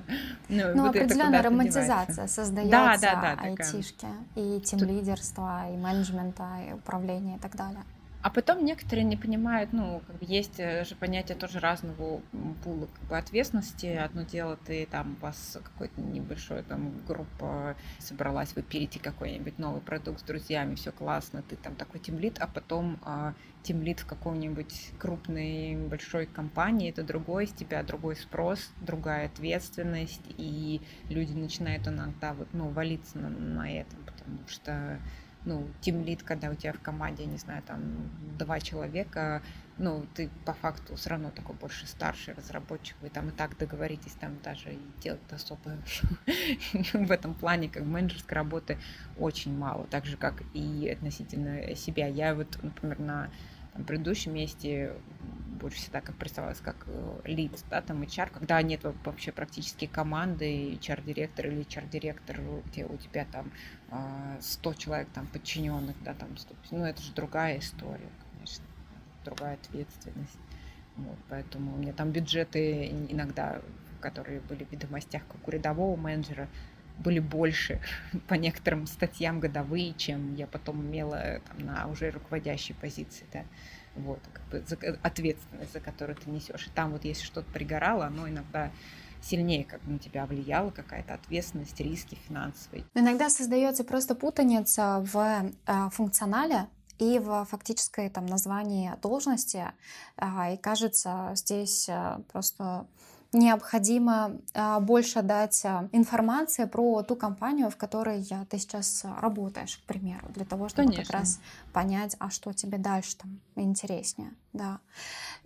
Ну, 0.48 0.74
ну 0.74 0.86
вот 0.86 0.96
определенная 0.96 1.42
романтизация 1.42 2.06
девается. 2.06 2.34
создается 2.34 2.70
да, 2.70 2.96
да, 2.98 3.36
да, 3.36 3.42
айтишки, 3.42 4.06
и 4.36 4.60
тем 4.60 4.80
лидерства, 4.80 5.68
и 5.72 5.76
менеджмента, 5.76 6.46
и 6.68 6.72
управления 6.72 7.36
и 7.36 7.38
так 7.38 7.56
далее. 7.56 7.82
А 8.22 8.30
потом 8.30 8.64
некоторые 8.64 9.04
не 9.04 9.16
понимают, 9.16 9.72
ну, 9.72 10.00
как 10.06 10.16
бы 10.16 10.24
есть 10.24 10.60
э, 10.60 10.84
же 10.84 10.94
понятие 10.94 11.36
тоже 11.36 11.58
разного 11.58 12.20
пула 12.62 12.86
как 12.86 13.08
бы, 13.08 13.18
ответственности. 13.18 13.86
Одно 13.86 14.22
дело, 14.22 14.56
ты 14.64 14.86
там, 14.86 15.16
у 15.18 15.22
вас 15.22 15.58
какой-то 15.60 16.00
небольшой 16.00 16.62
там 16.62 17.04
группа 17.04 17.74
собралась, 17.98 18.54
вы 18.54 18.62
пилите 18.62 19.00
какой-нибудь 19.00 19.58
новый 19.58 19.80
продукт 19.80 20.20
с 20.20 20.22
друзьями, 20.22 20.76
все 20.76 20.92
классно, 20.92 21.42
ты 21.42 21.56
там 21.56 21.74
такой 21.74 21.98
тимлит, 21.98 22.38
а 22.38 22.46
потом 22.46 23.00
а, 23.02 23.34
тимлит 23.64 23.98
в 23.98 24.06
каком-нибудь 24.06 24.92
крупной 25.00 25.76
большой 25.76 26.26
компании, 26.26 26.90
это 26.90 27.02
другой 27.02 27.48
с 27.48 27.52
тебя, 27.52 27.82
другой 27.82 28.14
спрос, 28.14 28.70
другая 28.80 29.26
ответственность, 29.26 30.22
и 30.38 30.80
люди 31.08 31.32
начинают 31.32 31.88
иногда 31.88 32.34
вот, 32.34 32.46
ну, 32.52 32.68
валиться 32.68 33.18
на, 33.18 33.30
на 33.30 33.68
этом, 33.68 33.98
потому 34.04 34.38
что 34.46 35.00
ну, 35.44 35.68
тимлит, 35.80 36.22
когда 36.22 36.50
у 36.50 36.54
тебя 36.54 36.72
в 36.72 36.80
команде, 36.80 37.24
не 37.24 37.36
знаю, 37.36 37.62
там 37.62 37.82
два 38.38 38.60
человека, 38.60 39.42
ну, 39.78 40.06
ты 40.14 40.30
по 40.44 40.52
факту 40.52 40.94
все 40.96 41.10
равно 41.10 41.30
такой 41.30 41.56
больше 41.56 41.86
старший 41.86 42.34
разработчик, 42.34 42.96
вы 43.00 43.08
там 43.08 43.28
и 43.28 43.32
так 43.32 43.56
договоритесь, 43.58 44.12
там 44.12 44.38
даже 44.42 44.76
делать 45.00 45.20
особо 45.30 45.76
в 46.92 47.10
этом 47.10 47.34
плане, 47.34 47.68
как 47.68 47.84
менеджерской 47.84 48.36
работы 48.36 48.78
очень 49.18 49.56
мало, 49.56 49.86
так 49.86 50.04
же, 50.04 50.16
как 50.16 50.42
и 50.54 50.88
относительно 50.88 51.74
себя. 51.74 52.06
Я 52.06 52.34
вот, 52.34 52.58
например, 52.62 53.00
на 53.00 53.30
предыдущем 53.86 54.34
месте 54.34 54.92
больше 55.52 55.78
всегда 55.78 56.00
как 56.00 56.16
представлялась 56.16 56.60
как 56.60 56.76
э, 56.86 57.20
лид, 57.24 57.52
да, 57.70 57.80
там 57.82 58.02
HR, 58.02 58.30
когда 58.30 58.60
нет 58.62 58.80
вообще 59.04 59.32
практически 59.32 59.86
команды, 59.86 60.72
HR-директор 60.74 61.46
или 61.46 61.66
HR-директор, 61.66 62.40
где 62.66 62.84
у 62.84 62.96
тебя 62.96 63.26
там 63.30 63.52
100 64.40 64.70
а, 64.70 64.74
человек 64.74 65.08
там 65.12 65.26
подчиненных, 65.26 65.96
да, 66.02 66.14
там 66.14 66.36
100, 66.36 66.54
ну 66.70 66.84
это 66.84 67.00
же 67.02 67.12
другая 67.12 67.58
история, 67.58 68.08
конечно, 68.32 68.64
другая 69.24 69.54
ответственность. 69.54 70.38
Вот, 70.96 71.18
поэтому 71.28 71.74
у 71.74 71.78
меня 71.78 71.92
там 71.92 72.10
бюджеты 72.10 72.86
иногда, 73.08 73.62
которые 74.00 74.40
были 74.40 74.64
в 74.64 74.72
ведомостях, 74.72 75.22
как 75.26 75.46
у 75.46 75.50
рядового 75.50 75.96
менеджера, 75.96 76.48
были 76.98 77.18
больше 77.18 77.80
по 78.28 78.34
некоторым 78.34 78.86
статьям 78.86 79.40
годовые, 79.40 79.94
чем 79.94 80.34
я 80.34 80.46
потом 80.46 80.82
имела 80.82 81.40
там, 81.48 81.66
на 81.66 81.86
уже 81.88 82.10
руководящей 82.10 82.74
позиции. 82.74 83.26
Да. 83.32 83.44
Вот, 83.94 84.20
как 84.32 84.42
бы 84.48 84.64
за, 84.66 84.76
ответственность, 85.02 85.72
за 85.72 85.80
которую 85.80 86.16
ты 86.16 86.30
несешь. 86.30 86.66
И 86.66 86.70
там 86.70 86.92
вот 86.92 87.04
если 87.04 87.24
что-то 87.24 87.50
пригорало, 87.52 88.06
оно 88.06 88.28
иногда 88.28 88.70
сильнее 89.22 89.64
как 89.64 89.84
на 89.86 89.98
тебя 89.98 90.26
влияла 90.26 90.70
какая-то 90.70 91.14
ответственность, 91.14 91.78
риски 91.80 92.16
финансовые. 92.26 92.84
Иногда 92.94 93.30
создается 93.30 93.84
просто 93.84 94.14
путаница 94.14 95.04
в 95.12 95.52
э, 95.66 95.90
функционале 95.90 96.68
и 96.98 97.18
в 97.18 97.44
фактической 97.44 98.10
там 98.10 98.26
названии 98.26 98.92
должности, 99.00 99.72
э, 100.16 100.54
и 100.54 100.56
кажется 100.56 101.32
здесь 101.34 101.88
э, 101.88 102.18
просто 102.32 102.86
необходимо 103.32 104.32
а, 104.54 104.80
больше 104.80 105.22
дать 105.22 105.64
а, 105.64 105.88
информации 105.92 106.64
про 106.64 107.02
ту 107.02 107.16
компанию, 107.16 107.70
в 107.70 107.76
которой 107.76 108.24
ты 108.50 108.58
сейчас 108.58 109.04
работаешь, 109.20 109.78
к 109.78 109.86
примеру, 109.86 110.26
для 110.34 110.44
того, 110.44 110.68
чтобы 110.68 110.88
Конечно. 110.88 111.04
как 111.04 111.20
раз 111.20 111.40
понять, 111.72 112.16
а 112.18 112.30
что 112.30 112.52
тебе 112.52 112.78
дальше 112.78 113.16
там 113.16 113.40
интереснее, 113.56 114.32
да. 114.52 114.80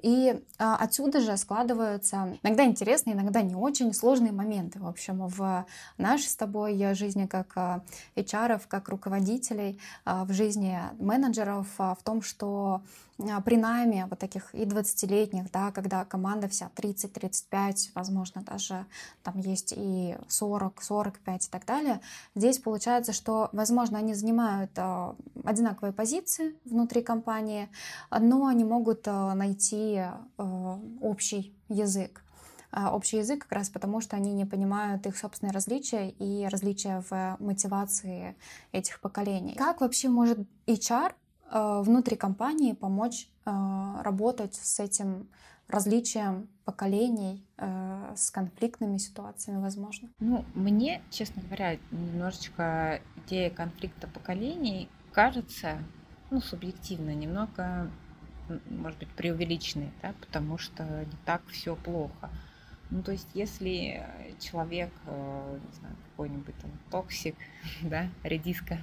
И 0.03 0.43
а, 0.59 0.77
отсюда 0.77 1.21
же 1.21 1.37
складываются 1.37 2.37
иногда 2.43 2.65
интересные, 2.65 3.15
иногда 3.15 3.43
не 3.43 3.55
очень 3.55 3.93
сложные 3.95 4.33
моменты, 4.33 4.81
в 4.81 4.87
общем, 4.87 5.27
в 5.29 5.65
нашей 5.97 6.27
с 6.27 6.37
тобой 6.37 6.95
жизни 6.95 7.27
как 7.27 7.57
HR, 8.17 8.63
как 8.69 8.89
руководителей, 8.89 9.79
в 10.05 10.33
жизни 10.33 10.81
менеджеров, 10.99 11.67
в 11.79 11.99
том, 12.03 12.23
что 12.23 12.83
а, 13.19 13.41
при 13.41 13.57
найме 13.57 14.07
вот 14.11 14.19
таких 14.19 14.55
и 14.55 14.65
20-летних, 14.65 15.51
да, 15.51 15.71
когда 15.73 16.05
команда 16.05 16.49
вся 16.49 16.71
30-35, 16.77 17.76
возможно, 17.95 18.43
даже 18.43 18.87
там 19.23 19.39
есть 19.39 19.75
и 19.77 20.17
40, 20.29 20.83
45 20.83 21.47
и 21.47 21.51
так 21.51 21.65
далее, 21.67 22.01
здесь 22.35 22.59
получается, 22.59 23.13
что, 23.13 23.49
возможно, 23.53 23.99
они 23.99 24.15
занимают 24.15 24.71
э, 24.77 25.15
одинаковые 25.45 25.93
позиции 25.93 26.55
внутри 26.65 27.03
компании, 27.03 27.69
но 28.11 28.47
они 28.47 28.65
могут 28.65 29.07
э, 29.07 29.33
найти 29.35 30.03
э, 30.39 30.79
общий 31.01 31.55
язык 31.69 32.23
общий 32.93 33.19
язык 33.19 33.45
как 33.45 33.53
раз 33.53 33.71
потому, 33.71 34.03
что 34.03 34.17
они 34.17 34.35
не 34.35 34.45
понимают 34.45 35.07
их 35.07 35.17
собственные 35.17 35.55
различия 35.55 36.11
и 36.11 36.47
различия 36.47 37.03
в 37.09 37.37
мотивации 37.39 38.37
этих 38.73 39.01
поколений. 39.01 39.55
Как 39.55 39.81
вообще 39.81 40.11
может 40.11 40.41
HR 40.67 41.15
внутри 41.85 42.17
компании 42.17 42.73
помочь 42.75 43.31
работать 43.47 44.57
с 44.57 44.79
этим 44.81 45.29
различием 45.69 46.49
поколений, 46.65 47.45
э, 47.59 48.15
с 48.17 48.31
конфликтными 48.31 48.99
ситуациями, 48.99 49.61
возможно? 49.61 50.09
Ну, 50.19 50.45
мне, 50.55 51.03
честно 51.11 51.43
говоря, 51.43 51.79
немножечко 51.91 53.01
идея 53.25 53.51
конфликта 53.51 54.09
поколений 54.09 54.89
кажется, 55.13 55.79
ну, 56.31 56.41
субъективно, 56.41 57.15
немного, 57.15 57.91
может 58.69 58.99
быть, 58.99 59.11
преувеличенной, 59.11 59.93
да, 60.03 60.15
потому 60.21 60.59
что 60.59 60.85
не 60.85 61.19
так 61.25 61.43
все 61.49 61.77
плохо. 61.77 62.31
Ну, 62.91 63.03
то 63.03 63.13
есть, 63.13 63.29
если 63.35 64.07
человек, 64.39 64.93
не 65.07 65.79
знаю, 65.79 65.97
какой-нибудь 66.17 66.55
там 66.63 66.71
токсик, 66.91 67.37
да, 67.83 68.09
редиска, 68.23 68.79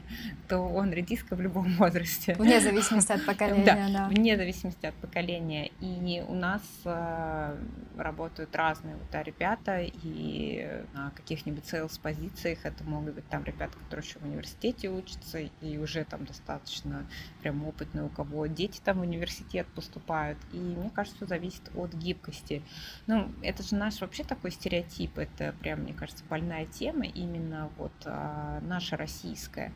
то 0.47 0.59
он 0.59 0.91
редиска 0.93 1.36
в 1.36 1.41
любом 1.41 1.73
возрасте. 1.77 2.36
Вне 2.36 2.59
зависимости 2.59 3.11
от 3.11 3.25
поколения, 3.25 3.65
да. 3.65 3.89
да. 3.89 4.07
Вне 4.07 4.38
зависимости 4.38 4.86
от 4.86 4.93
поколения. 4.95 5.71
И 5.81 6.23
у 6.27 6.36
нас 6.36 6.61
э, 6.86 7.57
работают 7.97 8.55
разные 8.55 8.95
вот, 8.95 9.09
да, 9.11 9.23
ребята, 9.23 9.81
и 9.81 10.84
на 10.93 11.09
каких-нибудь 11.11 11.63
sales 11.63 11.99
позициях 11.99 12.59
это 12.65 12.84
могут 12.84 13.15
быть 13.15 13.27
там 13.29 13.43
ребята, 13.43 13.77
которые 13.79 14.05
еще 14.05 14.19
в 14.19 14.23
университете 14.23 14.89
учатся, 14.89 15.39
и 15.39 15.77
уже 15.77 16.03
там 16.03 16.25
достаточно 16.25 17.05
прям 17.41 17.65
опытные, 17.65 18.05
у 18.05 18.09
кого 18.09 18.45
дети 18.45 18.79
там 18.84 18.99
в 18.99 19.01
университет 19.01 19.65
поступают. 19.75 20.38
И 20.51 20.57
мне 20.57 20.91
кажется, 20.91 21.17
все 21.17 21.25
зависит 21.25 21.71
от 21.75 21.93
гибкости. 21.93 22.61
Ну, 23.07 23.31
это 23.41 23.63
же 23.63 23.75
наш 23.75 24.01
вообще 24.01 24.23
такой 24.23 24.51
стереотип, 24.51 25.17
это 25.17 25.55
прям, 25.61 25.79
мне 25.81 25.93
кажется, 25.93 26.23
больная 26.29 26.65
тема, 26.65 27.05
и 27.05 27.22
именно 27.24 27.69
вот 27.78 27.93
а, 28.05 28.59
наша 28.61 28.97
российская. 28.97 29.71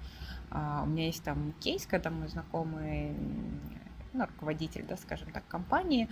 А, 0.50 0.84
у 0.84 0.86
меня 0.86 1.06
есть 1.06 1.24
там 1.24 1.54
кейс, 1.60 1.86
когда 1.86 2.10
мой 2.10 2.28
знакомый 2.28 3.16
ну, 4.14 4.26
руководитель, 4.26 4.86
да, 4.88 4.98
скажем 4.98 5.32
так, 5.32 5.48
компании, 5.48 6.10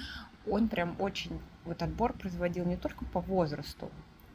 он 0.47 0.67
прям 0.67 0.95
очень 0.99 1.39
вот 1.63 1.81
отбор 1.81 2.13
производил 2.13 2.65
не 2.65 2.77
только 2.77 3.05
по 3.05 3.21
возрасту, 3.21 3.89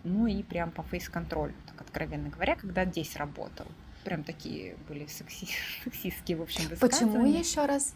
ну 0.04 0.26
и 0.26 0.42
прям 0.42 0.70
по 0.70 0.82
фейс-контролю, 0.82 1.54
так 1.66 1.80
откровенно 1.80 2.30
говоря, 2.30 2.56
когда 2.56 2.84
здесь 2.84 3.16
работал. 3.16 3.66
Прям 4.04 4.24
такие 4.24 4.76
были 4.88 5.06
секси 5.06 5.48
сексистские, 5.84 6.38
в 6.38 6.42
общем, 6.42 6.62
Почему 6.80 7.26
еще 7.26 7.66
раз? 7.66 7.94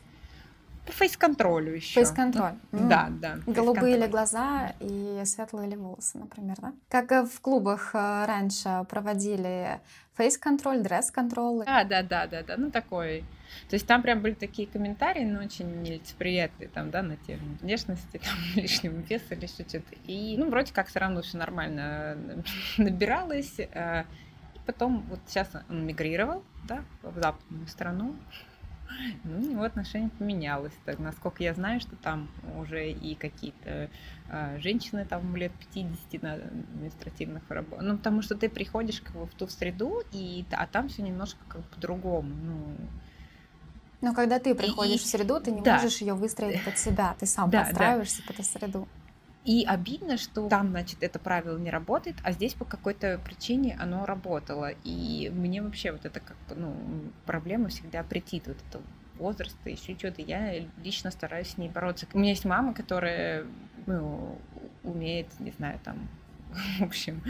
По 0.86 0.92
фейс-контролю 0.92 1.74
еще. 1.74 1.94
Фейс-контроль. 1.94 2.54
Ну, 2.72 2.88
да, 2.88 3.08
да. 3.10 3.38
Голубые 3.46 3.96
ли 3.96 4.06
глаза 4.06 4.74
и 4.80 5.22
светлые 5.24 5.70
ли 5.70 5.76
волосы, 5.76 6.18
например, 6.18 6.56
да? 6.60 6.72
Как 6.88 7.26
в 7.28 7.40
клубах 7.40 7.94
э, 7.94 8.24
раньше 8.26 8.84
проводили 8.88 9.80
фейс-контроль, 10.16 10.82
дресс-контроль. 10.82 11.64
Да, 11.64 11.84
да, 11.84 12.02
да, 12.02 12.26
да, 12.26 12.42
да, 12.42 12.56
ну 12.56 12.70
такой. 12.70 13.24
То 13.68 13.74
есть 13.74 13.86
там 13.86 14.02
прям 14.02 14.20
были 14.20 14.34
такие 14.34 14.68
комментарии, 14.68 15.24
но 15.24 15.40
очень 15.40 15.82
нелицеприятные, 15.82 16.68
там, 16.68 16.90
да, 16.90 17.02
на 17.02 17.16
тему 17.16 17.56
внешности, 17.60 18.18
там, 18.24 18.34
лишнего 18.54 18.98
веса 19.00 19.34
или 19.34 19.46
что-то. 19.46 19.82
И, 20.06 20.36
ну, 20.36 20.50
вроде 20.50 20.72
как 20.72 20.88
все 20.88 21.00
равно 21.00 21.22
все 21.22 21.38
нормально 21.38 22.16
набиралось. 22.78 23.58
Э, 23.58 24.04
и 24.54 24.58
потом, 24.66 25.04
вот 25.08 25.20
сейчас 25.26 25.48
он 25.68 25.86
мигрировал, 25.86 26.44
да, 26.68 26.84
в 27.02 27.14
западную 27.14 27.66
страну, 27.68 28.16
ну, 29.24 29.38
у 29.38 29.40
него 29.40 29.62
отношение 29.62 30.10
поменялось. 30.10 30.72
Так, 30.84 30.98
насколько 30.98 31.42
я 31.42 31.54
знаю, 31.54 31.80
что 31.80 31.96
там 31.96 32.28
уже 32.58 32.90
и 32.90 33.14
какие-то 33.14 33.88
э, 34.28 34.58
женщины 34.60 35.04
там 35.04 35.34
лет 35.36 35.52
50 35.72 36.22
на 36.22 36.34
административных 36.34 37.42
работах. 37.48 37.82
Ну, 37.82 37.96
потому 37.96 38.22
что 38.22 38.34
ты 38.34 38.48
приходишь 38.48 39.00
как 39.00 39.14
бы 39.14 39.26
в 39.26 39.34
ту 39.34 39.46
среду, 39.48 40.02
и, 40.12 40.44
а 40.52 40.66
там 40.66 40.88
все 40.88 41.02
немножко 41.02 41.38
как 41.48 41.60
бы 41.62 41.66
по-другому. 41.68 42.34
Ну, 42.34 42.76
но 44.00 44.12
когда 44.12 44.38
ты 44.38 44.54
приходишь 44.54 45.00
и, 45.00 45.04
в 45.04 45.06
среду, 45.06 45.40
ты 45.40 45.50
не 45.50 45.62
да. 45.62 45.76
можешь 45.76 45.98
ее 45.98 46.12
выстроить 46.12 46.62
под 46.62 46.76
себя, 46.76 47.16
ты 47.18 47.24
сам 47.24 47.48
да, 47.48 47.64
подстраиваешься 47.64 48.18
да. 48.18 48.26
под 48.26 48.40
эту 48.40 48.48
среду. 48.48 48.88
И 49.44 49.64
обидно, 49.66 50.16
что 50.16 50.48
там, 50.48 50.70
значит, 50.70 51.02
это 51.02 51.18
правило 51.18 51.58
не 51.58 51.70
работает, 51.70 52.16
а 52.22 52.32
здесь 52.32 52.54
по 52.54 52.64
какой-то 52.64 53.20
причине 53.22 53.76
оно 53.78 54.06
работало. 54.06 54.70
И 54.84 55.30
мне 55.34 55.62
вообще 55.62 55.92
вот 55.92 56.06
это 56.06 56.20
как 56.20 56.36
бы, 56.48 56.54
ну, 56.54 56.74
проблема 57.26 57.68
всегда 57.68 58.02
претит, 58.02 58.46
вот 58.46 58.56
это 58.68 58.80
возраста, 59.18 59.68
еще 59.68 59.96
что-то. 59.96 60.22
Я 60.22 60.64
лично 60.82 61.10
стараюсь 61.10 61.48
с 61.48 61.58
ней 61.58 61.68
бороться. 61.68 62.06
У 62.14 62.18
меня 62.18 62.30
есть 62.30 62.46
мама, 62.46 62.72
которая, 62.72 63.44
ну, 63.86 64.38
умеет, 64.82 65.28
не 65.40 65.50
знаю, 65.50 65.78
там, 65.84 66.08
в 66.78 66.82
общем, 66.82 67.22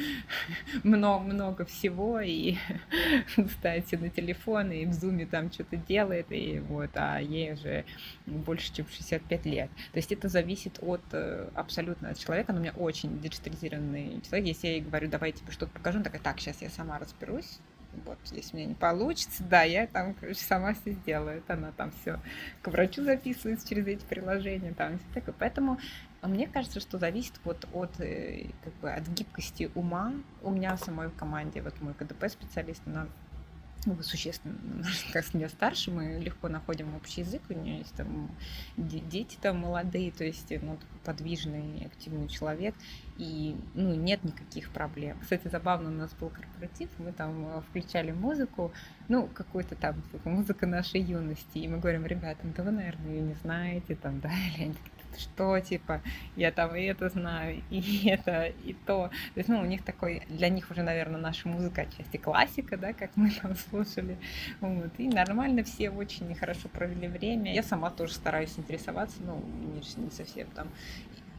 много-много 0.83 1.64
всего, 1.64 2.20
и 2.20 2.57
ставит 3.59 3.91
на 3.93 4.11
телефон, 4.11 4.72
и 4.72 4.87
в 4.87 4.93
зуме 4.93 5.27
там 5.27 5.51
что-то 5.53 5.77
делает, 5.77 6.27
и 6.31 6.61
вот, 6.68 6.91
а 6.95 7.18
ей 7.18 7.53
уже 7.53 7.85
больше, 8.27 8.72
чем 8.75 8.87
65 8.89 9.47
лет. 9.47 9.70
То 9.93 9.99
есть 9.99 10.12
это 10.12 10.29
зависит 10.29 10.79
от 10.81 11.03
э, 11.12 11.49
абсолютно 11.55 12.11
от 12.11 12.18
человека, 12.18 12.53
но 12.53 12.59
у 12.59 12.62
меня 12.62 12.72
очень 12.72 13.20
диджитализированный 13.20 14.20
человек, 14.22 14.49
если 14.49 14.66
я 14.66 14.72
ей 14.75 14.83
говорю, 14.83 15.09
давай 15.09 15.33
тебе 15.33 15.53
что-то 15.53 15.72
покажу, 15.72 15.97
она 15.97 16.05
такая, 16.05 16.22
так, 16.22 16.41
сейчас 16.41 16.62
я 16.62 16.70
сама 16.70 16.99
разберусь, 16.99 17.59
вот, 18.05 18.18
если 18.33 18.55
у 18.55 18.59
меня 18.59 18.68
не 18.68 18.75
получится, 18.75 19.45
да, 19.45 19.62
я 19.62 19.87
там, 19.87 20.14
короче, 20.14 20.41
сама 20.41 20.75
все 20.75 20.93
сделаю. 20.93 21.43
Она 21.49 21.72
там 21.72 21.93
все 22.01 22.20
к 22.62 22.68
врачу 22.68 23.05
записывается 23.05 23.68
через 23.68 23.87
эти 23.87 24.05
приложения, 24.05 24.75
там 24.75 24.99
все 24.99 25.07
такое. 25.14 25.35
Поэтому 25.39 25.79
мне 26.29 26.47
кажется, 26.47 26.81
что 26.81 26.99
зависит 26.99 27.35
вот 27.45 27.66
от, 27.72 28.01
э, 28.01 28.47
как 28.62 28.75
бы, 28.75 28.91
от 28.91 29.07
гибкости 29.09 29.70
ума. 29.75 30.12
У 30.43 30.51
меня 30.51 30.77
самой 30.77 31.09
в 31.09 31.14
команде, 31.16 31.62
вот 31.62 31.81
мой 31.81 31.95
КДП-специалист, 31.95 32.83
она 32.87 33.07
ну, 33.87 34.03
существенно, 34.03 34.57
как 35.12 35.25
с 35.25 35.35
нее 35.35 35.49
старше, 35.49 35.91
мы 35.91 36.18
легко 36.18 36.49
находим 36.49 36.95
общий 36.95 37.20
язык, 37.20 37.43
у 37.49 37.53
нее 37.53 37.79
есть 37.79 37.95
там 37.95 38.31
дети 38.77 39.37
там 39.41 39.59
молодые, 39.59 40.11
то 40.11 40.25
есть 40.25 40.53
ну, 40.62 40.79
подвижный, 41.05 41.85
активный 41.87 42.29
человек, 42.29 42.75
и 43.18 43.57
ну, 43.75 43.95
нет 43.95 44.25
никаких 44.25 44.70
проблем. 44.70 45.18
Кстати, 45.20 45.49
забавно, 45.49 45.91
у 45.91 45.93
нас 45.93 46.12
был 46.14 46.31
корпоратив, 46.31 46.89
мы 46.99 47.12
там 47.12 47.47
э, 47.47 47.61
включали 47.68 48.12
музыку, 48.12 48.72
ну, 49.09 49.29
какую-то 49.29 49.75
там 49.77 50.03
музыка 50.25 50.66
нашей 50.66 51.01
юности, 51.01 51.59
и 51.59 51.68
мы 51.68 51.79
говорим, 51.79 52.07
ребятам, 52.07 52.53
да 52.57 52.62
вы, 52.62 52.70
наверное, 52.70 53.11
ее 53.11 53.22
не 53.22 53.35
знаете, 53.35 53.95
там, 53.97 54.20
да, 54.22 54.31
или 54.31 54.64
они 54.64 54.75
что, 55.19 55.59
типа, 55.61 56.03
я 56.37 56.51
там 56.53 56.75
и 56.77 56.83
это 56.85 57.09
знаю, 57.09 57.62
и 57.71 58.09
это, 58.09 58.47
и 58.47 58.75
то. 58.87 59.11
То 59.35 59.41
есть, 59.41 59.49
ну, 59.49 59.61
у 59.61 59.65
них 59.65 59.83
такой, 59.85 60.23
для 60.29 60.49
них 60.49 60.71
уже, 60.71 60.83
наверное, 60.83 61.21
наша 61.21 61.49
музыка 61.49 61.83
отчасти 61.83 62.17
классика, 62.17 62.77
да, 62.77 62.93
как 62.93 63.11
мы 63.17 63.31
там 63.43 63.55
слушали. 63.55 64.17
Вот. 64.61 64.91
И 64.99 65.09
нормально 65.09 65.65
все 65.65 65.91
очень 65.91 66.35
хорошо 66.35 66.69
провели 66.69 67.09
время. 67.09 67.55
Я 67.55 67.62
сама 67.62 67.91
тоже 67.91 68.15
стараюсь 68.15 68.59
интересоваться, 68.59 69.17
ну, 69.21 69.43
не 69.97 70.11
совсем 70.11 70.49
там 70.49 70.69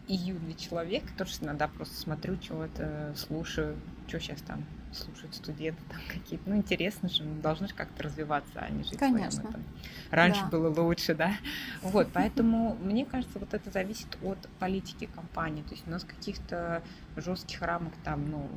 июльный 0.07 0.55
человек, 0.55 1.03
тоже 1.17 1.33
иногда 1.41 1.67
просто 1.67 1.95
смотрю, 1.95 2.37
чего-то 2.37 3.13
слушаю, 3.15 3.77
что 4.07 4.19
сейчас 4.19 4.41
там 4.41 4.63
слушают 4.95 5.35
студенты 5.35 5.81
там 5.89 5.99
какие-то. 6.07 6.49
Ну, 6.49 6.55
интересно 6.55 7.09
же, 7.09 7.23
ну, 7.23 7.41
должны 7.41 7.67
же 7.67 7.73
как-то 7.73 8.03
развиваться, 8.03 8.59
а 8.59 8.69
не 8.69 8.83
жить 8.83 8.97
Конечно. 8.97 9.43
своим. 9.43 9.63
Раньше 10.11 10.41
да. 10.43 10.47
было 10.47 10.81
лучше, 10.81 11.15
да. 11.15 11.33
Вот, 11.81 12.07
поэтому 12.13 12.75
мне 12.81 13.05
кажется, 13.05 13.39
вот 13.39 13.53
это 13.53 13.71
зависит 13.71 14.17
от 14.23 14.37
политики 14.59 15.09
компании. 15.13 15.63
То 15.63 15.71
есть 15.71 15.87
у 15.87 15.91
нас 15.91 16.03
каких-то 16.03 16.81
жестких 17.17 17.61
рамок 17.61 17.93
там, 18.03 18.29
ну, 18.29 18.49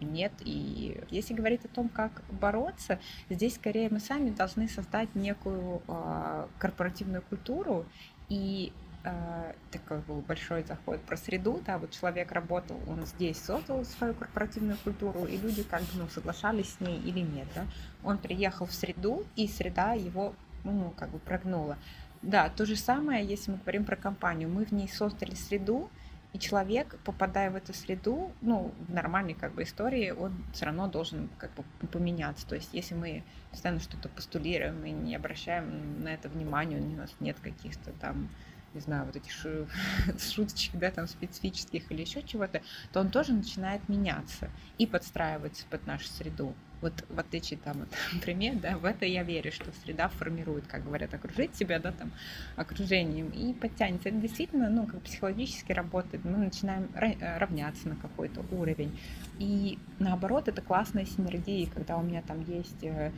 нет. 0.00 0.32
И 0.40 1.00
если 1.10 1.34
говорить 1.34 1.64
о 1.64 1.68
том, 1.68 1.88
как 1.88 2.22
бороться, 2.30 2.98
здесь 3.28 3.54
скорее 3.54 3.88
мы 3.90 4.00
сами 4.00 4.30
должны 4.30 4.68
создать 4.68 5.14
некую 5.14 5.82
э, 5.86 6.46
корпоративную 6.58 7.22
культуру 7.22 7.86
и 8.28 8.72
э, 9.04 9.52
такой 9.70 9.98
был 10.00 10.20
большой 10.20 10.62
заход 10.64 11.00
про 11.02 11.16
среду, 11.16 11.60
да, 11.66 11.78
вот 11.78 11.90
человек 11.90 12.32
работал, 12.32 12.78
он 12.86 13.06
здесь 13.06 13.38
создал 13.38 13.84
свою 13.84 14.14
корпоративную 14.14 14.76
культуру, 14.78 15.24
и 15.24 15.36
люди 15.36 15.62
как 15.62 15.82
бы 15.82 15.88
ну, 15.94 16.08
соглашались 16.08 16.74
с 16.74 16.80
ней 16.80 16.98
или 17.00 17.20
нет, 17.20 17.48
да. 17.54 17.64
Он 18.04 18.18
приехал 18.18 18.66
в 18.66 18.72
среду, 18.72 19.24
и 19.36 19.48
среда 19.48 19.92
его, 19.92 20.34
ну, 20.64 20.92
как 20.96 21.10
бы 21.10 21.18
прогнула. 21.18 21.76
Да, 22.22 22.50
то 22.50 22.66
же 22.66 22.76
самое, 22.76 23.24
если 23.24 23.50
мы 23.50 23.58
говорим 23.58 23.84
про 23.84 23.96
компанию. 23.96 24.48
Мы 24.48 24.66
в 24.66 24.72
ней 24.72 24.88
создали 24.88 25.34
среду, 25.34 25.88
и 26.32 26.38
человек, 26.38 26.96
попадая 27.04 27.50
в 27.50 27.56
эту 27.56 27.72
среду, 27.74 28.30
ну, 28.40 28.72
в 28.86 28.92
нормальной 28.92 29.34
как 29.34 29.54
бы 29.54 29.64
истории, 29.64 30.10
он 30.10 30.32
все 30.52 30.66
равно 30.66 30.86
должен 30.86 31.28
как 31.38 31.50
бы 31.54 31.64
поменяться. 31.88 32.46
То 32.46 32.54
есть 32.54 32.72
если 32.72 32.94
мы 32.94 33.24
постоянно 33.50 33.80
что-то 33.80 34.08
постулируем 34.08 34.84
и 34.84 34.90
не 34.90 35.16
обращаем 35.16 36.02
на 36.02 36.08
это 36.08 36.28
внимания, 36.28 36.76
у 36.76 36.96
нас 36.96 37.10
нет 37.18 37.36
каких-то 37.40 37.92
там 38.00 38.28
не 38.74 38.80
знаю, 38.80 39.06
вот 39.06 39.16
этих 39.16 39.32
шуточек, 40.20 40.74
да, 40.74 40.90
там 40.90 41.06
специфических 41.06 41.90
или 41.90 42.02
еще 42.02 42.22
чего-то, 42.22 42.62
то 42.92 43.00
он 43.00 43.10
тоже 43.10 43.32
начинает 43.32 43.88
меняться 43.88 44.50
и 44.78 44.86
подстраиваться 44.86 45.64
под 45.70 45.86
нашу 45.86 46.08
среду. 46.08 46.54
Вот 46.80 47.04
в 47.10 47.18
отличие 47.18 47.58
там 47.58 47.82
от 47.82 47.88
например, 48.12 48.54
да, 48.62 48.78
в 48.78 48.84
это 48.84 49.04
я 49.04 49.22
верю, 49.22 49.52
что 49.52 49.70
среда 49.84 50.08
формирует, 50.08 50.66
как 50.66 50.84
говорят, 50.84 51.12
окружить 51.12 51.54
себя, 51.54 51.78
да, 51.78 51.92
там, 51.92 52.10
окружением 52.56 53.28
и 53.30 53.52
подтянется. 53.52 54.08
Это 54.08 54.18
действительно, 54.18 54.70
ну, 54.70 54.86
как 54.86 55.02
психологически 55.02 55.72
работает. 55.72 56.24
Мы 56.24 56.38
начинаем 56.38 56.88
равняться 56.94 57.88
на 57.88 57.96
какой-то 57.96 58.44
уровень. 58.50 58.98
И 59.38 59.78
наоборот, 59.98 60.48
это 60.48 60.62
классная 60.62 61.04
синергия, 61.04 61.66
когда 61.66 61.96
у 61.96 62.02
меня 62.02 62.22
там 62.22 62.42
есть 62.44 62.82
э, 62.82 63.12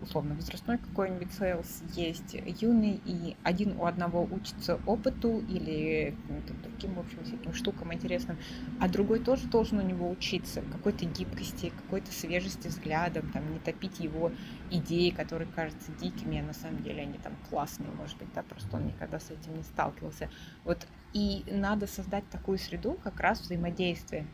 условно 0.00 0.34
возрастной 0.34 0.78
какой-нибудь 0.78 1.32
sales 1.32 1.82
есть 1.94 2.36
юный, 2.60 3.00
и 3.04 3.36
один 3.42 3.76
у 3.78 3.86
одного 3.86 4.24
учится 4.24 4.78
опыту 4.86 5.40
или 5.48 6.14
другим, 6.62 6.94
в 6.94 7.00
общем, 7.00 7.24
всяким 7.24 7.52
штукам 7.54 7.92
интересным, 7.92 8.36
а 8.80 8.88
другой 8.88 9.20
тоже 9.20 9.46
должен 9.46 9.78
у 9.78 9.82
него 9.82 10.10
учиться 10.10 10.62
какой-то 10.62 11.06
гибкости, 11.06 11.70
какой-то 11.70 12.12
свежести 12.12 12.68
взгляда, 12.68 13.30
там, 13.32 13.52
не 13.52 13.58
топить 13.58 14.00
его 14.00 14.32
идеи, 14.70 15.10
которые 15.10 15.48
кажутся 15.48 15.92
дикими, 15.92 16.40
а 16.40 16.44
на 16.44 16.54
самом 16.54 16.82
деле 16.82 17.02
они 17.02 17.18
там 17.18 17.32
классные, 17.48 17.90
может 17.90 18.16
быть, 18.18 18.28
да, 18.34 18.42
просто 18.42 18.76
он 18.76 18.86
никогда 18.86 19.18
с 19.18 19.30
этим 19.30 19.56
не 19.56 19.62
сталкивался. 19.62 20.28
Вот, 20.64 20.86
и 21.12 21.44
надо 21.50 21.86
создать 21.86 22.28
такую 22.30 22.58
среду 22.58 22.98
как 23.02 23.20
раз 23.20 23.40
взаимодействия. 23.40 24.26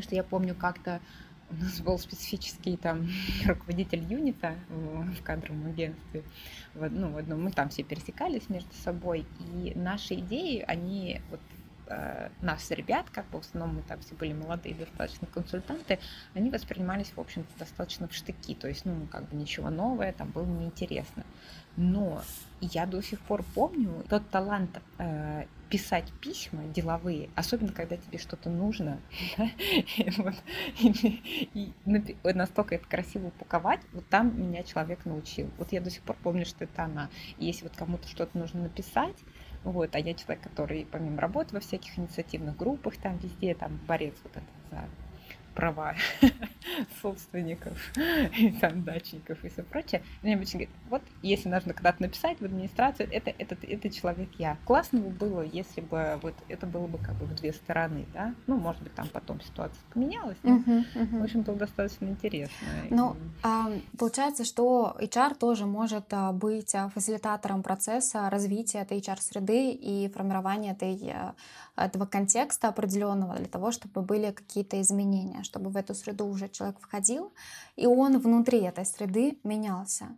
Что 0.00 0.14
я 0.14 0.22
помню 0.22 0.54
как-то 0.54 1.00
у 1.50 1.54
нас 1.54 1.80
был 1.80 1.98
специфический 1.98 2.76
там 2.76 3.08
руководитель 3.46 4.02
юнита 4.02 4.54
в 4.68 5.22
кадровом 5.22 5.66
агентстве. 5.66 6.22
В, 6.74 6.88
ну, 6.90 7.10
в 7.12 7.16
одном, 7.16 7.42
мы 7.42 7.52
там 7.52 7.68
все 7.68 7.82
пересекались 7.82 8.48
между 8.48 8.72
собой, 8.74 9.26
и 9.54 9.72
наши 9.74 10.14
идеи, 10.14 10.64
они 10.66 11.20
вот 11.30 11.40
э, 11.88 12.30
нас, 12.40 12.70
ребят, 12.70 13.06
как 13.10 13.28
бы 13.30 13.40
в 13.40 13.46
основном 13.46 13.76
мы 13.76 13.82
там 13.82 14.00
все 14.00 14.14
были 14.14 14.32
молодые 14.32 14.74
достаточно 14.74 15.26
консультанты, 15.26 15.98
они 16.34 16.50
воспринимались, 16.50 17.12
в 17.14 17.20
общем-то, 17.20 17.58
достаточно 17.58 18.08
в 18.08 18.14
штыки, 18.14 18.54
то 18.54 18.68
есть, 18.68 18.84
ну, 18.84 19.06
как 19.10 19.28
бы 19.28 19.36
ничего 19.36 19.70
новое, 19.70 20.12
там 20.12 20.30
было 20.30 20.44
неинтересно. 20.44 21.24
Но 21.76 22.22
я 22.60 22.86
до 22.86 23.02
сих 23.02 23.20
пор 23.20 23.44
помню 23.54 24.04
тот 24.08 24.28
талант 24.30 24.80
э, 24.98 25.44
писать 25.68 26.12
письма 26.20 26.64
деловые, 26.64 27.30
особенно 27.34 27.72
когда 27.72 27.96
тебе 27.96 28.18
что-то 28.18 28.50
нужно, 28.50 29.00
и, 30.78 31.72
вот, 32.22 32.34
настолько 32.34 32.76
это 32.76 32.86
красиво 32.86 33.28
упаковать, 33.28 33.80
вот 33.92 34.06
там 34.08 34.40
меня 34.40 34.62
человек 34.62 35.04
научил. 35.04 35.50
Вот 35.58 35.72
я 35.72 35.80
до 35.80 35.90
сих 35.90 36.02
пор 36.02 36.16
помню, 36.22 36.46
что 36.46 36.64
это 36.64 36.84
она. 36.84 37.10
Если 37.38 37.64
вот 37.64 37.76
кому-то 37.76 38.06
что-то 38.08 38.38
нужно 38.38 38.62
написать, 38.62 39.16
вот, 39.64 39.94
а 39.94 39.98
я 39.98 40.14
человек, 40.14 40.42
который 40.42 40.86
помимо 40.90 41.20
работы 41.20 41.54
во 41.54 41.60
всяких 41.60 41.98
инициативных 41.98 42.56
группах, 42.56 42.96
там 42.96 43.18
везде, 43.18 43.54
там 43.54 43.80
борец 43.86 44.14
вот 44.22 44.36
это 44.36 44.46
за 44.70 44.84
права 45.56 45.94
собственников 47.02 47.76
и 48.38 48.52
там 48.60 48.84
дачников 48.84 49.42
и 49.44 49.48
все 49.48 49.62
прочее. 49.62 50.02
Мне 50.22 50.34
обычно 50.34 50.60
говорят, 50.60 50.74
вот 50.90 51.02
если 51.22 51.48
нужно 51.48 51.72
когда-то 51.72 52.02
написать 52.02 52.38
в 52.40 52.44
администрацию, 52.44 53.08
это, 53.10 53.32
это, 53.38 53.56
это 53.62 53.90
человек 53.90 54.28
я. 54.38 54.58
Классно 54.66 55.00
бы 55.00 55.08
было, 55.08 55.42
если 55.42 55.80
бы 55.80 56.20
вот 56.22 56.34
это 56.48 56.66
было 56.66 56.86
бы 56.86 56.98
как 56.98 57.14
бы 57.16 57.24
в 57.24 57.34
две 57.34 57.52
стороны, 57.52 58.04
да. 58.12 58.34
Ну, 58.46 58.56
может 58.56 58.82
быть, 58.82 58.94
там 58.94 59.08
потом 59.08 59.40
ситуация 59.40 59.80
поменялась, 59.92 60.36
но, 60.42 60.58
uh-huh, 60.58 60.84
uh-huh. 60.94 61.20
в 61.20 61.22
общем-то, 61.24 61.54
достаточно 61.54 62.06
интересно. 62.06 62.54
Ну, 62.90 63.16
а, 63.42 63.72
получается, 63.98 64.44
что 64.44 64.96
HR 65.00 65.36
тоже 65.36 65.64
может 65.64 66.12
а, 66.12 66.32
быть 66.32 66.74
а, 66.74 66.90
фасилитатором 66.90 67.62
процесса 67.62 68.28
развития 68.28 68.80
этой 68.80 68.98
HR-среды 68.98 69.70
и 69.70 70.10
формирования 70.14 70.72
этой 70.72 70.98
а, 71.10 71.34
этого 71.76 72.06
контекста 72.06 72.68
определенного 72.68 73.36
для 73.36 73.46
того, 73.46 73.70
чтобы 73.70 74.02
были 74.02 74.30
какие-то 74.30 74.80
изменения, 74.80 75.42
чтобы 75.46 75.70
в 75.70 75.76
эту 75.76 75.94
среду 75.94 76.26
уже 76.26 76.48
человек 76.48 76.78
входил, 76.80 77.32
и 77.76 77.86
он 77.86 78.18
внутри 78.18 78.60
этой 78.60 78.84
среды 78.84 79.38
менялся. 79.44 80.08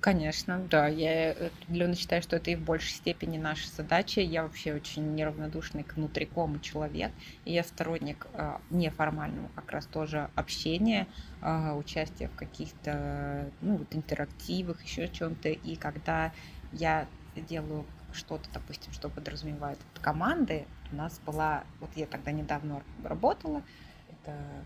Конечно, 0.00 0.64
да. 0.70 0.86
Я 0.86 1.32
определенно 1.32 1.96
считаю, 1.96 2.22
что 2.22 2.36
это 2.36 2.52
и 2.52 2.54
в 2.54 2.62
большей 2.62 2.90
степени 2.90 3.36
наша 3.36 3.68
задача. 3.68 4.20
Я 4.20 4.44
вообще 4.44 4.72
очень 4.74 5.14
неравнодушный 5.16 5.82
к 5.82 5.96
внутрикому 5.96 6.60
человек. 6.60 7.10
И 7.44 7.52
я 7.52 7.64
сторонник 7.64 8.28
э, 8.32 8.58
неформального 8.70 9.48
как 9.56 9.72
раз 9.72 9.86
тоже 9.86 10.30
общения, 10.36 11.08
э, 11.42 11.72
участия 11.72 12.28
в 12.28 12.36
каких-то 12.36 13.50
ну, 13.60 13.78
вот, 13.78 13.88
интерактивах, 13.90 14.84
еще 14.84 15.08
чем-то. 15.08 15.48
И 15.48 15.74
когда 15.74 16.32
я 16.70 17.08
делаю 17.34 17.84
что-то, 18.12 18.48
допустим, 18.54 18.92
что 18.92 19.08
подразумевает 19.08 19.78
команды, 20.00 20.66
у 20.92 20.96
нас 20.96 21.20
была, 21.26 21.64
вот 21.80 21.90
я 21.96 22.06
тогда 22.06 22.30
недавно 22.30 22.82
работала, 23.02 23.62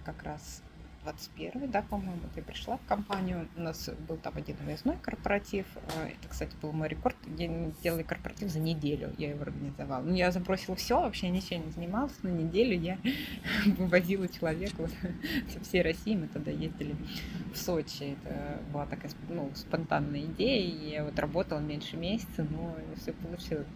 как 0.05 0.23
раз 0.23 0.63
21 1.05 1.71
да, 1.71 1.83
по-моему, 1.83 2.23
ты 2.35 2.43
пришла 2.43 2.77
в 2.77 2.87
компанию. 2.87 3.49
У 3.57 3.61
нас 3.61 3.91
был 4.09 4.17
там 4.17 4.35
один 4.37 4.57
выездной 4.65 4.97
корпоратив. 5.03 5.67
А, 5.97 6.07
это, 6.07 6.29
кстати, 6.29 6.55
был 6.61 6.73
мой 6.73 6.89
рекорд. 6.89 7.17
Я 7.37 7.71
сделала 7.81 8.03
корпоратив 8.03 8.51
за 8.51 8.61
неделю. 8.61 9.13
Я 9.19 9.31
его 9.31 9.43
организовала. 9.43 10.03
Ну, 10.03 10.15
я 10.15 10.31
забросила 10.31 10.77
все, 10.77 11.01
вообще 11.01 11.29
ничем 11.29 11.67
не 11.67 11.73
занималась. 11.73 12.13
На 12.23 12.29
неделю 12.29 12.79
я 12.79 12.99
вывозила 13.67 14.29
человека 14.29 14.89
со 15.53 15.61
всей 15.61 15.83
России. 15.83 16.17
Мы 16.17 16.29
тогда 16.29 16.51
ездили 16.51 16.95
в 17.53 17.57
Сочи. 17.57 18.17
Это 18.23 18.61
была 18.73 18.87
такая 18.87 19.11
ну, 19.29 19.51
спонтанная 19.55 20.23
идея. 20.23 20.63
И 20.63 20.91
я 20.91 21.05
вот 21.05 21.19
работала 21.19 21.59
меньше 21.59 21.97
месяца, 21.97 22.47
но 22.49 22.77
все 22.97 23.13
получилось. 23.13 23.67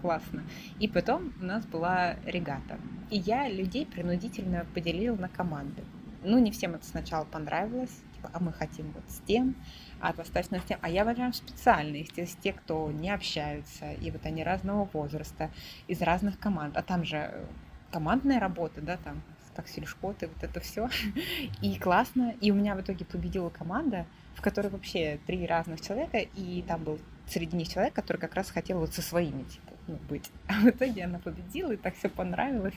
Классно. 0.00 0.44
И 0.78 0.86
потом 0.86 1.32
у 1.40 1.44
нас 1.44 1.64
была 1.66 2.16
регата. 2.24 2.78
И 3.10 3.18
я 3.18 3.48
людей 3.48 3.86
принудительно 3.86 4.66
поделила 4.72 5.16
на 5.16 5.28
команды 5.28 5.82
ну, 6.22 6.38
не 6.38 6.50
всем 6.50 6.74
это 6.74 6.84
сначала 6.86 7.24
понравилось, 7.24 7.94
типа, 8.14 8.30
а 8.32 8.40
мы 8.40 8.52
хотим 8.52 8.92
вот 8.92 9.04
с 9.08 9.20
тем, 9.26 9.54
а 10.00 10.12
поставь 10.12 10.50
нас 10.50 10.62
с 10.62 10.66
тем. 10.66 10.78
А 10.82 10.88
я 10.88 11.04
возьмем 11.04 11.32
специальные, 11.32 12.02
из 12.02 12.34
те, 12.36 12.52
кто 12.52 12.90
не 12.90 13.10
общаются, 13.10 13.92
и 13.92 14.10
вот 14.10 14.24
они 14.26 14.44
разного 14.44 14.88
возраста, 14.92 15.50
из 15.88 16.00
разных 16.02 16.38
команд. 16.38 16.76
А 16.76 16.82
там 16.82 17.04
же 17.04 17.16
э, 17.16 17.44
командная 17.90 18.40
работа, 18.40 18.80
да, 18.80 18.96
там 18.98 19.22
таксильшкоты, 19.54 20.28
вот 20.28 20.42
это 20.42 20.60
все. 20.60 20.88
И 21.62 21.78
классно. 21.78 22.34
И 22.40 22.50
у 22.50 22.54
меня 22.54 22.74
в 22.74 22.80
итоге 22.80 23.04
победила 23.04 23.50
команда, 23.50 24.06
в 24.34 24.42
которой 24.42 24.68
вообще 24.68 25.18
три 25.26 25.46
разных 25.46 25.80
человека, 25.80 26.18
и 26.18 26.64
там 26.66 26.84
был 26.84 26.98
среди 27.26 27.56
них 27.56 27.68
человек, 27.68 27.94
который 27.94 28.18
как 28.18 28.34
раз 28.34 28.50
хотел 28.50 28.80
вот 28.80 28.94
со 28.94 29.02
своими 29.02 29.42
типа, 29.44 29.72
ну, 29.86 29.98
быть. 30.08 30.30
А 30.48 30.54
в 30.54 30.66
итоге 30.66 31.04
она 31.04 31.18
победила, 31.18 31.72
и 31.72 31.76
так 31.76 31.94
все 31.96 32.08
понравилось. 32.08 32.74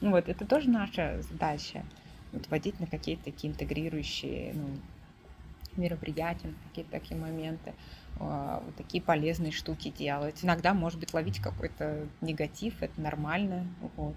Вот, 0.00 0.28
это 0.28 0.44
тоже 0.46 0.70
наша 0.70 1.22
задача 1.22 1.84
вот, 2.34 2.48
водить 2.48 2.78
на 2.80 2.86
какие-то 2.86 3.24
такие 3.24 3.52
интегрирующие 3.52 4.52
ну, 4.54 4.66
мероприятия, 5.76 6.48
на 6.48 6.54
какие-то 6.68 6.90
такие 6.90 7.18
моменты, 7.18 7.74
а, 8.18 8.62
вот 8.64 8.74
такие 8.76 9.02
полезные 9.02 9.52
штуки 9.52 9.90
делать. 9.90 10.40
Иногда, 10.42 10.74
может 10.74 11.00
быть, 11.00 11.14
ловить 11.14 11.40
какой-то 11.40 12.06
негатив, 12.20 12.82
это 12.82 13.00
нормально. 13.00 13.66
Вот. 13.96 14.14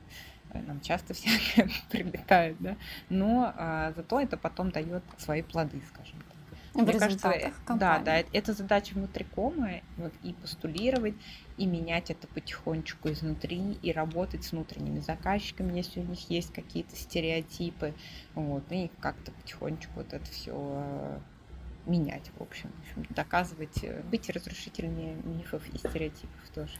Нам 0.53 0.81
часто 0.81 1.13
всякое 1.15 1.69
прилетает, 1.89 2.57
да. 2.59 2.75
Но 3.09 3.53
а, 3.55 3.93
зато 3.95 4.19
это 4.19 4.37
потом 4.37 4.71
дает 4.71 5.03
свои 5.17 5.41
плоды, 5.41 5.81
скажем 5.93 6.17
так. 6.19 6.37
В 6.73 6.81
Мне 6.83 6.99
кажется, 6.99 7.53
да, 7.69 7.99
да, 7.99 8.23
это 8.33 8.53
задача 8.53 8.93
внутрикома, 8.93 9.81
вот, 9.97 10.13
и 10.21 10.33
постулировать, 10.33 11.15
и 11.57 11.65
менять 11.65 12.11
это 12.11 12.27
потихонечку 12.27 13.09
изнутри, 13.09 13.77
и 13.81 13.91
работать 13.91 14.43
с 14.43 14.51
внутренними 14.51 14.99
заказчиками, 14.99 15.77
если 15.77 16.01
у 16.01 16.05
них 16.05 16.29
есть 16.29 16.53
какие-то 16.53 16.95
стереотипы, 16.95 17.93
вот, 18.35 18.63
и 18.71 18.91
как-то 18.99 19.31
потихонечку 19.31 19.93
вот 19.95 20.13
это 20.13 20.25
все 20.25 20.53
э, 20.55 21.19
менять, 21.87 22.31
в 22.37 22.41
общем, 22.41 22.71
доказывать, 23.09 23.83
э, 23.83 24.01
быть 24.03 24.29
разрушительнее 24.29 25.15
мифов 25.23 25.63
и 25.73 25.77
стереотипов 25.77 26.49
тоже. 26.53 26.73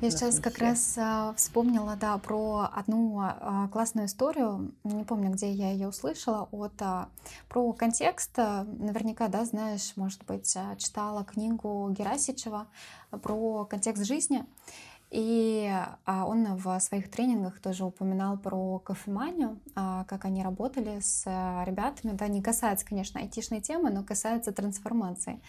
Я 0.00 0.10
сейчас 0.10 0.38
как 0.38 0.58
раз 0.58 0.96
а, 0.98 1.32
вспомнила, 1.34 1.96
да, 1.96 2.18
про 2.18 2.70
одну 2.72 3.20
а, 3.20 3.68
классную 3.72 4.06
историю, 4.06 4.72
не 4.84 5.04
помню, 5.04 5.30
где 5.30 5.50
я 5.50 5.70
ее 5.72 5.88
услышала, 5.88 6.48
от, 6.52 6.74
а, 6.80 7.08
про 7.48 7.72
контекст, 7.72 8.36
наверняка, 8.36 9.28
да, 9.28 9.44
знаешь, 9.44 9.92
может 9.96 10.24
быть, 10.26 10.56
читала 10.78 11.24
книгу 11.24 11.90
Герасичева 11.90 12.66
про 13.10 13.64
контекст 13.64 14.04
жизни. 14.04 14.44
И 15.12 15.70
а, 16.06 16.24
он 16.24 16.56
в 16.56 16.80
своих 16.80 17.10
тренингах 17.10 17.60
тоже 17.60 17.84
упоминал 17.84 18.38
про 18.38 18.78
кофеманию, 18.78 19.60
а, 19.74 20.04
как 20.04 20.24
они 20.24 20.42
работали 20.42 21.00
с 21.00 21.24
э, 21.26 21.64
ребятами. 21.66 22.16
Да, 22.16 22.28
не 22.28 22.40
касается, 22.40 22.86
конечно, 22.86 23.20
айтишной 23.20 23.60
темы, 23.60 23.90
но 23.90 24.04
касается 24.04 24.52
трансформации. 24.52 25.42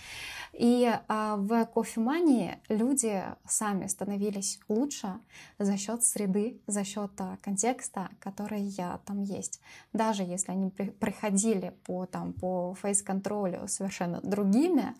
И 0.51 0.93
а, 1.07 1.37
в 1.37 1.65
кофемании 1.67 2.59
люди 2.67 3.23
сами 3.47 3.87
становились 3.87 4.59
лучше 4.67 5.13
за 5.57 5.77
счет 5.77 6.03
среды, 6.03 6.59
за 6.67 6.83
счет 6.83 7.11
контекста, 7.41 8.09
который 8.19 8.69
там 9.05 9.23
есть. 9.23 9.61
Даже 9.93 10.23
если 10.23 10.51
они 10.51 10.71
приходили 10.71 11.73
по, 11.85 12.05
там, 12.05 12.33
по 12.33 12.75
фейс-контролю 12.81 13.69
совершенно 13.69 14.19
другими, 14.21 14.93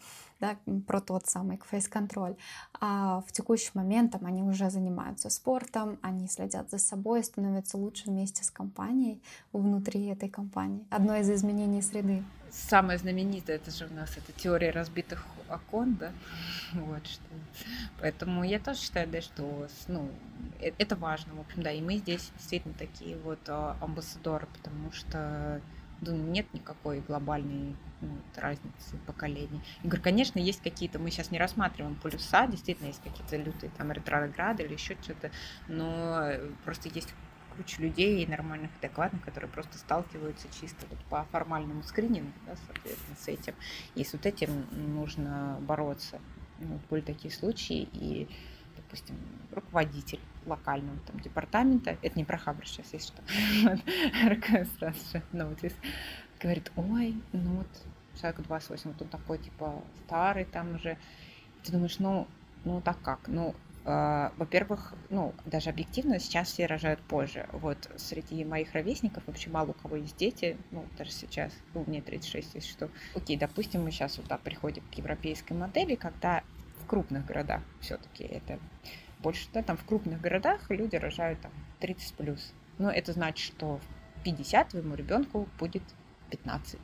да, 0.44 0.58
про 0.88 1.00
тот 1.00 1.26
самый 1.28 1.58
фейс-контроль. 1.70 2.36
А 2.82 3.22
в 3.22 3.32
текущий 3.32 3.72
момент 3.74 4.12
там, 4.12 4.26
они 4.26 4.44
уже 4.44 4.70
занимаются 4.70 5.30
спортом, 5.30 5.98
они 6.02 6.28
следят 6.28 6.70
за 6.70 6.80
собой, 6.80 7.24
становятся 7.24 7.78
лучше 7.78 8.10
вместе 8.10 8.44
с 8.44 8.52
компанией 8.52 9.22
внутри 9.54 10.08
этой 10.08 10.28
компании. 10.28 10.86
Одно 10.90 11.16
из 11.16 11.30
изменений 11.30 11.82
среды. 11.82 12.24
Самое 12.52 13.00
знаменитое, 13.00 13.56
это 13.56 13.72
же 13.72 13.88
у 13.88 13.94
нас 13.94 14.18
это 14.18 14.32
теория 14.34 14.72
разбитых 14.72 15.26
окон, 15.50 15.96
да, 15.96 16.12
вот 16.74 17.08
что. 17.08 17.24
Поэтому 18.02 18.44
я 18.44 18.60
тоже 18.60 18.80
считаю, 18.80 19.08
да, 19.08 19.22
что, 19.22 19.68
ну, 19.88 20.10
э, 20.60 20.72
это 20.78 20.96
важно, 20.98 21.34
в 21.36 21.40
общем, 21.40 21.64
да, 21.64 21.72
и 21.72 21.82
мы 21.82 21.98
здесь 21.98 22.32
действительно 22.38 22.76
такие 22.76 23.18
вот 23.18 23.40
а, 23.48 23.78
амбассадоры, 23.82 24.48
потому 24.58 24.92
что 24.92 25.62
думаю, 26.04 26.30
нет 26.32 26.46
никакой 26.54 27.02
глобальной 27.02 27.76
ну, 28.02 28.18
разницы 28.36 28.98
поколений. 29.06 29.62
Я 29.84 29.90
говорю, 29.90 30.04
конечно, 30.04 30.40
есть 30.40 30.62
какие-то, 30.62 31.00
мы 31.00 31.10
сейчас 31.12 31.32
не 31.32 31.40
рассматриваем 31.40 31.96
полюса, 31.96 32.48
действительно 32.48 32.88
есть 32.88 33.02
какие-то 33.04 33.38
лютые 33.38 33.72
там 33.78 33.92
ретрограды 33.92 34.64
или 34.64 34.74
еще 34.74 34.96
что-то, 35.02 35.32
но 35.68 36.32
просто 36.64 36.90
есть 36.90 37.14
куча 37.56 37.82
людей 37.82 38.26
нормальных, 38.26 38.72
адекватных, 38.80 39.24
которые 39.24 39.50
просто 39.50 39.78
сталкиваются 39.78 40.48
чисто 40.60 40.86
вот 40.90 41.00
по 41.06 41.24
формальному 41.32 41.84
скринингу, 41.84 42.32
да, 42.46 42.56
соответственно, 42.68 43.18
с 43.18 43.28
этим. 43.28 43.54
И 43.96 44.04
с 44.04 44.14
вот 44.14 44.26
этим 44.26 44.66
нужно 44.72 45.58
бороться. 45.62 46.20
Ну, 46.60 46.80
были 46.90 47.02
такие 47.02 47.34
случаи, 47.34 47.88
и 47.94 48.28
допустим, 48.76 49.18
руководитель 49.52 50.20
локального 50.46 50.98
там 51.08 51.20
департамента, 51.20 51.98
это 52.02 52.18
не 52.18 52.26
про 52.26 52.38
Хабр 52.38 52.68
сейчас, 52.68 52.94
есть 52.94 53.08
что, 53.08 53.22
сразу 54.78 55.00
же 55.12 55.24
notice, 55.32 55.76
говорит, 56.42 56.72
ой, 56.76 57.16
ну 57.32 57.58
вот 57.58 57.68
человек 58.20 58.42
28, 58.42 58.92
вот 58.92 59.02
он 59.02 59.08
такой, 59.08 59.38
типа, 59.38 59.82
старый 60.06 60.46
там 60.46 60.76
уже, 60.76 60.98
ты 61.64 61.72
думаешь, 61.72 62.00
ну, 62.00 62.28
ну 62.66 62.82
так 62.82 63.02
как, 63.02 63.28
ну, 63.28 63.56
Uh, 63.86 64.32
во-первых, 64.38 64.94
ну, 65.10 65.34
даже 65.46 65.70
объективно, 65.70 66.18
сейчас 66.18 66.48
все 66.48 66.68
рожают 66.68 67.02
позже. 67.02 67.50
Вот 67.52 67.90
среди 67.98 68.46
моих 68.46 68.72
ровесников 68.72 69.24
вообще 69.28 69.50
мало 69.50 69.72
у 69.72 69.74
кого 69.74 69.98
есть 69.98 70.16
дети, 70.16 70.56
ну, 70.72 70.86
даже 70.98 71.12
сейчас, 71.12 71.52
ну, 71.74 71.84
мне 71.86 72.02
36, 72.02 72.56
если 72.56 72.72
что. 72.72 72.90
Окей, 73.14 73.36
допустим, 73.36 73.84
мы 73.84 73.92
сейчас 73.92 74.18
вот 74.18 74.28
так 74.28 74.40
приходим 74.40 74.84
к 74.90 74.94
европейской 74.94 75.52
модели, 75.52 75.96
когда 75.96 76.44
в 76.82 76.88
крупных 76.88 77.26
городах 77.26 77.62
все-таки 77.82 78.24
это 78.24 78.58
больше, 79.24 79.48
да, 79.54 79.64
там 79.64 79.78
в 79.78 79.86
крупных 79.86 80.22
городах 80.22 80.70
люди 80.70 80.96
рожают 80.98 81.42
там 81.42 81.52
30 81.80 82.14
плюс. 82.16 82.54
Но 82.78 82.92
это 82.92 83.14
значит, 83.14 83.44
что 83.44 83.80
в 84.18 84.24
50 84.24 84.70
твоему 84.70 84.96
ребенку 84.96 85.48
будет 85.58 85.84
15. 86.30 86.80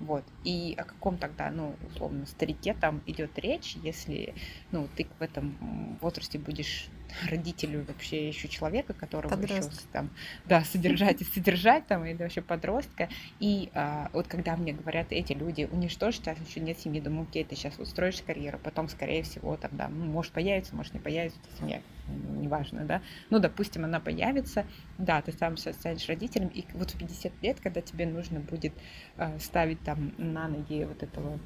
Вот. 0.00 0.24
И 0.44 0.74
о 0.76 0.84
каком 0.84 1.16
тогда, 1.16 1.50
ну, 1.50 1.76
условно, 1.88 2.26
старике 2.26 2.74
там 2.74 3.02
идет 3.06 3.38
речь, 3.38 3.76
если, 3.82 4.34
ну, 4.70 4.88
ты 4.96 5.06
в 5.18 5.22
этом 5.22 5.98
возрасте 6.00 6.38
будешь 6.38 6.88
родителю 7.28 7.84
вообще 7.86 8.28
еще 8.28 8.48
человека, 8.48 8.94
которого 8.94 9.34
еще 9.42 9.62
там, 9.92 10.10
да, 10.46 10.64
содержать 10.64 11.22
и 11.22 11.24
содержать 11.24 11.86
там, 11.86 12.04
или 12.04 12.22
вообще 12.22 12.42
подростка. 12.42 13.08
И 13.40 13.70
а, 13.74 14.10
вот 14.12 14.26
когда 14.28 14.56
мне 14.56 14.72
говорят 14.72 15.08
эти 15.10 15.32
люди, 15.32 15.68
у 15.70 15.76
них 15.76 15.90
что 15.90 16.10
сейчас 16.10 16.38
еще 16.46 16.60
нет 16.60 16.78
семьи, 16.78 17.00
думаю, 17.00 17.26
окей, 17.28 17.44
ты 17.44 17.54
сейчас 17.56 17.78
устроишь 17.78 18.22
карьеру, 18.22 18.58
потом, 18.62 18.88
скорее 18.88 19.22
всего, 19.22 19.56
там, 19.56 19.70
да, 19.74 19.88
ну, 19.88 20.04
может 20.06 20.32
появится, 20.32 20.74
может 20.74 20.94
не 20.94 21.00
появится 21.00 21.38
семья, 21.58 21.82
неважно, 22.08 22.84
да. 22.84 23.02
Ну, 23.30 23.38
допустим, 23.38 23.84
она 23.84 24.00
появится, 24.00 24.66
да, 24.98 25.22
ты 25.22 25.32
сам 25.32 25.56
сейчас 25.56 25.76
станешь 25.76 26.06
родителем, 26.08 26.48
и 26.48 26.64
вот 26.74 26.90
в 26.90 26.98
50 26.98 27.32
лет, 27.42 27.60
когда 27.60 27.80
тебе 27.80 28.06
нужно 28.06 28.40
будет 28.40 28.72
а, 29.16 29.38
ставить 29.38 29.82
там 29.82 30.14
на 30.18 30.48
ноги 30.48 30.84
вот 30.84 31.02
этого 31.02 31.38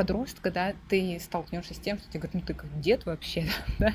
подростка, 0.00 0.50
да, 0.50 0.72
ты 0.88 1.18
столкнешься 1.20 1.74
с 1.74 1.78
тем, 1.78 1.98
что 1.98 2.08
тебе 2.08 2.20
говорят, 2.20 2.34
ну 2.34 2.40
ты 2.40 2.54
как 2.54 2.80
дед 2.80 3.04
вообще, 3.04 3.44
да, 3.78 3.92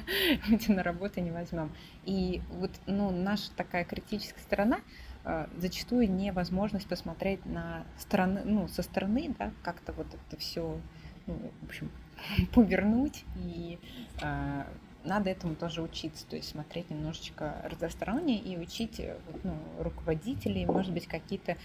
мы 0.48 0.60
тебя 0.60 0.76
на 0.76 0.84
работу 0.84 1.20
не 1.20 1.32
возьмем. 1.32 1.72
И 2.04 2.44
вот, 2.52 2.70
ну, 2.86 3.10
наша 3.10 3.50
такая 3.56 3.86
критическая 3.86 4.42
сторона, 4.42 4.82
э, 5.24 5.48
зачастую 5.58 6.12
невозможность 6.14 6.88
посмотреть 6.88 7.44
на 7.48 7.86
стороны, 7.98 8.44
ну, 8.46 8.68
со 8.68 8.84
стороны, 8.84 9.34
да, 9.40 9.52
как-то 9.64 9.94
вот 9.94 10.06
это 10.14 10.40
все, 10.40 10.80
ну, 11.26 11.52
в 11.64 11.66
общем, 11.66 11.90
повернуть, 12.54 13.26
и 13.36 13.80
э, 14.22 14.64
надо 15.06 15.32
этому 15.32 15.56
тоже 15.56 15.82
учиться, 15.82 16.28
то 16.28 16.36
есть 16.36 16.50
смотреть 16.50 16.92
немножечко 16.92 17.56
разносторонне 17.64 18.38
и 18.38 18.58
учить 18.58 19.00
э, 19.00 19.18
ну, 19.44 19.58
руководителей, 19.80 20.68
может 20.68 20.94
быть, 20.94 21.08
какие-то 21.08 21.58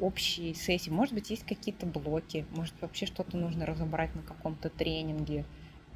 общие 0.00 0.54
сессии. 0.54 0.90
Может 0.90 1.14
быть, 1.14 1.30
есть 1.30 1.46
какие-то 1.46 1.86
блоки, 1.86 2.46
может, 2.50 2.74
вообще 2.80 3.06
что-то 3.06 3.36
нужно 3.36 3.66
разобрать 3.66 4.14
на 4.14 4.22
каком-то 4.22 4.70
тренинге. 4.70 5.44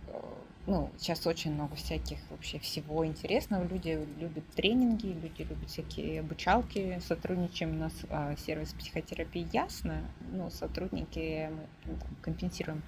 Э, 0.08 0.20
ну, 0.66 0.90
сейчас 0.96 1.26
очень 1.26 1.52
много 1.52 1.74
всяких 1.76 2.18
вообще 2.30 2.58
всего 2.58 3.04
интересного. 3.06 3.66
Люди 3.66 4.06
любят 4.18 4.44
тренинги, 4.54 5.06
люди 5.06 5.42
любят 5.42 5.68
всякие 5.68 6.20
обучалки. 6.20 7.00
Сотрудничаем 7.06 7.72
у 7.72 7.78
нас 7.78 7.92
а, 8.10 8.36
сервис 8.36 8.72
психотерапии 8.72 9.48
ясно. 9.52 10.02
Ну, 10.30 10.50
сотрудники 10.50 11.50
мы 11.50 11.66
ну, 11.86 11.98
там, 11.98 12.16
компенсируем 12.22 12.82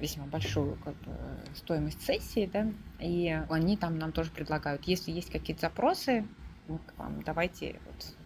весьма 0.00 0.26
большую 0.26 0.76
как 0.76 0.94
бы, 1.02 1.12
стоимость 1.54 2.02
сессии, 2.02 2.48
да, 2.52 2.70
и 3.00 3.28
они 3.48 3.76
там 3.76 3.98
нам 3.98 4.12
тоже 4.12 4.30
предлагают, 4.30 4.84
если 4.84 5.10
есть 5.10 5.30
какие-то 5.30 5.62
запросы, 5.62 6.26
ну, 6.68 6.78
к 6.78 6.98
вам, 6.98 7.22
давайте 7.22 7.80
вот 7.86 8.16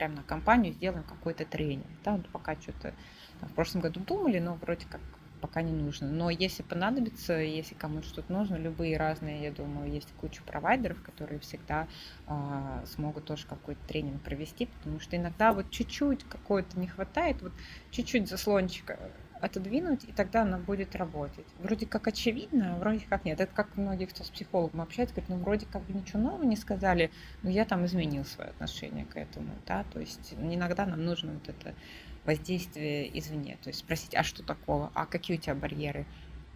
прямо 0.00 0.16
на 0.16 0.22
компанию 0.22 0.72
сделаем 0.72 1.04
какой-то 1.04 1.44
тренинг. 1.44 1.84
Да, 2.02 2.12
вот 2.12 2.26
пока 2.30 2.54
что-то 2.58 2.94
в 3.42 3.52
прошлом 3.52 3.82
году 3.82 4.00
думали, 4.00 4.38
но 4.38 4.54
вроде 4.54 4.86
как 4.86 5.02
пока 5.42 5.60
не 5.60 5.72
нужно. 5.72 6.08
Но 6.08 6.30
если 6.30 6.62
понадобится, 6.62 7.34
если 7.34 7.74
кому-то 7.74 8.06
что-то 8.06 8.32
нужно, 8.32 8.56
любые 8.56 8.96
разные, 8.96 9.42
я 9.42 9.52
думаю, 9.52 9.92
есть 9.92 10.08
куча 10.18 10.42
провайдеров, 10.42 11.02
которые 11.02 11.38
всегда 11.40 11.86
э, 12.26 12.84
смогут 12.86 13.26
тоже 13.26 13.46
какой-то 13.46 13.80
тренинг 13.86 14.22
провести, 14.22 14.66
потому 14.66 15.00
что 15.00 15.16
иногда 15.16 15.52
вот 15.52 15.70
чуть-чуть 15.70 16.24
какой-то 16.24 16.78
не 16.78 16.86
хватает, 16.86 17.42
вот 17.42 17.52
чуть-чуть 17.90 18.26
заслончика 18.26 18.98
отодвинуть, 19.40 20.04
и 20.04 20.12
тогда 20.12 20.42
она 20.42 20.58
будет 20.58 20.94
работать. 20.96 21.46
Вроде 21.58 21.86
как 21.86 22.06
очевидно, 22.06 22.76
вроде 22.78 23.06
как 23.08 23.24
нет. 23.24 23.40
Это 23.40 23.52
как 23.52 23.76
многие, 23.76 24.06
кто 24.06 24.24
с 24.24 24.30
психологом 24.30 24.80
общается, 24.80 25.14
говорят, 25.14 25.30
ну 25.30 25.36
вроде 25.42 25.66
как 25.66 25.82
бы 25.82 25.92
ничего 25.92 26.20
нового 26.20 26.44
не 26.44 26.56
сказали, 26.56 27.10
но 27.42 27.50
я 27.50 27.64
там 27.64 27.84
изменил 27.86 28.24
свое 28.24 28.50
отношение 28.50 29.04
к 29.06 29.16
этому, 29.16 29.50
да, 29.66 29.84
то 29.92 30.00
есть 30.00 30.34
иногда 30.38 30.86
нам 30.86 31.04
нужно 31.04 31.32
вот 31.32 31.48
это 31.48 31.74
воздействие 32.24 33.18
извне, 33.18 33.58
то 33.62 33.68
есть 33.68 33.80
спросить, 33.80 34.14
а 34.14 34.22
что 34.22 34.42
такого, 34.42 34.90
а 34.94 35.06
какие 35.06 35.36
у 35.36 35.40
тебя 35.40 35.54
барьеры, 35.54 36.06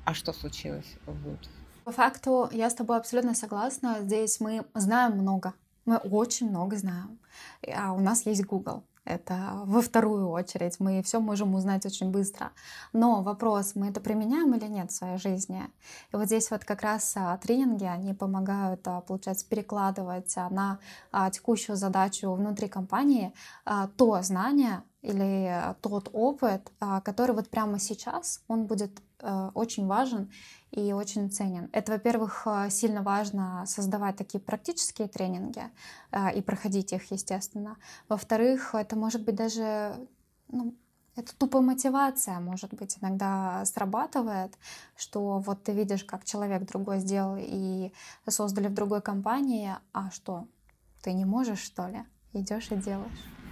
а 0.05 0.14
что 0.14 0.32
случилось, 0.32 0.97
вот. 1.07 1.49
По 1.85 1.93
факту 1.93 2.49
я 2.53 2.70
с 2.70 2.74
тобой 2.74 2.97
абсолютно 2.97 3.35
согласна. 3.35 3.99
Здесь 4.01 4.41
мы 4.41 4.64
знаем 4.74 5.18
много, 5.18 5.53
мы 5.85 5.99
очень 5.99 6.49
много 6.49 6.76
знаем. 6.76 7.18
А 7.74 7.93
у 7.93 8.01
нас 8.01 8.24
есть 8.24 8.45
Google. 8.47 8.85
Это 9.05 9.61
во 9.64 9.82
вторую 9.82 10.30
очередь. 10.30 10.80
Мы 10.80 11.02
все 11.02 11.20
можем 11.20 11.55
узнать 11.55 11.84
очень 11.84 12.11
быстро. 12.11 12.52
Но 12.92 13.22
вопрос, 13.22 13.74
мы 13.74 13.88
это 13.88 14.00
применяем 14.00 14.55
или 14.55 14.66
нет 14.66 14.90
в 14.90 14.94
своей 14.94 15.18
жизни? 15.18 15.62
И 16.12 16.16
вот 16.16 16.26
здесь 16.26 16.50
вот 16.50 16.64
как 16.64 16.82
раз 16.82 17.12
а, 17.16 17.36
тренинги, 17.36 17.84
они 17.84 18.14
помогают, 18.14 18.80
а, 18.88 19.02
получается, 19.02 19.46
перекладывать 19.46 20.32
а, 20.36 20.48
на 20.48 20.78
текущую 21.30 21.76
задачу 21.76 22.32
внутри 22.32 22.68
компании 22.68 23.32
то 23.96 24.22
знание 24.22 24.82
или 25.02 25.74
тот 25.80 26.09
опыт, 26.12 26.72
который 27.05 27.34
вот 27.34 27.48
прямо 27.50 27.78
сейчас, 27.78 28.42
он 28.48 28.66
будет 28.66 29.00
очень 29.55 29.86
важен 29.86 30.30
и 30.75 30.93
очень 30.93 31.31
ценен. 31.31 31.68
Это, 31.72 31.93
во-первых, 31.93 32.43
э, 32.47 32.70
сильно 32.70 33.03
важно 33.03 33.64
создавать 33.66 34.16
такие 34.16 34.41
практические 34.41 35.09
тренинги 35.09 35.62
э, 36.11 36.37
и 36.37 36.43
проходить 36.43 36.93
их, 36.93 37.11
естественно. 37.12 37.77
Во-вторых, 38.09 38.75
это 38.75 38.97
может 38.97 39.25
быть 39.25 39.37
даже 39.37 39.95
ну, 40.49 40.75
это 41.16 41.37
тупая 41.37 41.62
мотивация, 41.62 42.41
может 42.41 42.75
быть, 42.75 42.99
иногда 43.01 43.64
срабатывает, 43.66 44.59
что 44.97 45.39
вот 45.39 45.62
ты 45.62 45.72
видишь, 45.72 46.05
как 46.05 46.25
человек 46.25 46.66
другой 46.66 46.99
сделал 46.99 47.37
и 47.39 47.93
создали 48.29 48.66
в 48.66 48.75
другой 48.75 49.01
компании, 49.01 49.75
а 49.93 50.11
что, 50.11 50.49
ты 51.03 51.12
не 51.12 51.25
можешь, 51.25 51.61
что 51.61 51.87
ли? 51.87 52.03
Идешь 52.33 52.72
и 52.72 52.77
делаешь. 52.77 53.43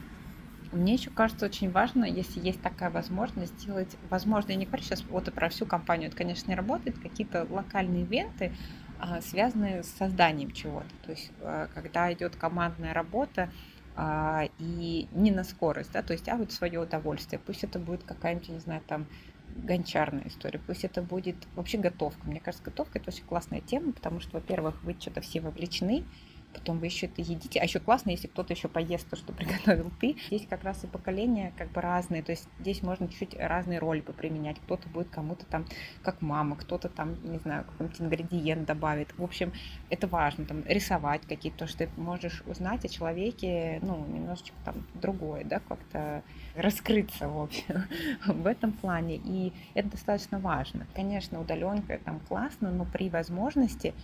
Мне 0.73 0.95
еще 0.95 1.11
кажется 1.11 1.45
очень 1.45 1.71
важно, 1.71 2.05
если 2.05 2.41
есть 2.41 2.63
такая 2.63 2.91
возможность, 2.91 3.61
сделать, 3.61 3.95
возможно, 4.09 4.53
я 4.53 4.57
не 4.57 4.65
говорю 4.65 4.83
сейчас 4.83 5.05
вот 5.05 5.29
и 5.29 5.31
про 5.31 5.51
всю 5.51 5.67
компанию, 5.67 6.09
это, 6.09 6.17
конечно, 6.17 6.51
не 6.51 6.57
работает, 6.57 6.99
какие-то 6.99 7.47
локальные 7.51 8.05
ивенты, 8.05 8.53
а, 8.99 9.21
связаны 9.21 9.83
с 9.83 9.89
созданием 9.89 10.51
чего-то. 10.51 10.89
То 11.05 11.11
есть, 11.11 11.31
а, 11.41 11.69
когда 11.75 12.11
идет 12.13 12.37
командная 12.37 12.95
работа, 12.95 13.51
а, 13.95 14.49
и 14.59 15.09
не 15.13 15.31
на 15.31 15.45
скорость, 15.45 15.93
да, 15.93 16.03
то 16.03 16.15
есть, 16.15 16.29
а 16.29 16.37
вот 16.37 16.53
свое 16.53 16.81
удовольствие. 16.81 17.39
Пусть 17.39 17.65
это 17.65 17.79
будет 17.79 18.05
какая-нибудь, 18.05 18.49
не 18.49 18.61
знаю, 18.61 18.81
там, 18.87 19.07
гончарная 19.55 20.29
история, 20.29 20.59
пусть 20.59 20.85
это 20.85 21.03
будет 21.03 21.37
вообще 21.55 21.77
готовка. 21.77 22.27
Мне 22.27 22.41
кажется, 22.41 22.65
готовка 22.65 22.99
это 22.99 23.11
очень 23.11 23.25
классная 23.25 23.61
тема, 23.61 23.93
потому 23.93 24.21
что, 24.21 24.31
во-первых, 24.33 24.83
вы 24.83 24.97
что-то 24.99 25.21
все 25.21 25.41
вовлечены, 25.43 26.05
потом 26.53 26.79
вы 26.79 26.87
еще 26.87 27.07
это 27.07 27.23
едите. 27.23 27.61
А 27.61 27.65
еще 27.65 27.81
классно, 27.81 28.11
если 28.11 28.29
кто-то 28.29 28.53
еще 28.53 28.69
поест 28.69 29.09
то, 29.09 29.17
что 29.17 29.33
приготовил 29.33 29.91
ты. 30.01 30.17
Здесь 30.29 30.47
как 30.49 30.65
раз 30.65 30.85
и 30.85 30.87
поколения 30.87 31.53
как 31.57 31.71
бы 31.73 31.81
разные, 31.81 32.23
то 32.23 32.33
есть 32.33 32.49
здесь 32.61 32.83
можно 32.83 33.09
чуть-чуть 33.09 33.37
разные 33.39 33.79
роли 33.79 34.01
поприменять. 34.01 34.59
Кто-то 34.61 34.89
будет 34.89 35.09
кому-то 35.09 35.47
там 35.47 35.67
как 36.03 36.23
мама, 36.23 36.57
кто-то 36.57 36.89
там, 36.89 37.17
не 37.25 37.39
знаю, 37.39 37.65
какой-нибудь 37.65 38.01
ингредиент 38.01 38.67
добавит. 38.67 39.17
В 39.17 39.23
общем, 39.23 39.53
это 39.91 40.07
важно, 40.07 40.45
там, 40.45 40.65
рисовать 40.67 41.23
какие-то, 41.23 41.59
то, 41.61 41.67
что 41.67 41.87
ты 41.87 41.91
можешь 41.97 42.43
узнать 42.47 42.85
о 42.85 42.89
человеке, 42.89 43.79
ну, 43.83 44.05
немножечко 44.07 44.57
там 44.65 44.87
другое, 44.95 45.45
да, 45.45 45.61
как-то 45.61 46.23
раскрыться, 46.55 47.29
в 47.29 47.41
общем, 47.41 47.85
в 48.27 48.47
этом 48.47 48.73
плане. 48.73 49.17
И 49.17 49.53
это 49.75 49.91
достаточно 49.91 50.39
важно. 50.39 50.87
Конечно, 50.95 51.41
удаленка 51.41 51.99
там 52.05 52.21
классно, 52.21 52.71
но 52.71 52.85
при 52.85 53.09
возможности 53.09 53.95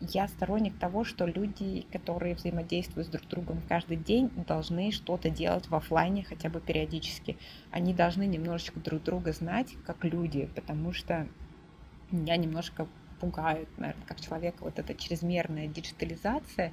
я 0.00 0.28
сторонник 0.28 0.78
того, 0.78 1.04
что 1.04 1.26
люди, 1.26 1.86
которые 1.92 2.34
взаимодействуют 2.34 3.08
с 3.08 3.10
друг 3.10 3.26
другом 3.28 3.62
каждый 3.68 3.96
день, 3.96 4.30
должны 4.46 4.92
что-то 4.92 5.30
делать 5.30 5.68
в 5.68 5.74
офлайне 5.74 6.22
хотя 6.22 6.48
бы 6.48 6.60
периодически. 6.60 7.36
Они 7.70 7.94
должны 7.94 8.26
немножечко 8.26 8.78
друг 8.80 9.02
друга 9.02 9.32
знать 9.32 9.74
как 9.86 10.04
люди, 10.04 10.48
потому 10.54 10.92
что 10.92 11.26
меня 12.10 12.36
немножко 12.36 12.86
пугает, 13.20 13.68
наверное, 13.78 14.04
как 14.06 14.20
человека 14.20 14.58
вот 14.60 14.78
эта 14.78 14.94
чрезмерная 14.94 15.66
диджитализация, 15.66 16.72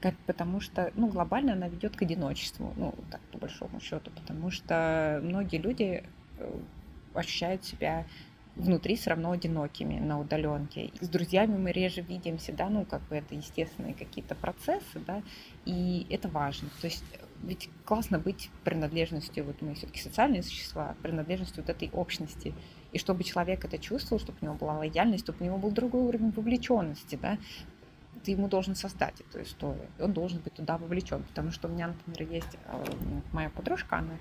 как, 0.00 0.14
потому 0.26 0.60
что, 0.60 0.90
ну, 0.94 1.08
глобально 1.08 1.52
она 1.52 1.68
ведет 1.68 1.96
к 1.96 2.02
одиночеству, 2.02 2.72
ну, 2.76 2.94
так, 3.10 3.20
по 3.32 3.38
большому 3.38 3.80
счету, 3.80 4.10
потому 4.10 4.50
что 4.50 5.20
многие 5.22 5.58
люди 5.58 6.02
э, 6.38 6.60
ощущают 7.14 7.64
себя 7.64 8.06
внутри 8.56 8.96
все 8.96 9.10
равно 9.10 9.30
одинокими 9.32 9.98
на 9.98 10.20
удаленке. 10.20 10.90
С 11.00 11.08
друзьями 11.08 11.56
мы 11.56 11.72
реже 11.72 12.02
видимся, 12.02 12.52
да, 12.52 12.68
ну, 12.68 12.84
как 12.84 13.02
бы 13.08 13.16
это 13.16 13.34
естественные 13.34 13.94
какие-то 13.94 14.34
процессы, 14.34 15.00
да, 15.06 15.22
и 15.64 16.06
это 16.10 16.28
важно. 16.28 16.68
То 16.80 16.86
есть 16.86 17.04
ведь 17.42 17.70
классно 17.84 18.18
быть 18.18 18.50
принадлежностью, 18.64 19.44
вот 19.44 19.60
мы 19.62 19.74
все-таки 19.74 20.00
социальные 20.00 20.42
существа, 20.42 20.94
принадлежностью 21.02 21.62
вот 21.62 21.70
этой 21.70 21.90
общности. 21.92 22.54
И 22.92 22.98
чтобы 22.98 23.24
человек 23.24 23.64
это 23.64 23.78
чувствовал, 23.78 24.20
чтобы 24.20 24.38
у 24.40 24.44
него 24.44 24.54
была 24.54 24.78
лояльность, 24.78 25.24
чтобы 25.24 25.38
у 25.40 25.44
него 25.44 25.58
был 25.58 25.70
другой 25.70 26.02
уровень 26.02 26.30
вовлеченности, 26.30 27.18
да, 27.20 27.38
ты 28.22 28.32
ему 28.32 28.48
должен 28.48 28.76
создать 28.76 29.20
эту 29.20 29.42
историю. 29.42 29.88
Он 29.98 30.12
должен 30.12 30.38
быть 30.38 30.54
туда 30.54 30.78
вовлечен. 30.78 31.24
Потому 31.24 31.50
что 31.50 31.66
у 31.66 31.72
меня, 31.72 31.88
например, 32.06 32.32
есть 32.32 32.56
э, 32.66 32.84
моя 33.32 33.50
подружка, 33.50 33.98
она 33.98 34.14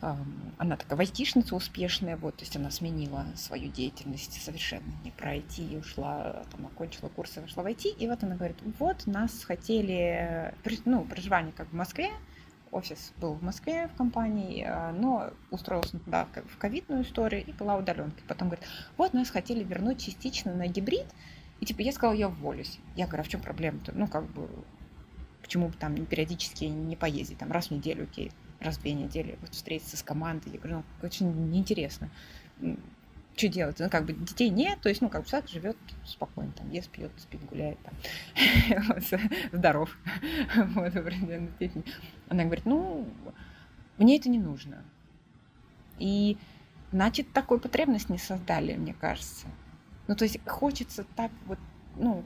она 0.00 0.76
такая 0.76 0.98
айтишница 1.00 1.54
успешная, 1.54 2.16
вот, 2.16 2.36
то 2.36 2.42
есть 2.42 2.56
она 2.56 2.70
сменила 2.70 3.26
свою 3.36 3.70
деятельность 3.70 4.42
совершенно 4.42 4.90
не 5.04 5.10
про 5.10 5.36
IT, 5.36 5.78
ушла, 5.78 6.42
там, 6.50 6.66
окончила 6.66 7.08
курсы, 7.08 7.40
вошла 7.40 7.62
в 7.62 7.66
IT, 7.66 7.96
и 7.98 8.08
вот 8.08 8.22
она 8.22 8.36
говорит, 8.36 8.56
вот, 8.78 9.06
нас 9.06 9.44
хотели, 9.44 10.54
ну, 10.86 11.04
проживание 11.04 11.52
как 11.54 11.68
в 11.68 11.74
Москве, 11.74 12.10
офис 12.70 13.12
был 13.18 13.34
в 13.34 13.42
Москве 13.42 13.88
в 13.88 13.96
компании, 13.96 14.64
а, 14.66 14.92
но 14.92 15.30
устроился 15.50 15.98
туда 15.98 16.26
в 16.46 16.56
ковидную 16.56 17.02
историю 17.02 17.44
и 17.44 17.52
была 17.52 17.76
удаленка. 17.76 18.22
Потом 18.28 18.48
говорит, 18.48 18.66
вот 18.96 19.12
нас 19.12 19.28
хотели 19.30 19.64
вернуть 19.64 20.02
частично 20.02 20.54
на 20.54 20.66
гибрид, 20.66 21.06
и 21.60 21.66
типа 21.66 21.82
я 21.82 21.92
сказала, 21.92 22.14
я 22.14 22.28
уволюсь. 22.28 22.78
Я 22.96 23.06
говорю, 23.06 23.22
а 23.22 23.24
в 23.24 23.28
чем 23.28 23.40
проблема-то? 23.40 23.92
Ну, 23.92 24.06
как 24.06 24.24
бы, 24.30 24.48
почему 25.42 25.68
бы 25.68 25.74
там 25.74 25.94
периодически 26.06 26.64
не 26.64 26.96
поездить, 26.96 27.38
там 27.38 27.52
раз 27.52 27.66
в 27.66 27.70
неделю, 27.72 28.04
окей, 28.04 28.32
раз 28.60 28.76
в 28.76 28.82
две 28.82 28.92
недели 28.92 29.38
вот 29.40 29.54
встретиться 29.54 29.96
с 29.96 30.02
командой. 30.02 30.50
Я 30.52 30.58
говорю, 30.58 30.76
ну, 30.78 31.06
очень 31.06 31.50
неинтересно. 31.50 32.10
Что 33.36 33.48
делать? 33.48 33.78
Ну, 33.78 33.88
как 33.88 34.04
бы 34.04 34.12
детей 34.12 34.50
нет, 34.50 34.80
то 34.80 34.88
есть, 34.88 35.00
ну, 35.00 35.08
как 35.08 35.22
бы 35.22 35.28
человек 35.28 35.48
живет 35.48 35.76
спокойно, 36.04 36.52
там, 36.52 36.70
ест, 36.70 36.90
пьет, 36.90 37.10
спит, 37.16 37.40
гуляет, 37.46 37.78
там, 37.82 37.94
здоров, 39.52 39.96
вот, 40.74 40.94
Она 42.28 42.44
говорит, 42.44 42.66
ну, 42.66 43.08
мне 43.96 44.18
это 44.18 44.28
не 44.28 44.38
нужно. 44.38 44.84
И, 45.98 46.36
значит, 46.92 47.32
такую 47.32 47.60
потребность 47.60 48.10
не 48.10 48.18
создали, 48.18 48.74
мне 48.74 48.94
кажется. 48.94 49.46
Ну, 50.06 50.16
то 50.16 50.24
есть 50.24 50.38
хочется 50.46 51.04
так 51.16 51.30
вот, 51.46 51.58
ну, 51.96 52.24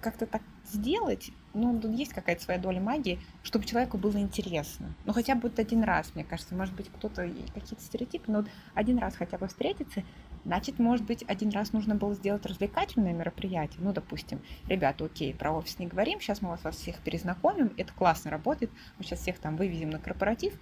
как-то 0.00 0.26
так 0.26 0.42
сделать, 0.64 1.30
ну, 1.54 1.78
тут 1.80 1.92
есть 1.92 2.12
какая-то 2.12 2.42
своя 2.42 2.60
доля 2.60 2.80
магии, 2.80 3.18
чтобы 3.42 3.64
человеку 3.64 3.98
было 3.98 4.18
интересно. 4.18 4.94
Ну, 5.04 5.12
хотя 5.12 5.34
бы 5.34 5.42
вот 5.42 5.58
один 5.58 5.82
раз, 5.82 6.14
мне 6.14 6.24
кажется, 6.24 6.54
может 6.54 6.74
быть, 6.74 6.88
кто-то, 6.88 7.28
какие-то 7.54 7.82
стереотипы, 7.82 8.30
но 8.30 8.38
вот 8.40 8.48
один 8.74 8.98
раз 8.98 9.16
хотя 9.16 9.38
бы 9.38 9.48
встретиться, 9.48 10.02
значит, 10.44 10.78
может 10.78 11.06
быть, 11.06 11.24
один 11.26 11.50
раз 11.50 11.72
нужно 11.72 11.94
было 11.94 12.14
сделать 12.14 12.44
развлекательное 12.46 13.12
мероприятие. 13.12 13.80
Ну, 13.80 13.92
допустим, 13.92 14.40
ребята, 14.66 15.04
окей, 15.04 15.34
про 15.34 15.52
офис 15.52 15.78
не 15.78 15.86
говорим, 15.86 16.20
сейчас 16.20 16.42
мы 16.42 16.56
вас 16.56 16.76
всех 16.76 16.98
перезнакомим, 17.00 17.72
это 17.76 17.92
классно 17.92 18.30
работает, 18.30 18.70
мы 18.98 19.04
сейчас 19.04 19.20
всех 19.20 19.38
там 19.38 19.56
вывезем 19.56 19.90
на 19.90 19.98
корпоратив. 19.98 20.54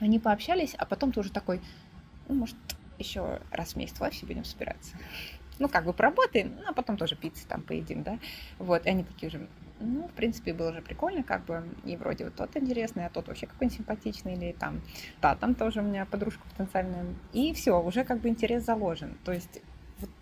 Они 0.00 0.18
пообщались, 0.18 0.74
а 0.74 0.84
потом 0.84 1.12
ты 1.12 1.20
уже 1.20 1.30
такой, 1.30 1.60
ну, 2.28 2.34
может, 2.34 2.56
еще 2.98 3.40
раз 3.50 3.74
в 3.74 3.76
месяц 3.76 3.98
в 3.98 4.02
офисе 4.02 4.26
будем 4.26 4.44
собираться 4.44 4.96
ну, 5.58 5.68
как 5.68 5.84
бы 5.84 5.92
поработаем, 5.92 6.56
ну, 6.56 6.62
а 6.68 6.72
потом 6.72 6.96
тоже 6.96 7.16
пиццы 7.16 7.46
там 7.46 7.62
поедим, 7.62 8.02
да, 8.02 8.18
вот, 8.58 8.86
и 8.86 8.90
они 8.90 9.04
такие 9.04 9.28
уже, 9.28 9.46
ну, 9.80 10.08
в 10.08 10.12
принципе, 10.12 10.52
было 10.52 10.72
же 10.72 10.82
прикольно, 10.82 11.22
как 11.22 11.44
бы, 11.44 11.62
и 11.84 11.96
вроде 11.96 12.24
вот 12.24 12.34
тот 12.34 12.56
интересный, 12.56 13.06
а 13.06 13.10
тот 13.10 13.28
вообще 13.28 13.46
какой-нибудь 13.46 13.78
симпатичный, 13.78 14.34
или 14.34 14.52
там, 14.52 14.80
да, 15.20 15.34
там 15.34 15.54
тоже 15.54 15.80
у 15.80 15.84
меня 15.84 16.06
подружка 16.06 16.42
потенциальная, 16.50 17.06
и 17.32 17.52
все, 17.52 17.80
уже 17.80 18.04
как 18.04 18.20
бы 18.20 18.28
интерес 18.28 18.64
заложен, 18.64 19.16
то 19.24 19.32
есть 19.32 19.60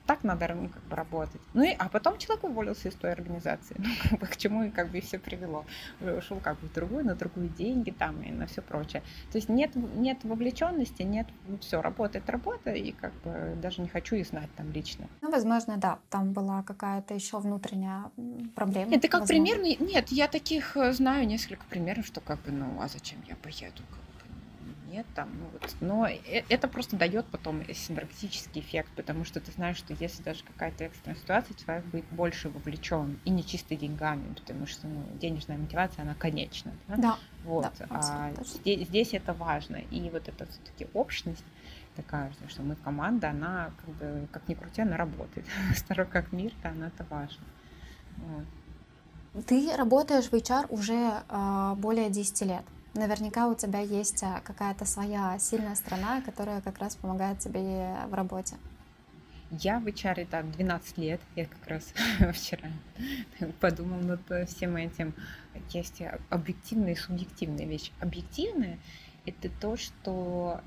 так 0.06 0.24
надо 0.24 0.54
ну, 0.54 0.68
как 0.68 0.82
бы 0.84 0.96
работать. 0.96 1.40
Ну 1.54 1.62
и, 1.62 1.74
а 1.78 1.88
потом 1.88 2.18
человек 2.18 2.44
уволился 2.44 2.88
из 2.88 2.94
той 2.94 3.12
организации. 3.12 3.76
Ну, 3.86 3.92
как 4.10 4.20
бы 4.20 4.26
к 4.26 4.36
чему 4.36 4.64
и 4.64 4.70
как 4.70 4.90
бы 4.90 5.00
все 5.00 5.18
привело. 5.18 5.64
Ушел 6.00 6.40
как 6.40 6.58
бы 6.60 6.68
в 6.68 6.72
другую, 6.72 7.04
на 7.04 7.14
другую 7.14 7.48
деньги 7.48 7.90
там 7.90 8.20
и 8.22 8.30
на 8.30 8.46
все 8.46 8.62
прочее. 8.62 9.02
То 9.30 9.38
есть 9.38 9.48
нет, 9.48 9.74
нет 9.74 10.18
вовлеченности, 10.24 11.02
нет, 11.02 11.26
все, 11.60 11.80
работает 11.80 12.28
работа, 12.28 12.72
и 12.72 12.92
как 12.92 13.12
бы 13.22 13.56
даже 13.62 13.82
не 13.82 13.88
хочу 13.88 14.16
и 14.16 14.24
знать 14.24 14.48
там 14.56 14.72
лично. 14.72 15.06
Ну, 15.20 15.30
возможно, 15.30 15.76
да, 15.76 15.98
там 16.10 16.32
была 16.32 16.62
какая-то 16.62 17.14
еще 17.14 17.38
внутренняя 17.38 18.10
проблема. 18.54 18.94
Это 18.94 19.08
как 19.08 19.20
возможно. 19.20 19.54
пример, 19.54 19.80
нет, 19.80 20.08
я 20.08 20.28
таких 20.28 20.76
э, 20.76 20.92
знаю 20.92 21.26
несколько 21.26 21.64
примеров, 21.66 22.06
что 22.06 22.20
как 22.20 22.40
бы, 22.42 22.52
ну, 22.52 22.80
а 22.80 22.88
зачем 22.88 23.18
я 23.28 23.36
поеду? 23.36 23.82
Нет, 24.96 25.06
там, 25.14 25.28
ну 25.38 25.46
вот. 25.52 25.76
Но 25.80 26.06
э, 26.06 26.42
это 26.48 26.68
просто 26.68 26.96
дает 26.96 27.26
потом 27.26 27.62
синергетический 27.72 28.62
эффект, 28.62 28.90
потому 28.96 29.24
что 29.24 29.40
ты 29.40 29.52
знаешь, 29.52 29.76
что 29.76 29.92
если 29.92 30.22
даже 30.22 30.42
какая-то 30.44 30.84
экстренная 30.84 31.18
ситуация, 31.18 31.54
человек 31.56 31.84
будет 31.86 32.06
больше 32.06 32.48
вовлечен 32.48 33.18
и 33.24 33.30
не 33.30 33.44
чисто 33.44 33.76
деньгами, 33.76 34.34
потому 34.34 34.66
что 34.66 34.86
ну, 34.86 35.04
денежная 35.20 35.58
мотивация, 35.58 36.02
она 36.02 36.14
конечна. 36.14 36.72
Да. 36.88 36.96
да 36.96 37.18
вот. 37.44 37.72
Да, 37.78 37.86
а 37.90 38.32
здесь, 38.44 38.88
здесь 38.88 39.12
это 39.12 39.34
важно. 39.34 39.76
И 39.90 40.08
вот 40.10 40.28
эта 40.28 40.46
все-таки 40.46 40.88
общность 40.94 41.44
такая, 41.94 42.32
что 42.48 42.62
мы 42.62 42.76
команда, 42.76 43.30
она 43.30 43.72
как 43.84 43.94
бы, 43.96 44.28
как 44.32 44.48
ни 44.48 44.54
крути, 44.54 44.80
она 44.82 44.96
работает. 44.96 45.46
Старо 45.76 46.06
как 46.06 46.32
мир, 46.32 46.52
то 46.62 46.70
она 46.70 46.88
это 46.88 47.04
важно. 47.10 47.44
Вот. 48.16 49.44
Ты 49.44 49.76
работаешь 49.76 50.24
в 50.26 50.32
HR 50.32 50.66
уже 50.70 51.22
э, 51.28 51.74
более 51.76 52.08
10 52.08 52.40
лет. 52.46 52.64
Наверняка 52.96 53.46
у 53.48 53.54
тебя 53.54 53.80
есть 53.80 54.22
а, 54.22 54.40
какая-то 54.40 54.86
своя 54.86 55.38
сильная 55.38 55.74
сторона, 55.74 56.22
которая 56.22 56.62
как 56.62 56.78
раз 56.78 56.96
помогает 56.96 57.38
тебе 57.38 57.94
в 58.08 58.14
работе. 58.14 58.56
Я 59.50 59.78
в 59.78 59.86
HR 59.86 60.26
так 60.26 60.50
12 60.50 60.96
лет, 60.96 61.20
я 61.36 61.44
как 61.44 61.66
раз 61.68 61.92
вчера 62.34 62.70
подумал 63.60 64.00
над 64.00 64.30
э, 64.30 64.46
всем 64.46 64.76
этим. 64.76 65.12
Есть 65.70 66.02
объективная 66.30 66.92
и 66.92 66.96
субъективная 66.96 67.66
вещь. 67.66 67.92
Объективная— 68.00 68.78
это 69.26 69.50
то, 69.60 69.76
что 69.76 70.62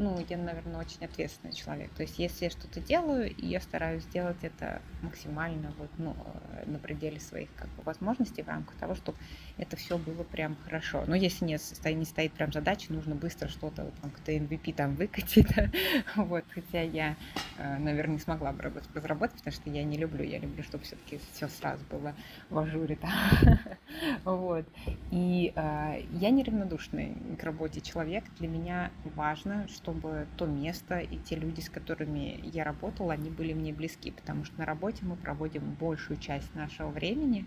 ну, 0.00 0.18
я, 0.30 0.38
наверное, 0.38 0.80
очень 0.80 1.04
ответственный 1.04 1.52
человек. 1.52 1.90
То 1.92 2.02
есть, 2.02 2.18
если 2.18 2.44
я 2.44 2.50
что-то 2.50 2.80
делаю, 2.80 3.32
я 3.36 3.60
стараюсь 3.60 4.02
сделать 4.04 4.38
это 4.40 4.80
максимально 5.02 5.74
вот, 5.78 5.90
ну, 5.98 6.16
э, 6.54 6.70
на 6.70 6.78
пределе 6.78 7.20
своих 7.20 7.50
как 7.54 7.68
бы, 7.70 7.82
возможностей 7.82 8.42
в 8.42 8.48
рамках 8.48 8.76
того, 8.76 8.94
чтобы 8.94 9.18
это 9.58 9.76
все 9.76 9.98
было 9.98 10.22
прям 10.22 10.56
хорошо. 10.64 11.04
Но 11.06 11.14
если 11.14 11.54
стоит, 11.58 11.98
не 11.98 12.06
стоит 12.06 12.32
прям 12.32 12.50
задача, 12.50 12.90
нужно 12.90 13.14
быстро 13.14 13.48
что-то, 13.48 13.84
вот, 13.84 13.94
там, 14.00 14.10
какой-то 14.10 14.32
MVP 14.32 14.74
там 14.74 14.94
выкатить, 14.94 15.48
вот, 16.16 16.44
хотя 16.48 16.80
я, 16.80 17.14
э, 17.58 17.76
наверное, 17.76 18.14
не 18.14 18.20
смогла 18.20 18.52
бы 18.52 18.62
работать, 18.62 18.88
разработать, 18.94 19.36
потому 19.36 19.52
что 19.52 19.68
я 19.68 19.84
не 19.84 19.98
люблю, 19.98 20.24
я 20.24 20.38
люблю, 20.38 20.62
чтобы 20.62 20.84
все-таки 20.84 21.20
все 21.34 21.46
сразу 21.48 21.84
было 21.90 22.14
в 22.48 22.58
ажуре, 22.58 22.98
да? 23.02 23.10
Вот. 24.24 24.64
И 25.10 25.52
э, 25.54 26.02
я 26.12 26.30
неравнодушный 26.30 27.16
к 27.38 27.42
работе 27.42 27.80
человек. 27.80 28.24
Для 28.38 28.48
меня 28.48 28.90
важно, 29.14 29.66
чтобы 29.90 30.28
то 30.36 30.46
место 30.46 31.00
и 31.00 31.16
те 31.18 31.34
люди, 31.34 31.60
с 31.60 31.68
которыми 31.68 32.40
я 32.44 32.62
работала, 32.62 33.12
они 33.12 33.28
были 33.28 33.52
мне 33.52 33.72
близки, 33.72 34.12
потому 34.12 34.44
что 34.44 34.58
на 34.58 34.64
работе 34.64 35.04
мы 35.04 35.16
проводим 35.16 35.74
большую 35.74 36.18
часть 36.18 36.54
нашего 36.54 36.90
времени. 36.90 37.44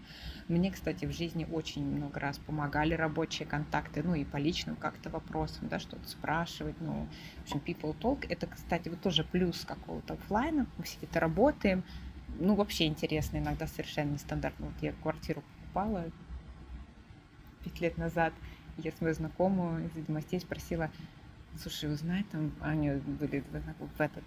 Мне, 0.49 0.71
кстати, 0.71 1.05
в 1.05 1.11
жизни 1.11 1.47
очень 1.49 1.85
много 1.85 2.19
раз 2.19 2.37
помогали 2.39 2.95
рабочие 2.95 3.47
контакты, 3.47 4.03
ну 4.03 4.13
и 4.13 4.25
по 4.25 4.37
личным 4.37 4.75
как-то 4.75 5.09
вопросам, 5.09 5.69
да, 5.69 5.79
что-то 5.79 6.07
спрашивать, 6.09 6.75
ну, 6.81 7.07
в 7.37 7.41
общем, 7.43 7.61
people 7.65 7.97
talk. 7.97 8.25
Это, 8.27 8.47
кстати, 8.47 8.89
вот 8.89 8.99
тоже 8.99 9.23
плюс 9.23 9.63
какого-то 9.65 10.15
офлайна. 10.15 10.67
Мы 10.77 10.83
все 10.83 10.97
это 11.01 11.19
работаем, 11.21 11.83
ну, 12.39 12.55
вообще 12.55 12.87
интересно, 12.87 13.37
иногда 13.37 13.67
совершенно 13.67 14.11
нестандартно. 14.11 14.65
Вот 14.65 14.75
я 14.81 14.91
квартиру 15.01 15.43
покупала 15.61 16.05
пять 17.63 17.79
лет 17.79 17.97
назад, 17.97 18.33
я 18.77 18.91
свою 18.91 19.13
знакомую 19.13 19.85
из 19.85 19.95
ведомостей 19.95 20.41
спросила, 20.41 20.89
слушай, 21.61 21.91
узнай, 21.91 22.23
там, 22.31 22.51
они 22.61 22.91
были 22.91 23.43
в 23.51 24.01
этот, 24.01 24.23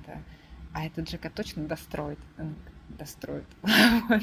а 0.72 0.84
этот 0.84 1.08
ЖК 1.08 1.30
точно 1.30 1.64
достроит? 1.64 2.18
Достроит. 2.88 3.46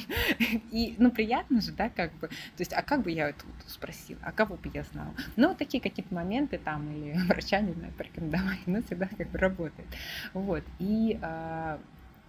И, 0.72 0.96
ну, 0.98 1.12
приятно 1.12 1.62
же, 1.62 1.72
да, 1.72 1.90
как 1.90 2.14
бы. 2.14 2.28
То 2.28 2.60
есть, 2.60 2.72
а 2.74 2.82
как 2.82 3.02
бы 3.02 3.12
я 3.12 3.30
это 3.30 3.44
спросила? 3.68 4.20
А 4.24 4.32
кого 4.32 4.56
бы 4.56 4.70
я 4.74 4.84
знала? 4.84 5.14
Ну, 5.36 5.50
вот 5.50 5.58
такие 5.58 5.82
какие-то 5.82 6.14
моменты 6.14 6.58
там, 6.58 6.90
или 6.92 7.18
врача, 7.28 7.60
не 7.60 7.74
знаю, 7.74 7.92
порекомендовать, 7.98 8.60
ну, 8.68 8.82
всегда 8.84 9.08
как 9.08 9.30
бы 9.32 9.38
работает. 9.38 9.88
Вот. 10.34 10.64
И 10.80 11.20
а, 11.22 11.80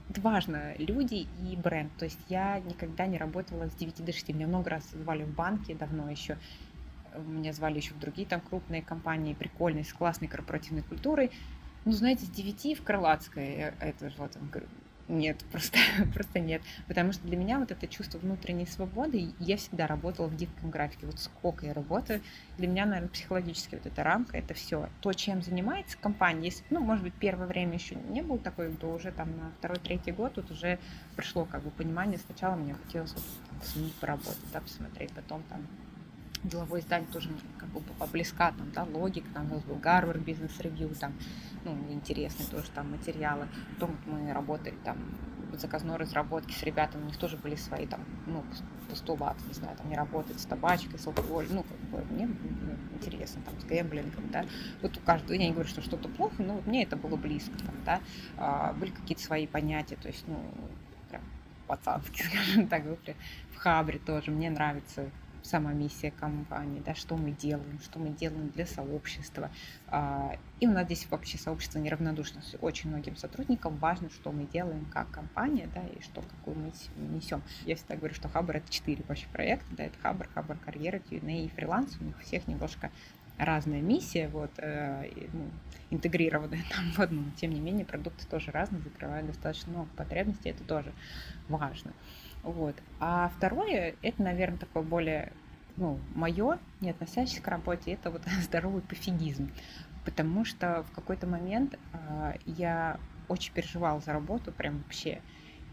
важно, 0.09 0.75
люди 0.79 1.27
и 1.43 1.57
бренд. 1.57 1.93
То 1.99 2.05
есть 2.05 2.21
я 2.29 2.61
никогда 2.61 3.07
не 3.07 3.19
работала 3.19 3.69
с 3.69 3.75
9 3.75 4.05
до 4.05 4.13
6. 4.13 4.31
Меня 4.31 4.47
много 4.47 4.71
раз 4.71 4.91
звали 4.91 5.25
в 5.25 5.35
банке 5.35 5.75
давно 5.75 6.11
еще. 6.11 6.37
Меня 7.27 7.53
звали 7.53 7.77
еще 7.77 7.95
в 7.95 7.99
другие 7.99 8.27
там 8.27 8.41
крупные 8.41 8.83
компании, 8.83 9.35
прикольные, 9.35 9.85
с 9.85 9.93
классной 9.93 10.29
корпоративной 10.29 10.83
культурой. 10.83 11.31
Ну, 11.85 11.93
знаете, 11.93 12.25
с 12.25 12.31
9 12.31 12.79
в 12.79 12.83
Крылатской, 12.83 13.47
э, 13.47 13.75
это 13.81 14.11
вот, 14.17 14.37
нет, 15.09 15.45
просто, 15.53 15.79
просто 16.13 16.41
нет. 16.41 16.63
Потому 16.89 17.13
что 17.13 17.27
для 17.27 17.37
меня 17.37 17.59
вот 17.59 17.71
это 17.71 17.87
чувство 17.87 18.19
внутренней 18.19 18.67
свободы, 18.67 19.33
я 19.39 19.57
всегда 19.57 19.87
работала 19.87 20.27
в 20.27 20.37
гибком 20.37 20.71
графике. 20.71 21.07
Вот 21.07 21.19
сколько 21.19 21.67
я 21.67 21.75
работаю, 21.75 22.23
для 22.57 22.69
меня, 22.69 22.87
наверное, 22.87 23.11
психологически 23.11 23.75
вот 23.75 23.87
эта 23.87 24.03
рамка, 24.03 24.37
это 24.37 24.55
все. 24.55 24.89
То, 25.01 25.13
чем 25.13 25.43
занимается 25.43 25.99
компания, 25.99 26.47
если, 26.47 26.65
ну, 26.71 26.81
может 26.81 27.05
быть, 27.05 27.15
первое 27.15 27.47
время 27.47 27.75
еще 27.75 27.95
не 27.95 28.23
был 28.23 28.39
такой, 28.39 28.75
то 28.75 28.89
уже 28.89 29.13
там 29.13 29.37
на 29.37 29.51
второй, 29.59 29.79
третий 29.79 30.13
год 30.13 30.35
тут 30.35 30.51
уже 30.51 30.79
пришло 31.17 31.45
как 31.45 31.63
бы 31.63 31.71
понимание. 31.71 32.19
Сначала 32.19 32.55
мне 32.57 32.75
хотелось 32.75 33.13
вот, 33.13 33.25
там, 33.51 33.63
с 33.63 33.77
ними 33.77 33.91
поработать, 34.01 34.53
да, 34.53 34.61
посмотреть, 34.61 35.13
потом 35.13 35.43
там 35.45 35.67
деловое 36.45 36.81
издание 36.81 37.11
тоже 37.11 37.31
как 37.59 37.69
бы 37.71 37.81
была 37.81 38.07
близка, 38.07 38.53
там, 38.53 38.71
да, 38.73 38.85
логика, 38.85 39.27
там 39.33 39.49
был 39.49 39.61
Гарвард 39.77 40.21
бизнес-ревью, 40.21 40.95
там, 40.95 41.15
ну, 41.65 41.77
интересные 41.91 42.47
тоже 42.49 42.71
там 42.75 42.91
материалы. 42.91 43.49
Потом 43.75 43.97
мы 44.07 44.33
работали 44.33 44.77
там 44.85 44.99
в 45.51 45.59
заказной 45.59 45.97
разработке 45.97 46.53
с 46.53 46.63
ребятами, 46.63 47.03
у 47.03 47.07
них 47.07 47.17
тоже 47.17 47.37
были 47.37 47.55
свои 47.55 47.87
там, 47.87 48.05
ну, 48.27 48.45
постулаты, 48.89 49.41
не 49.47 49.55
знаю, 49.55 49.77
там 49.77 49.89
не 49.89 49.97
работать 49.97 50.39
с 50.39 50.45
табачкой, 50.45 50.99
с 50.99 51.07
алкоголем, 51.07 51.55
ну, 51.55 51.63
как 51.63 51.79
бы 51.91 52.15
мне 52.15 52.27
ну, 52.27 52.77
интересно, 52.97 53.43
там, 53.43 53.59
с 53.61 53.65
гэмблингом, 53.65 54.31
да. 54.31 54.45
Вот 54.83 54.97
у 54.97 55.01
каждого, 55.01 55.33
я 55.33 55.47
не 55.47 55.53
говорю, 55.53 55.69
что 55.69 55.81
что-то 55.81 56.09
плохо, 56.09 56.43
но 56.43 56.55
вот 56.55 56.67
мне 56.67 56.83
это 56.83 56.97
было 56.97 57.17
близко, 57.17 57.57
там, 57.59 57.75
да. 57.85 58.01
А, 58.37 58.73
были 58.75 58.91
какие-то 58.91 59.23
свои 59.23 59.47
понятия, 59.47 59.97
то 59.97 60.09
есть, 60.09 60.25
ну, 60.27 60.39
прям 61.09 61.23
пацанские, 61.67 62.27
скажем 62.29 62.69
так, 62.69 62.85
в 62.85 63.57
Хабре 63.57 63.99
тоже, 63.99 64.31
мне 64.31 64.51
нравится 64.51 65.11
сама 65.45 65.73
миссия 65.73 66.11
компании, 66.11 66.83
да, 66.85 66.95
что 66.95 67.17
мы 67.17 67.31
делаем, 67.31 67.79
что 67.81 67.99
мы 67.99 68.09
делаем 68.11 68.49
для 68.49 68.67
сообщества. 68.67 69.51
А, 69.89 70.37
и 70.59 70.67
у 70.67 70.73
нас 70.73 70.87
здесь 70.87 71.07
вообще 71.11 71.37
сообщество 71.37 71.79
неравнодушно. 71.79 72.43
Очень 72.63 72.91
многим 72.91 73.17
сотрудникам 73.17 73.77
важно, 73.77 74.09
что 74.11 74.33
мы 74.33 74.47
делаем 74.47 74.87
как 74.87 75.11
компания, 75.11 75.69
да, 75.75 75.83
и 75.87 76.01
что, 76.03 76.23
какую 76.23 76.57
мы 76.57 76.73
несем. 77.15 77.43
Я 77.67 77.77
всегда 77.77 77.97
говорю, 77.97 78.15
что 78.15 78.29
Хабр— 78.29 78.57
это 78.57 78.73
четыре 78.73 79.05
вообще 79.07 79.27
проекта, 79.33 79.67
да, 79.77 79.85
это 79.85 79.99
Хабр, 80.01 80.29
Хабр 80.35 80.57
карьера, 80.65 80.99
Q&A 80.99 81.45
и 81.45 81.49
фриланс. 81.49 81.97
У 82.01 82.05
них 82.05 82.19
всех 82.21 82.49
немножко 82.49 82.91
разная 83.37 83.83
миссия, 83.83 84.29
вот, 84.29 84.51
э, 84.59 85.11
ну, 85.33 85.51
интегрированная 85.91 86.65
там 86.71 86.91
в 86.93 87.01
одну. 87.01 87.25
Тем 87.37 87.51
не 87.51 87.61
менее, 87.61 87.85
продукты 87.85 88.27
тоже 88.27 88.51
разные, 88.51 88.81
закрывают 88.81 89.27
достаточно 89.27 89.73
много 89.73 89.89
потребностей, 89.97 90.51
это 90.51 90.65
тоже 90.65 90.93
важно. 91.49 91.93
Вот. 92.45 92.77
А 93.01 93.31
второе, 93.37 93.97
это, 94.03 94.23
наверное, 94.23 94.59
такое 94.59 94.83
более 94.83 95.33
ну, 95.77 95.99
мое, 96.15 96.59
не 96.81 96.91
относящееся 96.91 97.43
к 97.43 97.49
работе, 97.49 97.93
это 97.93 98.11
вот 98.11 98.23
здоровый 98.43 98.83
пофигизм. 98.83 99.51
Потому 100.05 100.45
что 100.45 100.85
в 100.91 100.95
какой-то 100.95 101.27
момент 101.27 101.79
э, 101.93 102.35
я 102.45 103.01
очень 103.29 103.53
переживала 103.55 104.01
за 104.01 104.13
работу, 104.13 104.53
прям 104.53 104.79
вообще. 104.79 105.21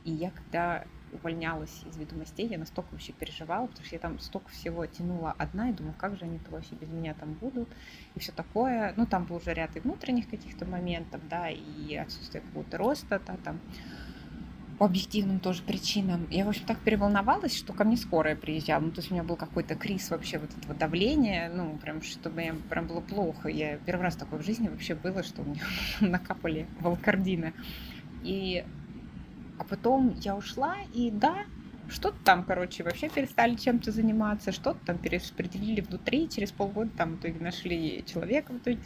И 0.05 0.11
я 0.11 0.32
когда 0.32 0.86
увольнялась 1.11 1.84
из 1.86 1.97
ведомостей, 1.97 2.47
я 2.47 2.57
настолько 2.57 2.93
вообще 2.93 3.11
переживала, 3.11 3.67
потому 3.67 3.86
что 3.86 3.95
я 3.95 3.99
там 3.99 4.19
столько 4.19 4.49
всего 4.49 4.86
тянула 4.86 5.36
одна, 5.38 5.69
и 5.69 5.74
думала, 5.74 5.93
как 5.97 6.17
же 6.17 6.24
они 6.24 6.38
-то 6.38 6.51
вообще 6.51 6.76
без 6.76 6.88
меня 6.88 7.13
там 7.13 7.34
будут, 7.34 7.67
и 8.15 8.19
все 8.19 8.32
такое. 8.32 8.93
Ну, 8.95 9.05
там 9.05 9.26
был 9.26 9.36
уже 9.36 9.53
ряд 9.53 9.76
и 9.76 9.82
внутренних 9.82 10.30
каких-то 10.30 10.65
моментов, 10.65 11.22
да, 11.30 11.49
и 11.49 11.95
отсутствие 11.95 12.41
какого-то 12.41 12.78
роста, 12.78 13.22
да, 13.28 13.36
там, 13.43 13.59
по 14.82 14.86
объективным 14.86 15.40
тоже 15.40 15.62
причинам. 15.62 16.26
Я, 16.32 16.44
в 16.44 16.50
общем, 16.50 16.66
так 16.66 16.80
переволновалась, 16.80 17.56
что 17.56 17.72
ко 17.72 17.84
мне 17.84 17.98
скорая 17.98 18.36
приезжала. 18.36 18.82
Ну, 18.82 18.90
то 18.90 18.98
есть 18.98 19.12
у 19.12 19.14
меня 19.14 19.24
был 19.24 19.36
какой-то 19.36 19.76
криз 19.76 20.10
вообще 20.10 20.40
вот 20.40 20.50
этого 20.58 20.74
давления, 20.74 21.52
ну, 21.54 21.78
прям, 21.78 22.02
чтобы 22.02 22.38
мне 22.38 22.56
прям 22.68 22.88
было 22.88 23.00
плохо. 23.00 23.48
Я 23.48 23.78
первый 23.78 24.02
раз 24.02 24.16
такое 24.16 24.40
в 24.40 24.44
жизни 24.44 24.70
вообще 24.70 24.96
было, 24.96 25.22
что 25.22 25.44
у 25.44 25.46
меня 25.46 25.62
накапали 26.00 26.66
волкардины. 26.80 27.54
И... 28.24 28.66
А 29.60 29.66
потом 29.66 30.16
я 30.20 30.36
ушла, 30.36 30.76
и 30.96 31.12
да, 31.12 31.46
что-то 31.88 32.18
там, 32.24 32.44
короче, 32.44 32.84
вообще 32.84 33.08
перестали 33.08 33.54
чем-то 33.54 33.92
заниматься, 33.92 34.52
что-то 34.52 34.80
там 34.84 34.98
перераспределили 34.98 35.82
внутри, 35.82 36.28
через 36.28 36.52
полгода 36.52 36.90
там 36.98 37.18
в 37.18 37.20
итоге 37.20 37.40
нашли 37.40 38.04
человека 38.08 38.52
в 38.52 38.58
итоге, 38.58 38.80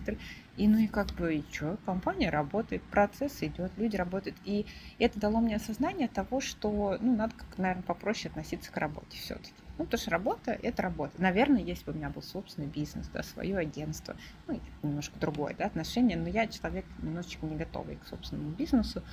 и 0.57 0.67
ну 0.67 0.77
и 0.77 0.87
как 0.87 1.07
бы, 1.13 1.35
и 1.35 1.43
что, 1.51 1.77
компания 1.85 2.29
работает, 2.29 2.83
процесс 2.83 3.43
идет, 3.43 3.71
люди 3.77 3.95
работают. 3.95 4.37
И 4.43 4.65
это 4.99 5.19
дало 5.19 5.41
мне 5.41 5.57
осознание 5.57 6.07
того, 6.07 6.39
что, 6.39 6.97
ну, 7.01 7.15
надо 7.15 7.35
как, 7.35 7.57
наверное, 7.57 7.83
попроще 7.83 8.29
относиться 8.29 8.71
к 8.71 8.77
работе 8.77 9.17
все-таки. 9.17 9.64
Ну, 9.77 9.85
потому 9.85 10.01
что 10.01 10.11
работа– 10.11 10.51
это 10.63 10.81
работа. 10.81 11.13
Наверное, 11.17 11.61
если 11.61 11.85
бы 11.85 11.91
у 11.91 11.95
меня 11.95 12.09
был 12.09 12.21
собственный 12.21 12.67
бизнес, 12.67 13.09
да, 13.13 13.23
свое 13.23 13.57
агентство, 13.57 14.15
ну, 14.47 14.59
немножко 14.83 15.19
другое, 15.19 15.55
да, 15.57 15.65
отношение, 15.65 16.17
но 16.17 16.29
я 16.29 16.47
человек 16.47 16.85
немножечко 17.01 17.45
не 17.45 17.55
готовый 17.55 17.97
к 17.97 18.07
собственному 18.07 18.51
бизнесу, 18.51 19.03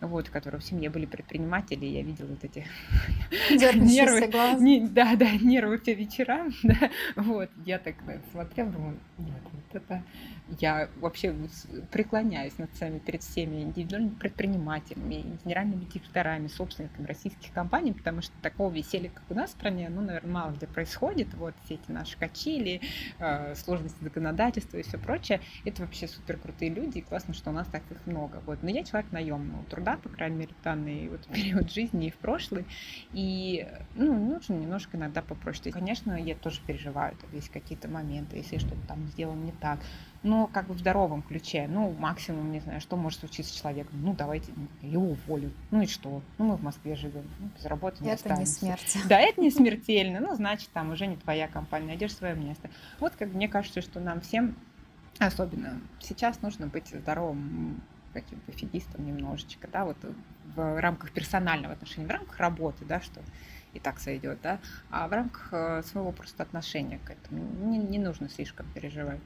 вот, 0.00 0.28
который 0.30 0.60
в 0.60 0.64
семье 0.64 0.88
были 0.88 1.06
предприниматели, 1.06 1.84
я 1.84 2.02
видела 2.02 2.28
вот 2.28 2.44
эти 2.44 2.66
нервы, 3.50 4.62
не, 4.62 4.86
да, 4.86 5.16
да, 5.16 5.30
нервы 5.32 5.78
по 5.78 5.90
вечерам, 5.90 6.52
да, 6.62 6.90
вот, 7.16 7.50
я 7.64 7.78
так 7.78 7.96
смотрела, 8.32 8.70
думаю, 8.70 8.98
нет, 9.18 9.42
вот 9.52 9.82
это 9.82 10.02
я 10.60 10.88
вообще 11.00 11.34
преклоняюсь 11.90 12.56
над 12.58 12.72
всеми, 12.72 12.98
перед 12.98 13.22
всеми 13.22 13.62
индивидуальными 13.62 14.14
предпринимателями, 14.14 15.38
генеральными 15.44 15.84
директорами, 15.84 16.46
собственниками 16.46 17.06
российских 17.06 17.52
компаний, 17.52 17.92
потому 17.92 18.22
что 18.22 18.32
такого 18.42 18.72
веселья, 18.72 19.10
как 19.10 19.24
у 19.28 19.34
нас 19.34 19.50
в 19.50 19.52
стране, 19.54 19.88
ну, 19.88 20.02
наверное, 20.06 20.32
мало 20.32 20.52
где 20.52 20.66
происходит. 20.66 21.34
Вот 21.34 21.54
все 21.64 21.74
эти 21.74 21.90
наши 21.90 22.16
качели, 22.16 22.80
э, 23.18 23.54
сложности 23.54 24.02
законодательства 24.02 24.78
и 24.78 24.82
все 24.82 24.98
прочее. 24.98 25.40
Это 25.64 25.82
вообще 25.82 26.08
супер 26.08 26.38
крутые 26.38 26.70
люди, 26.70 26.98
и 26.98 27.02
классно, 27.02 27.34
что 27.34 27.50
у 27.50 27.52
нас 27.52 27.66
так 27.68 27.82
их 27.90 27.98
много. 28.06 28.42
Вот. 28.46 28.62
Но 28.62 28.70
я 28.70 28.84
человек 28.84 29.12
наемного 29.12 29.64
труда, 29.64 29.98
по 30.02 30.08
крайней 30.08 30.36
мере, 30.36 30.54
в 30.60 30.64
данный 30.64 31.08
вот 31.08 31.26
период 31.32 31.70
жизни 31.70 32.08
и 32.08 32.10
в 32.10 32.16
прошлый. 32.16 32.66
И, 33.12 33.66
ну, 33.94 34.14
нужно 34.14 34.54
немножко 34.54 34.96
иногда 34.96 35.22
попроще. 35.22 35.72
Конечно, 35.72 36.12
я 36.12 36.34
тоже 36.34 36.60
переживаю, 36.66 37.16
там 37.16 37.30
есть 37.32 37.50
какие-то 37.50 37.88
моменты, 37.88 38.36
если 38.36 38.58
что-то 38.58 38.86
там 38.86 39.06
сделано 39.08 39.44
не 39.44 39.52
так 39.52 39.80
но 40.26 40.48
как 40.48 40.66
бы 40.66 40.74
в 40.74 40.78
здоровом 40.78 41.22
ключе. 41.22 41.66
Ну, 41.68 41.92
максимум, 41.92 42.50
не 42.50 42.58
знаю, 42.58 42.80
что 42.80 42.96
может 42.96 43.20
случиться 43.20 43.52
с 43.52 43.56
человеком. 43.56 43.94
Ну, 44.02 44.12
давайте 44.12 44.52
его 44.82 45.10
уволю. 45.10 45.52
Ну 45.70 45.82
и 45.82 45.86
что? 45.86 46.20
Ну, 46.38 46.46
мы 46.46 46.56
в 46.56 46.62
Москве 46.62 46.96
живем. 46.96 47.24
Ну, 47.38 47.48
без 47.56 47.64
работы 47.64 48.02
не 48.02 48.10
Это 48.10 48.16
останемся. 48.16 48.52
не 48.52 48.58
смерть. 48.58 48.98
Да, 49.08 49.20
это 49.20 49.40
не 49.40 49.50
смертельно. 49.50 50.18
Ну, 50.20 50.34
значит, 50.34 50.68
там 50.70 50.90
уже 50.90 51.06
не 51.06 51.16
твоя 51.16 51.46
компания, 51.46 51.86
найдешь 51.86 52.14
свое 52.14 52.34
место. 52.34 52.68
Вот 52.98 53.12
как 53.16 53.32
мне 53.32 53.48
кажется, 53.48 53.80
что 53.80 54.00
нам 54.00 54.20
всем, 54.20 54.56
особенно 55.18 55.80
сейчас, 56.00 56.42
нужно 56.42 56.66
быть 56.66 56.88
здоровым 56.88 57.80
каким-то 58.12 58.50
фигистом 58.50 59.06
немножечко, 59.06 59.68
да, 59.70 59.84
вот 59.84 59.96
в 60.56 60.80
рамках 60.80 61.12
персонального 61.12 61.74
отношения, 61.74 62.06
в 62.06 62.10
рамках 62.10 62.38
работы, 62.40 62.84
да, 62.84 63.00
что 63.00 63.20
и 63.74 63.78
так 63.78 64.00
сойдет, 64.00 64.38
да, 64.42 64.58
а 64.90 65.06
в 65.06 65.12
рамках 65.12 65.48
э, 65.52 65.82
своего 65.82 66.10
просто 66.12 66.42
отношения 66.42 66.98
к 67.04 67.10
этому 67.10 67.44
не, 67.68 67.76
не 67.78 67.98
нужно 67.98 68.28
слишком 68.30 68.66
переживать. 68.72 69.20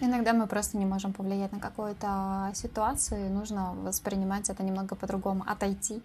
Иногда 0.00 0.32
мы 0.32 0.46
просто 0.46 0.76
не 0.76 0.86
можем 0.86 1.12
повлиять 1.12 1.52
на 1.52 1.60
какую-то 1.60 2.50
ситуацию, 2.54 3.30
нужно 3.30 3.74
воспринимать 3.74 4.50
это 4.50 4.62
немного 4.62 4.96
по-другому, 4.96 5.44
отойти 5.46 6.02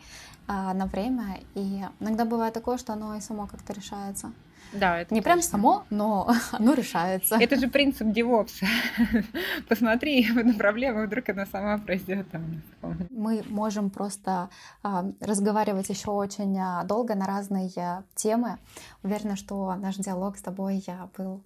а, 0.47 0.73
на 0.73 0.85
время. 0.85 1.39
И 1.55 1.83
иногда 1.99 2.25
бывает 2.25 2.53
такое, 2.53 2.77
что 2.77 2.93
оно 2.93 3.15
и 3.15 3.21
само 3.21 3.47
как-то 3.47 3.73
решается. 3.73 4.31
Да, 4.73 4.99
это 4.99 5.13
Не 5.13 5.21
прям 5.21 5.39
точно. 5.39 5.51
само, 5.51 5.83
но 5.89 6.31
оно 6.51 6.73
решается. 6.73 7.37
Это 7.39 7.55
же 7.55 7.67
принцип 7.67 8.11
девопса. 8.11 8.65
Посмотри 9.67 10.29
на 10.33 10.53
проблему, 10.53 11.05
вдруг 11.05 11.29
она 11.29 11.45
сама 11.45 11.77
пройдет 11.77 12.29
там. 12.29 12.61
Мы 13.09 13.43
можем 13.49 13.89
просто 13.89 14.49
а, 14.83 15.05
разговаривать 15.19 15.89
еще 15.89 16.11
очень 16.11 16.57
а, 16.59 16.83
долго 16.83 17.15
на 17.15 17.25
разные 17.25 17.71
а, 17.77 18.03
темы. 18.15 18.57
Уверена, 19.03 19.35
что 19.35 19.73
наш 19.75 19.95
диалог 19.95 20.37
с 20.37 20.41
тобой 20.41 20.83
был 21.17 21.41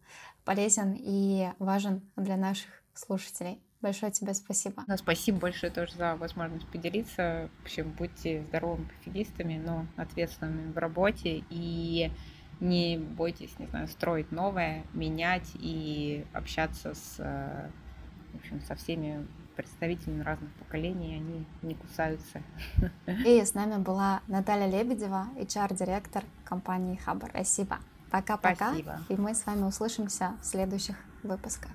полезен 0.46 0.96
и 0.98 1.50
важен 1.60 2.02
для 2.16 2.38
наших 2.38 2.70
слушателей. 2.94 3.60
Большое 3.82 4.12
тебе 4.14 4.34
спасибо. 4.34 4.84
Ну, 4.88 4.96
спасибо 4.96 5.40
большое 5.40 5.72
тоже 5.72 5.94
за 5.96 6.16
возможность 6.16 6.66
поделиться. 6.68 7.50
В 7.60 7.64
общем, 7.64 7.92
будьте 7.92 8.44
здоровыми 8.44 8.86
пофигистами, 8.86 9.62
но 9.64 9.86
ответственными 9.98 10.72
в 10.72 10.78
работе 10.78 11.44
и 11.50 12.10
не 12.62 12.98
бойтесь, 12.98 13.60
не 13.60 13.68
знаю, 13.68 13.90
строить 13.90 14.32
новое, 14.32 14.86
менять 14.94 15.52
и 15.56 16.26
общаться 16.32 16.94
с, 16.94 17.16
э, 17.20 17.70
в 18.32 18.38
общем, 18.38 18.62
со 18.62 18.76
всеми 18.76 19.28
представителями 19.58 20.22
разных 20.22 20.52
поколений, 20.54 21.16
они 21.16 21.46
не 21.62 21.76
кусаются. 21.76 22.42
И 23.26 23.44
с 23.44 23.54
нами 23.54 23.82
была 23.82 24.22
Наталья 24.28 24.68
Лебедева, 24.68 25.28
HR-директор 25.36 26.24
компании 26.46 26.96
Хабар. 26.96 27.30
Спасибо. 27.32 27.80
Пока-пока. 28.14 28.76
И 29.10 29.16
мы 29.16 29.34
с 29.34 29.44
вами 29.48 29.64
услышимся 29.64 30.34
в 30.40 30.46
следующих 30.46 30.96
выпусках. 31.24 31.72